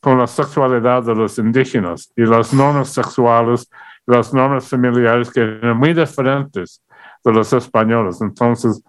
con 0.00 0.18
la 0.18 0.26
sexualidad 0.26 1.02
de 1.02 1.14
los 1.14 1.38
indígenas 1.38 2.12
y 2.16 2.22
las 2.22 2.52
normas 2.52 2.92
sexuales, 2.92 3.68
las 4.06 4.32
normas 4.32 4.68
familiares 4.68 5.30
que 5.30 5.40
eran 5.40 5.76
muy 5.76 5.92
diferentes 5.92 6.82
de 7.24 7.32
los 7.32 7.52
españoles. 7.52 8.18
Entonces, 8.20 8.82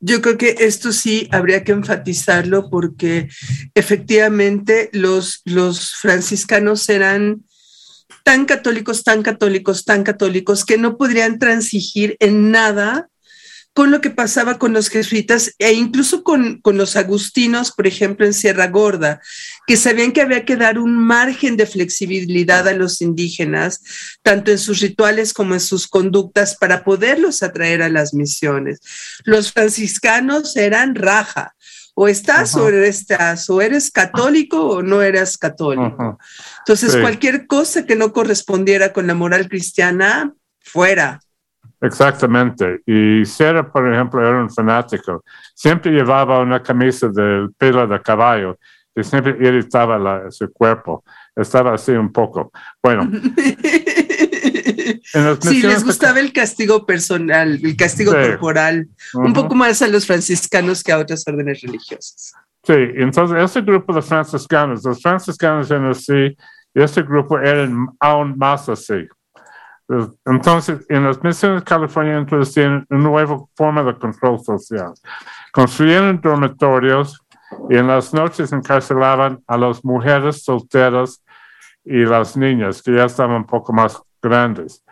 yo 0.00 0.20
creo 0.20 0.38
que 0.38 0.56
esto 0.60 0.92
sí 0.92 1.28
habría 1.32 1.64
que 1.64 1.72
enfatizarlo 1.72 2.70
porque 2.70 3.28
efectivamente 3.74 4.90
los, 4.92 5.42
los 5.44 5.94
franciscanos 5.94 6.88
eran 6.88 7.44
tan 8.22 8.44
católicos, 8.44 9.04
tan 9.04 9.22
católicos, 9.22 9.84
tan 9.84 10.02
católicos 10.04 10.64
que 10.64 10.78
no 10.78 10.96
podrían 10.96 11.38
transigir 11.38 12.16
en 12.18 12.50
nada 12.50 13.08
con 13.76 13.90
lo 13.90 14.00
que 14.00 14.08
pasaba 14.08 14.58
con 14.58 14.72
los 14.72 14.88
jesuitas 14.88 15.54
e 15.58 15.74
incluso 15.74 16.24
con, 16.24 16.62
los 16.64 16.96
agustinos, 16.96 17.72
por 17.72 17.86
ejemplo, 17.86 18.24
en 18.24 18.32
Sierra 18.32 18.68
Gorda, 18.68 19.20
que 19.66 19.76
sabían 19.76 20.12
que 20.12 20.22
había 20.22 20.46
que 20.46 20.56
dar 20.56 20.78
un 20.78 20.96
margen 20.96 21.58
de 21.58 21.66
flexibilidad 21.66 22.66
a 22.66 22.72
los 22.72 23.02
indígenas, 23.02 23.82
tanto 24.22 24.50
en 24.50 24.56
sus 24.56 24.80
rituales 24.80 25.34
como 25.34 25.52
en 25.52 25.60
sus 25.60 25.88
conductas, 25.88 26.56
para 26.56 26.84
poderlos 26.84 27.42
atraer 27.42 27.82
a 27.82 27.90
las 27.90 28.14
misiones. 28.14 28.80
Los 29.24 29.52
franciscanos 29.52 30.56
eran 30.56 30.94
raja. 30.94 31.54
O 31.98 32.08
estás 32.08 32.54
o 32.56 32.68
estás, 32.68 33.48
o 33.50 33.60
eres 33.60 33.90
católico 33.90 34.68
o 34.68 34.82
no 34.82 35.02
eras 35.02 35.36
católico. 35.36 36.18
Entonces, 36.58 36.96
cualquier 36.96 37.46
cosa 37.46 37.84
que 37.84 37.96
no 37.96 38.14
correspondiera 38.14 38.94
con 38.94 39.06
la 39.06 39.14
moral 39.14 39.48
cristiana, 39.48 40.34
fuera. 40.60 41.20
Exactamente. 41.80 42.82
Y 42.86 43.24
Sierra, 43.24 43.70
por 43.70 43.92
ejemplo, 43.92 44.20
era 44.20 44.40
un 44.40 44.50
fanático. 44.50 45.24
Siempre 45.54 45.92
llevaba 45.92 46.40
una 46.40 46.62
camisa 46.62 47.08
del 47.08 47.52
pelo 47.56 47.86
de 47.86 48.00
caballo 48.00 48.58
y 48.94 49.04
siempre 49.04 49.36
irritaba 49.40 50.30
su 50.30 50.50
cuerpo. 50.52 51.04
Estaba 51.34 51.74
así 51.74 51.92
un 51.92 52.12
poco. 52.12 52.50
Bueno. 52.82 53.10
sí, 55.42 55.62
les 55.62 55.84
gustaba 55.84 56.20
el 56.20 56.32
castigo 56.32 56.86
personal, 56.86 57.60
el 57.62 57.76
castigo 57.76 58.12
corporal, 58.12 58.88
un 59.14 59.32
poco 59.32 59.54
más 59.54 59.82
a 59.82 59.88
los 59.88 60.06
franciscanos 60.06 60.82
que 60.82 60.92
a 60.92 60.98
otras 60.98 61.24
órdenes 61.26 61.60
religiosas. 61.60 62.34
Sí, 62.66 62.74
entonces 62.96 63.38
ese 63.38 63.60
grupo 63.60 63.92
de 63.92 64.02
franciscanos, 64.02 64.84
los 64.84 65.00
franciscanos 65.00 65.70
en 65.70 65.84
así, 65.84 66.36
y 66.74 66.82
ese 66.82 67.02
grupo 67.02 67.38
eran 67.38 67.86
aún 68.00 68.36
más 68.36 68.68
así. 68.68 69.06
Entonces, 70.24 70.84
en 70.88 71.04
las 71.04 71.22
misiones 71.22 71.60
de 71.60 71.64
California 71.64 72.18
introducieron 72.18 72.86
una 72.90 73.00
nueva 73.00 73.38
forma 73.54 73.82
de 73.84 73.96
control 73.96 74.40
social. 74.40 74.92
Construyeron 75.52 76.20
dormitorios 76.20 77.20
y 77.70 77.76
en 77.76 77.86
las 77.86 78.12
noches 78.12 78.52
encarcelaban 78.52 79.42
a 79.46 79.56
las 79.56 79.84
mujeres 79.84 80.42
solteras 80.42 81.22
y 81.84 82.04
las 82.04 82.36
niñas 82.36 82.82
que 82.82 82.94
ya 82.94 83.04
estaban 83.04 83.36
un 83.36 83.46
poco 83.46 83.72
más 83.72 84.02
grandes 84.20 84.84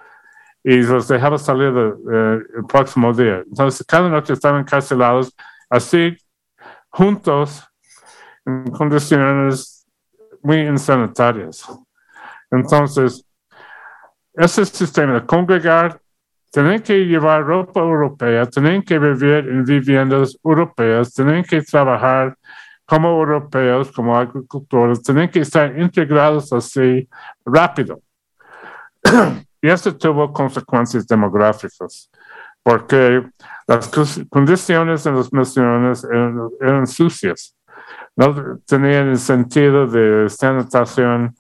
y 0.63 0.81
los 0.83 1.09
dejaban 1.09 1.39
salir 1.39 1.75
el 1.77 2.65
próximo 2.69 3.13
día. 3.13 3.43
Entonces, 3.47 3.85
cada 3.87 4.09
noche 4.09 4.33
estaban 4.33 4.61
encarcelados 4.61 5.35
así 5.69 6.17
juntos 6.89 7.69
en 8.47 8.71
condiciones 8.71 9.87
muy 10.41 10.61
insanitarias. 10.61 11.67
Entonces, 12.51 13.24
ese 14.35 14.65
sistema 14.65 15.15
de 15.15 15.27
congregar, 15.27 16.01
tienen 16.51 16.81
que 16.81 17.05
llevar 17.05 17.45
ropa 17.45 17.81
europea, 17.81 18.47
tienen 18.47 18.83
que 18.83 18.99
vivir 18.99 19.49
en 19.49 19.65
viviendas 19.65 20.37
europeas, 20.45 21.13
tienen 21.13 21.43
que 21.43 21.63
trabajar 21.63 22.37
como 22.87 23.09
europeos, 23.09 23.91
como 23.91 24.17
agricultores, 24.17 25.03
tienen 25.03 25.29
que 25.31 25.41
estar 25.41 25.77
integrados 25.79 26.53
así 26.53 27.09
rápido. 27.45 28.01
y 29.63 29.69
eso 29.69 29.97
tuvo 29.97 30.33
consecuencias 30.33 31.07
demográficas, 31.07 32.11
porque 32.63 33.23
las 33.67 33.91
condiciones 34.29 35.07
en 35.07 35.17
las 35.17 35.33
misiones 35.33 36.07
eran, 36.61 36.87
sucias, 36.87 37.57
no 38.15 38.59
tenían 38.67 39.09
el 39.09 39.19
sentido 39.19 39.87
de 39.87 40.29
sanitación 40.29 41.35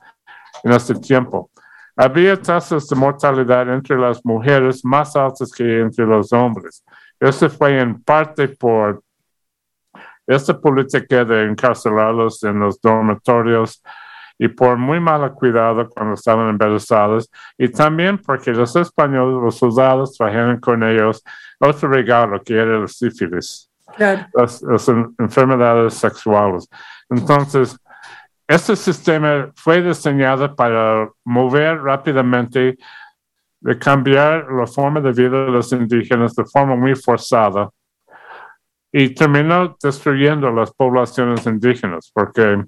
en 0.62 0.72
este 0.72 0.94
tiempo. 0.94 1.50
Había 1.96 2.40
tasas 2.40 2.88
de 2.88 2.96
mortalidad 2.96 3.72
entre 3.72 3.96
las 3.96 4.24
mujeres 4.24 4.84
más 4.84 5.14
altas 5.14 5.52
que 5.52 5.80
entre 5.80 6.04
los 6.06 6.32
hombres. 6.32 6.84
Eso 7.20 7.48
fue 7.48 7.78
en 7.80 8.02
parte 8.02 8.48
por 8.48 9.02
esta 10.26 10.58
política 10.58 11.24
de 11.24 11.44
encarcelarlos 11.44 12.42
en 12.44 12.60
los 12.60 12.80
dormitorios 12.80 13.82
y 14.38 14.48
por 14.48 14.76
muy 14.76 14.98
mal 14.98 15.32
cuidado 15.34 15.88
cuando 15.88 16.14
estaban 16.14 16.48
embarazados 16.48 17.30
y 17.56 17.68
también 17.68 18.18
porque 18.18 18.52
los 18.52 18.74
españoles, 18.74 19.40
los 19.42 19.56
soldados, 19.56 20.16
trajeron 20.16 20.58
con 20.58 20.82
ellos 20.82 21.22
otro 21.60 21.88
regalo 21.88 22.42
que 22.42 22.54
era 22.54 22.78
el 22.78 22.88
sífilis, 22.88 23.70
las, 23.96 24.62
enfermedades 25.18 25.94
sexuales. 25.94 26.68
Entonces, 27.08 27.78
este 28.46 28.76
sistema 28.76 29.50
fue 29.56 29.82
diseñado 29.82 30.54
para 30.54 31.08
mover 31.24 31.80
rápidamente, 31.82 32.76
de 33.60 33.78
cambiar 33.78 34.46
la 34.52 34.66
forma 34.66 35.00
de 35.00 35.12
vida 35.12 35.46
de 35.46 35.50
los 35.50 35.72
indígenas 35.72 36.34
de 36.34 36.44
forma 36.44 36.76
muy 36.76 36.94
forzada 36.94 37.70
y 38.92 39.14
terminó 39.14 39.74
destruyendo 39.82 40.50
las 40.50 40.70
poblaciones 40.72 41.46
indígenas 41.46 42.12
porque 42.14 42.62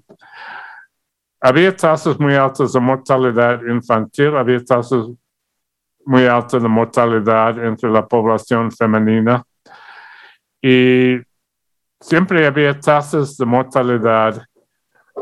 había 1.39 1.75
tasas 1.75 2.19
muy 2.19 2.33
altas 2.33 2.73
de 2.73 2.79
mortalidad 2.79 3.61
infantil, 3.67 4.35
había 4.35 4.63
tasas 4.65 5.05
muy 6.03 6.25
altas 6.25 6.63
de 6.63 6.67
mortalidad 6.67 7.63
entre 7.63 7.91
la 7.91 8.07
población 8.07 8.71
femenina 8.71 9.43
y 10.59 11.17
siempre 12.01 12.47
había 12.47 12.79
tasas 12.79 13.37
de 13.37 13.45
mortalidad 13.45 14.43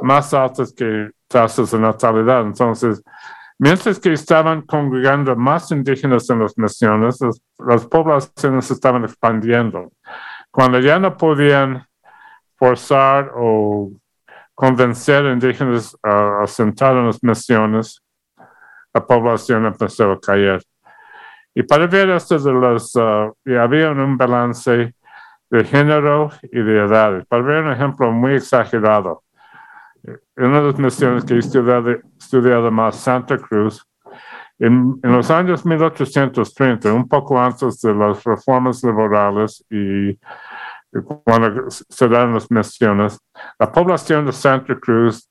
más 0.01 0.33
altas 0.33 0.73
que 0.73 1.11
tasas 1.27 1.71
de 1.71 1.79
natalidad. 1.79 2.41
Entonces, 2.41 3.03
mientras 3.57 3.99
que 3.99 4.13
estaban 4.13 4.61
congregando 4.61 5.35
más 5.35 5.71
indígenas 5.71 6.29
en 6.29 6.39
las 6.39 6.57
naciones, 6.57 7.19
las, 7.59 7.85
poblaciones 7.85 8.69
estaban 8.71 9.03
expandiendo. 9.03 9.91
Cuando 10.51 10.79
ya 10.79 10.99
no 10.99 11.15
podían 11.17 11.85
forzar 12.57 13.31
o 13.35 13.91
convencer 14.53 15.25
a 15.25 15.33
indígenas 15.33 15.97
a 16.01 16.43
asentar 16.43 16.95
en 16.95 17.07
las 17.07 17.21
naciones, 17.23 18.01
la 18.93 19.05
población 19.05 19.65
empezó 19.65 20.11
a 20.11 20.19
caer. 20.19 20.61
Y 21.53 21.63
para 21.63 21.87
ver 21.87 22.09
esto 22.09 22.37
de 22.37 22.51
los, 22.51 22.95
uh, 22.95 23.33
había 23.59 23.91
un 23.91 24.17
balance 24.17 24.93
de 25.49 25.63
género 25.63 26.29
y 26.43 26.61
de 26.61 26.85
edades. 26.85 27.25
Para 27.27 27.43
ver 27.43 27.63
un 27.63 27.71
ejemplo 27.71 28.11
muy 28.11 28.35
exagerado, 28.35 29.24
una 30.37 30.61
de 30.61 30.67
las 30.67 30.79
misiones 30.79 31.25
que 31.25 31.35
he 31.35 31.39
estudiado, 31.39 32.71
más, 32.71 32.95
Santa 32.97 33.37
Cruz, 33.37 33.85
en, 34.59 34.99
en, 35.03 35.11
los 35.11 35.29
años 35.31 35.65
1830, 35.65 36.93
un 36.93 37.07
poco 37.07 37.39
antes 37.39 37.81
de 37.81 37.93
las 37.93 38.23
reformas 38.23 38.83
laborales 38.83 39.65
y, 39.69 40.17
cuando 41.25 41.69
se 41.69 42.07
dan 42.07 42.33
las 42.33 42.49
misiones, 42.49 43.19
la 43.59 43.71
población 43.71 44.25
de 44.25 44.31
Santa 44.31 44.79
Cruz 44.79 45.29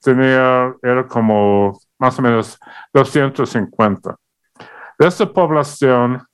tenía, 0.00 0.74
era 0.82 1.06
como 1.06 1.78
más 1.98 2.18
o 2.18 2.22
menos 2.22 2.58
250. 2.92 4.16
De 4.98 5.06
esa 5.06 5.32
población, 5.32 6.26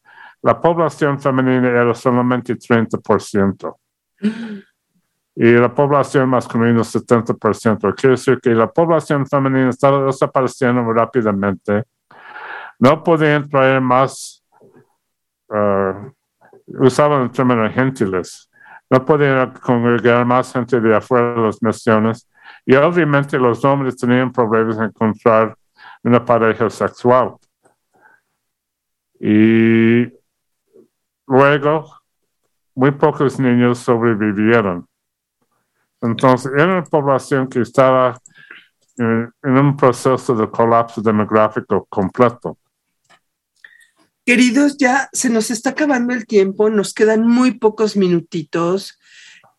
la 0.43 0.59
población 0.59 1.21
femenina 1.21 1.69
era 1.69 1.95
solamente 1.95 2.55
30% 2.55 3.77
y 5.41 5.53
la 5.53 5.73
población 5.73 6.29
masculina 6.29 6.81
70%. 6.81 7.95
Quiere 7.95 8.17
decir 8.17 8.41
que 8.41 8.51
la 8.51 8.67
población 8.67 9.25
femenina 9.25 9.71
estaba 9.71 10.05
desapareciendo 10.05 10.83
rápidamente. 10.93 11.85
No 12.81 13.05
podían 13.05 13.49
traer 13.49 13.81
más, 13.81 14.45
uh, 15.51 16.11
usaban 16.81 17.23
el 17.23 17.31
término 17.31 17.71
gentiles, 17.71 18.51
no 18.91 19.05
podían 19.05 19.53
congregar 19.61 20.27
más 20.27 20.53
gente 20.53 20.81
de 20.81 20.97
afuera 20.97 21.35
de 21.35 21.43
las 21.43 21.63
naciones. 21.63 22.29
Y 22.67 22.75
obviamente 22.75 23.39
los 23.39 23.65
hombres 23.65 23.97
tenían 23.97 24.33
problemas 24.33 24.77
en 24.79 24.85
encontrar 24.87 25.57
una 26.03 26.25
pareja 26.25 26.69
sexual. 26.69 27.37
Y 29.21 30.13
luego, 31.29 31.95
muy 32.75 32.91
pocos 32.91 33.39
niños 33.39 33.79
sobrevivieron. 33.79 34.89
Entonces, 36.01 36.53
era 36.55 36.65
una 36.65 36.85
población 36.85 37.49
que 37.49 37.61
estaba 37.61 38.21
en, 38.97 39.33
un 39.43 39.77
proceso 39.77 40.35
de 40.35 40.51
colapso 40.51 41.01
demográfico 41.01 41.87
completo. 41.89 42.59
Queridos, 44.25 44.77
ya 44.77 45.09
se 45.13 45.31
nos 45.31 45.51
está 45.51 45.71
acabando 45.71 46.13
el 46.13 46.27
tiempo, 46.27 46.69
nos 46.69 46.93
quedan 46.93 47.27
muy 47.27 47.53
pocos 47.59 47.97
minutitos. 47.97 48.99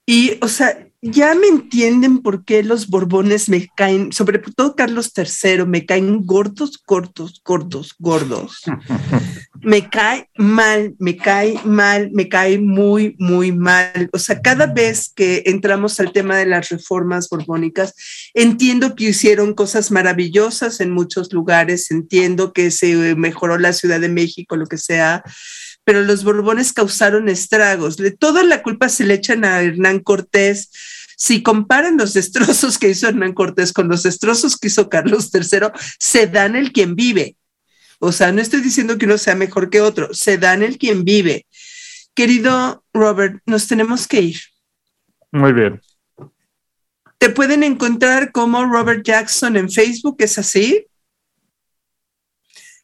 Y, 0.05 0.37
o 0.41 0.47
sea, 0.47 0.88
ya 1.01 1.33
me 1.33 1.47
entienden 1.47 2.21
por 2.21 2.43
qué 2.43 2.61
los 2.61 2.87
Borbones 2.87 3.47
me 3.47 3.69
caen, 3.75 4.11
sobre 4.11 4.39
todo 4.39 4.75
Carlos 4.75 5.13
III, 5.15 5.65
me 5.65 5.85
caen 5.85 6.25
gordos, 6.25 6.83
gordos, 6.85 7.41
gordos, 7.45 7.95
gordos. 7.97 8.63
me 9.61 9.89
cae 9.89 10.29
mal, 10.37 10.95
me 10.99 11.15
cae 11.15 11.57
mal, 11.63 12.11
me 12.11 12.27
cae 12.27 12.59
muy, 12.59 13.15
muy 13.17 13.53
mal. 13.53 14.09
O 14.11 14.19
sea, 14.19 14.41
cada 14.41 14.65
vez 14.67 15.09
que 15.13 15.43
entramos 15.45 15.99
al 16.01 16.11
tema 16.11 16.35
de 16.35 16.45
las 16.45 16.67
reformas 16.69 17.29
borbónicas, 17.29 17.93
entiendo 18.33 18.95
que 18.95 19.05
hicieron 19.05 19.53
cosas 19.53 19.91
maravillosas 19.91 20.81
en 20.81 20.91
muchos 20.91 21.31
lugares, 21.31 21.91
entiendo 21.91 22.51
que 22.51 22.71
se 22.71 23.15
mejoró 23.15 23.57
la 23.57 23.71
Ciudad 23.71 24.01
de 24.01 24.09
México, 24.09 24.57
lo 24.57 24.67
que 24.67 24.77
sea, 24.77 25.23
pero 25.83 26.03
los 26.03 26.23
Borbones 26.23 26.73
causaron 26.73 27.29
estragos. 27.29 27.97
Toda 28.19 28.43
la 28.43 28.61
culpa 28.61 28.89
se 28.89 29.05
le 29.05 29.15
echan 29.15 29.45
a 29.45 29.61
Hernán 29.61 29.99
Cortés. 29.99 30.69
Si 31.17 31.43
comparan 31.43 31.97
los 31.97 32.13
destrozos 32.13 32.77
que 32.77 32.89
hizo 32.89 33.07
Hernán 33.07 33.33
Cortés 33.33 33.73
con 33.73 33.87
los 33.87 34.03
destrozos 34.03 34.57
que 34.57 34.67
hizo 34.67 34.89
Carlos 34.89 35.29
III, 35.33 35.69
se 35.99 36.27
dan 36.27 36.55
el 36.55 36.71
quien 36.71 36.95
vive. 36.95 37.35
O 37.99 38.11
sea, 38.11 38.31
no 38.31 38.41
estoy 38.41 38.61
diciendo 38.61 38.97
que 38.97 39.05
uno 39.05 39.17
sea 39.17 39.35
mejor 39.35 39.69
que 39.69 39.81
otro, 39.81 40.13
se 40.13 40.37
dan 40.37 40.63
el 40.63 40.77
quien 40.77 41.03
vive. 41.03 41.45
Querido 42.13 42.83
Robert, 42.93 43.41
nos 43.45 43.67
tenemos 43.67 44.07
que 44.07 44.21
ir. 44.21 44.39
Muy 45.31 45.53
bien. 45.53 45.81
Te 47.17 47.29
pueden 47.29 47.63
encontrar 47.63 48.31
como 48.31 48.65
Robert 48.65 49.03
Jackson 49.03 49.57
en 49.57 49.69
Facebook, 49.69 50.15
¿es 50.19 50.37
así? 50.37 50.85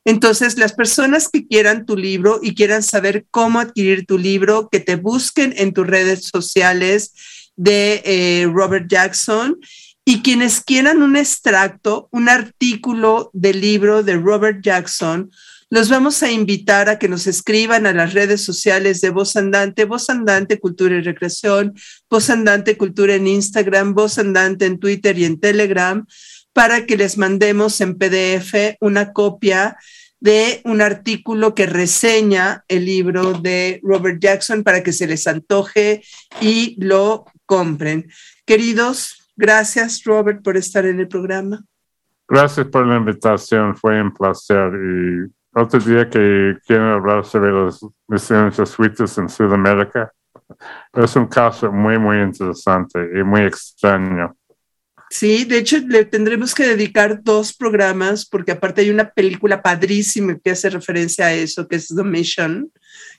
Entonces, 0.05 0.59
las 0.59 0.73
personas 0.73 1.29
que 1.29 1.47
quieran 1.47 1.87
tu 1.87 1.97
libro 1.97 2.39
y 2.41 2.53
quieran 2.53 2.83
saber 2.83 3.25
cómo 3.31 3.59
adquirir 3.59 4.05
tu 4.05 4.19
libro, 4.19 4.69
que 4.71 4.79
te 4.79 4.95
busquen 4.95 5.53
en 5.57 5.73
tus 5.73 5.87
redes 5.87 6.29
sociales 6.31 7.13
de 7.55 8.01
eh, 8.05 8.47
Robert 8.53 8.87
Jackson 8.87 9.57
y 10.05 10.21
quienes 10.21 10.61
quieran 10.61 11.01
un 11.01 11.17
extracto, 11.17 12.07
un 12.11 12.29
artículo 12.29 13.31
del 13.33 13.59
libro 13.59 14.03
de 14.03 14.15
Robert 14.17 14.61
Jackson, 14.61 15.31
los 15.71 15.89
vamos 15.89 16.21
a 16.21 16.31
invitar 16.31 16.89
a 16.89 16.99
que 16.99 17.09
nos 17.09 17.25
escriban 17.25 17.87
a 17.87 17.93
las 17.93 18.13
redes 18.13 18.43
sociales 18.45 19.01
de 19.01 19.09
Voz 19.09 19.35
Andante, 19.35 19.85
Voz 19.85 20.11
Andante 20.11 20.59
Cultura 20.59 20.95
y 20.95 21.01
Recreación, 21.01 21.73
Voz 22.07 22.29
Andante 22.29 22.77
Cultura 22.77 23.15
en 23.15 23.25
Instagram, 23.25 23.95
Voz 23.95 24.19
Andante 24.19 24.67
en 24.67 24.77
Twitter 24.77 25.17
y 25.17 25.25
en 25.25 25.39
Telegram 25.39 26.05
para 26.55 26.85
que 26.85 26.95
les 26.95 27.17
mandemos 27.17 27.81
en 27.81 27.97
PDF 27.97 28.77
una 28.79 29.11
copia 29.11 29.77
de 30.21 30.61
un 30.63 30.79
artículo 30.79 31.53
que 31.53 31.65
reseña 31.65 32.63
el 32.69 32.85
libro 32.85 33.33
de 33.33 33.81
Robert 33.83 34.21
Jackson 34.21 34.63
para 34.63 34.81
que 34.81 34.93
se 34.93 35.05
les 35.05 35.27
antoje 35.27 36.01
y 36.39 36.77
lo 36.81 37.25
compren. 37.45 38.09
Queridos, 38.45 39.33
gracias 39.35 40.01
Robert 40.05 40.41
por 40.41 40.55
estar 40.55 40.85
en 40.85 41.01
el 41.01 41.09
programa. 41.09 41.61
Gracias 42.25 42.65
por 42.67 42.87
la 42.87 42.95
invitación, 42.95 43.75
fue 43.75 44.01
un 44.01 44.13
placer. 44.13 44.71
Y 44.73 45.59
otro 45.59 45.77
día 45.81 46.09
que 46.09 46.55
quieren 46.65 46.87
hablar 46.87 47.25
sobre 47.25 47.51
las 47.51 47.85
misiones 48.07 48.55
jesuitas 48.55 49.17
en 49.17 49.27
Sudamérica. 49.27 50.09
es 50.93 51.15
un 51.17 51.27
caso 51.27 51.69
muy, 51.69 51.99
muy 51.99 52.21
interesante 52.21 53.09
y 53.13 53.23
muy 53.23 53.41
extraño. 53.41 54.33
Sí, 55.17 55.45
de 55.45 55.59
hecho 55.59 55.77
le 55.77 56.03
tendremos 56.03 56.53
que 56.53 56.67
dedicar 56.67 57.23
dos 57.23 57.53
programas 57.53 58.25
porque 58.25 58.51
aparte 58.51 58.81
hay 58.81 58.89
una 58.89 59.11
película 59.11 59.61
padrísima 59.61 60.37
que 60.43 60.51
hace 60.51 60.69
referencia 60.69 61.27
a 61.27 61.33
eso, 61.33 61.69
que 61.69 61.77
es 61.77 61.87
The 61.87 62.03
Mission, 62.03 62.69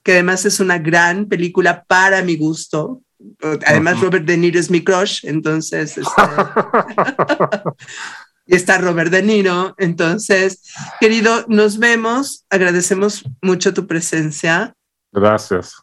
que 0.03 0.12
además 0.12 0.44
es 0.44 0.61
una 0.61 0.76
gran 0.76 1.24
película 1.24 1.84
para 1.84 2.20
mi 2.20 2.36
gusto. 2.36 3.01
Además 3.66 3.99
Robert 4.03 4.26
De 4.26 4.36
Niro 4.36 4.61
es 4.61 4.70
mi 4.70 4.84
crush, 4.84 5.24
entonces... 5.24 5.97
Este, 5.97 6.11
y 8.47 8.57
está 8.57 8.76
Robert 8.76 9.11
De 9.11 9.22
Niro. 9.22 9.74
Entonces, 9.78 10.64
querido, 11.01 11.47
nos 11.49 11.78
vemos. 11.78 12.44
Agradecemos 12.51 13.24
mucho 13.40 13.72
tu 13.72 13.86
presencia. 13.86 14.74
Gracias. 15.12 15.76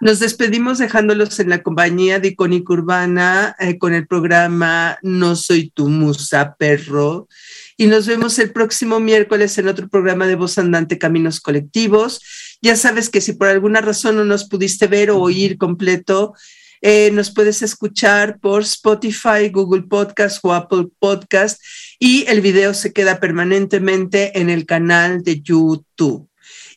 Nos 0.00 0.18
despedimos 0.18 0.78
dejándolos 0.78 1.38
en 1.40 1.50
la 1.50 1.62
compañía 1.62 2.18
de 2.18 2.28
Icónica 2.28 2.72
Urbana 2.72 3.54
eh, 3.58 3.76
con 3.76 3.92
el 3.92 4.06
programa 4.06 4.98
No 5.02 5.36
Soy 5.36 5.68
Tu 5.68 5.90
Musa, 5.90 6.56
Perro. 6.58 7.28
Y 7.76 7.86
nos 7.86 8.06
vemos 8.06 8.38
el 8.38 8.50
próximo 8.50 8.98
miércoles 8.98 9.58
en 9.58 9.68
otro 9.68 9.90
programa 9.90 10.26
de 10.26 10.36
Voz 10.36 10.56
Andante 10.56 10.96
Caminos 10.96 11.38
Colectivos. 11.42 12.22
Ya 12.62 12.76
sabes 12.76 13.10
que 13.10 13.20
si 13.20 13.34
por 13.34 13.48
alguna 13.48 13.82
razón 13.82 14.16
no 14.16 14.24
nos 14.24 14.48
pudiste 14.48 14.86
ver 14.86 15.10
o 15.10 15.18
oír 15.18 15.58
completo, 15.58 16.32
eh, 16.80 17.10
nos 17.12 17.30
puedes 17.30 17.60
escuchar 17.60 18.38
por 18.40 18.62
Spotify, 18.62 19.50
Google 19.52 19.82
Podcast 19.82 20.38
o 20.42 20.54
Apple 20.54 20.86
Podcast 20.98 21.60
y 21.98 22.24
el 22.26 22.40
video 22.40 22.72
se 22.72 22.94
queda 22.94 23.20
permanentemente 23.20 24.40
en 24.40 24.48
el 24.48 24.64
canal 24.64 25.22
de 25.22 25.42
YouTube. 25.42 26.26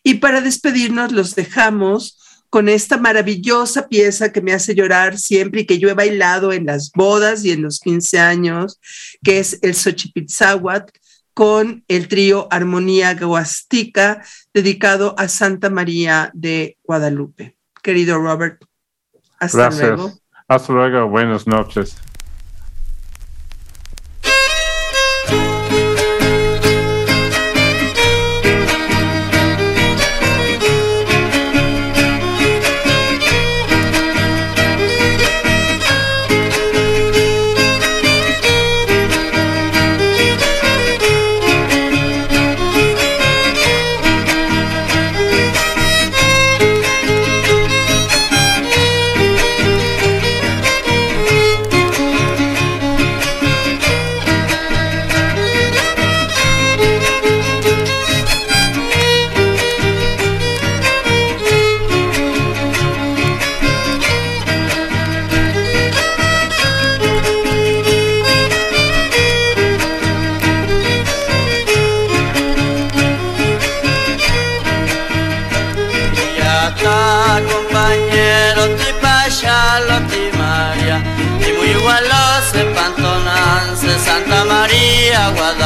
Y 0.04 0.16
para 0.16 0.42
despedirnos 0.42 1.14
los 1.14 1.36
dejamos 1.36 2.18
con 2.54 2.70
esta 2.70 3.00
maravillosa 3.00 3.88
pieza 3.88 4.32
que 4.32 4.40
me 4.40 4.54
hace 4.54 4.76
llorar 4.76 5.18
siempre 5.18 5.62
y 5.62 5.66
que 5.66 5.80
yo 5.80 5.90
he 5.90 5.96
bailado 5.96 6.54
en 6.54 6.68
las 6.68 6.92
bodas 6.92 7.44
y 7.44 7.50
en 7.50 7.64
los 7.64 7.80
15 7.80 8.20
años, 8.20 8.80
que 9.24 9.40
es 9.40 9.58
el 9.64 9.74
Xochipitzahuat 9.74 10.92
con 11.34 11.84
el 11.88 12.08
trío 12.08 12.48
Armonía 12.52 13.16
Guastica 13.16 14.24
dedicado 14.54 15.16
a 15.18 15.30
Santa 15.30 15.72
María 15.72 16.30
de 16.36 16.78
Guadalupe. 16.84 17.58
Querido 17.82 18.20
Robert, 18.20 18.64
hasta 19.40 19.58
Gracias. 19.58 19.88
luego. 19.88 20.14
Hasta 20.48 20.74
luego. 20.74 21.10
Buenas 21.10 21.48
noches. 21.48 21.96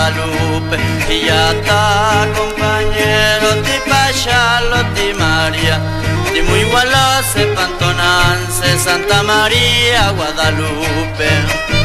María 0.08 0.24
Guadalupe 0.24 0.78
Yata 1.26 2.28
compañero 2.36 3.62
ti 3.64 3.90
pascialo 3.90 4.78
ti 4.96 5.14
Maria 5.18 5.80
Ti 6.34 6.42
muy 6.44 6.60
igualo 6.60 7.24
se 7.34 7.46
pantonanse 7.48 8.78
Santa 8.80 9.24
María 9.24 10.12
Guadalupe 10.12 11.77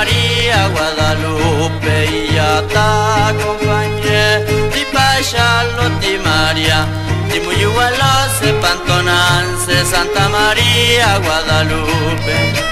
María 0.00 0.68
Guadalupe 0.68 2.06
Y 2.06 2.32
ya 2.32 2.60
está 2.60 3.34
compañero 3.44 4.46
ti 4.72 4.82
pascialo 4.90 5.90
ti 6.00 6.16
Maria 6.24 6.86
Y 7.36 7.40
muy 7.40 7.54
igual 7.56 7.92
se 8.40 8.50
pantonanse 8.62 9.84
Santa 9.84 10.26
María 10.30 11.18
Guadalupe 11.18 12.69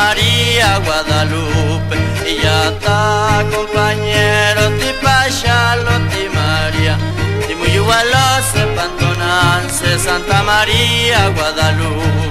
María 0.00 0.78
Guadalupe. 0.86 1.96
Y 2.30 2.40
ya 2.42 2.68
está 2.68 3.44
compañero 3.54 4.62
ti 4.78 4.90
pascialo 5.02 5.92
ti 6.10 6.22
Maria 6.38 6.96
Ti 7.46 7.54
muy 7.54 7.70
igualo 7.80 8.24
se 8.50 9.98
Santa 9.98 10.42
María 10.44 11.28
Guadalupe 11.30 12.27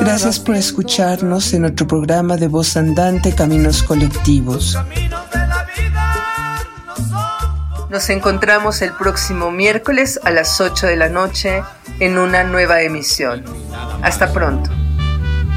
Gracias 0.00 0.40
por 0.40 0.56
escucharnos 0.56 1.54
en 1.54 1.60
nuestro 1.60 1.86
programa 1.86 2.36
de 2.36 2.48
voz 2.48 2.76
andante 2.76 3.32
Caminos 3.32 3.84
Colectivos. 3.84 4.76
Nos 7.90 8.10
encontramos 8.10 8.82
el 8.82 8.92
próximo 8.94 9.52
miércoles 9.52 10.18
a 10.24 10.32
las 10.32 10.60
8 10.60 10.88
de 10.88 10.96
la 10.96 11.08
noche 11.08 11.62
en 12.00 12.18
una 12.18 12.42
nueva 12.42 12.82
emisión. 12.82 13.44
Hasta 14.02 14.32
pronto. 14.32 14.68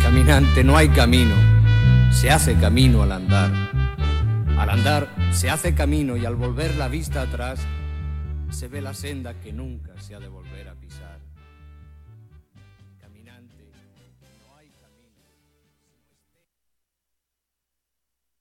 Caminante, 0.04 0.64
no 0.64 0.78
hay 0.78 0.90
camino, 0.90 1.34
se 2.12 2.30
hace 2.30 2.54
camino 2.58 3.02
al 3.02 3.12
andar. 3.12 3.50
Al 4.60 4.70
andar 4.70 5.08
se 5.32 5.50
hace 5.50 5.74
camino 5.74 6.16
y 6.16 6.28
al 6.28 6.36
volver 6.36 6.76
la 6.76 6.90
vista 6.90 7.24
atrás 7.24 7.60
se 8.52 8.68
ve 8.68 8.82
la 8.82 8.94
senda 8.94 9.34
que 9.40 9.52
nunca 9.52 9.94
se 10.00 10.14
ha 10.14 10.20
de 10.20 10.28
volver 10.28 10.70
a 10.70 10.76
pisar. 10.76 11.07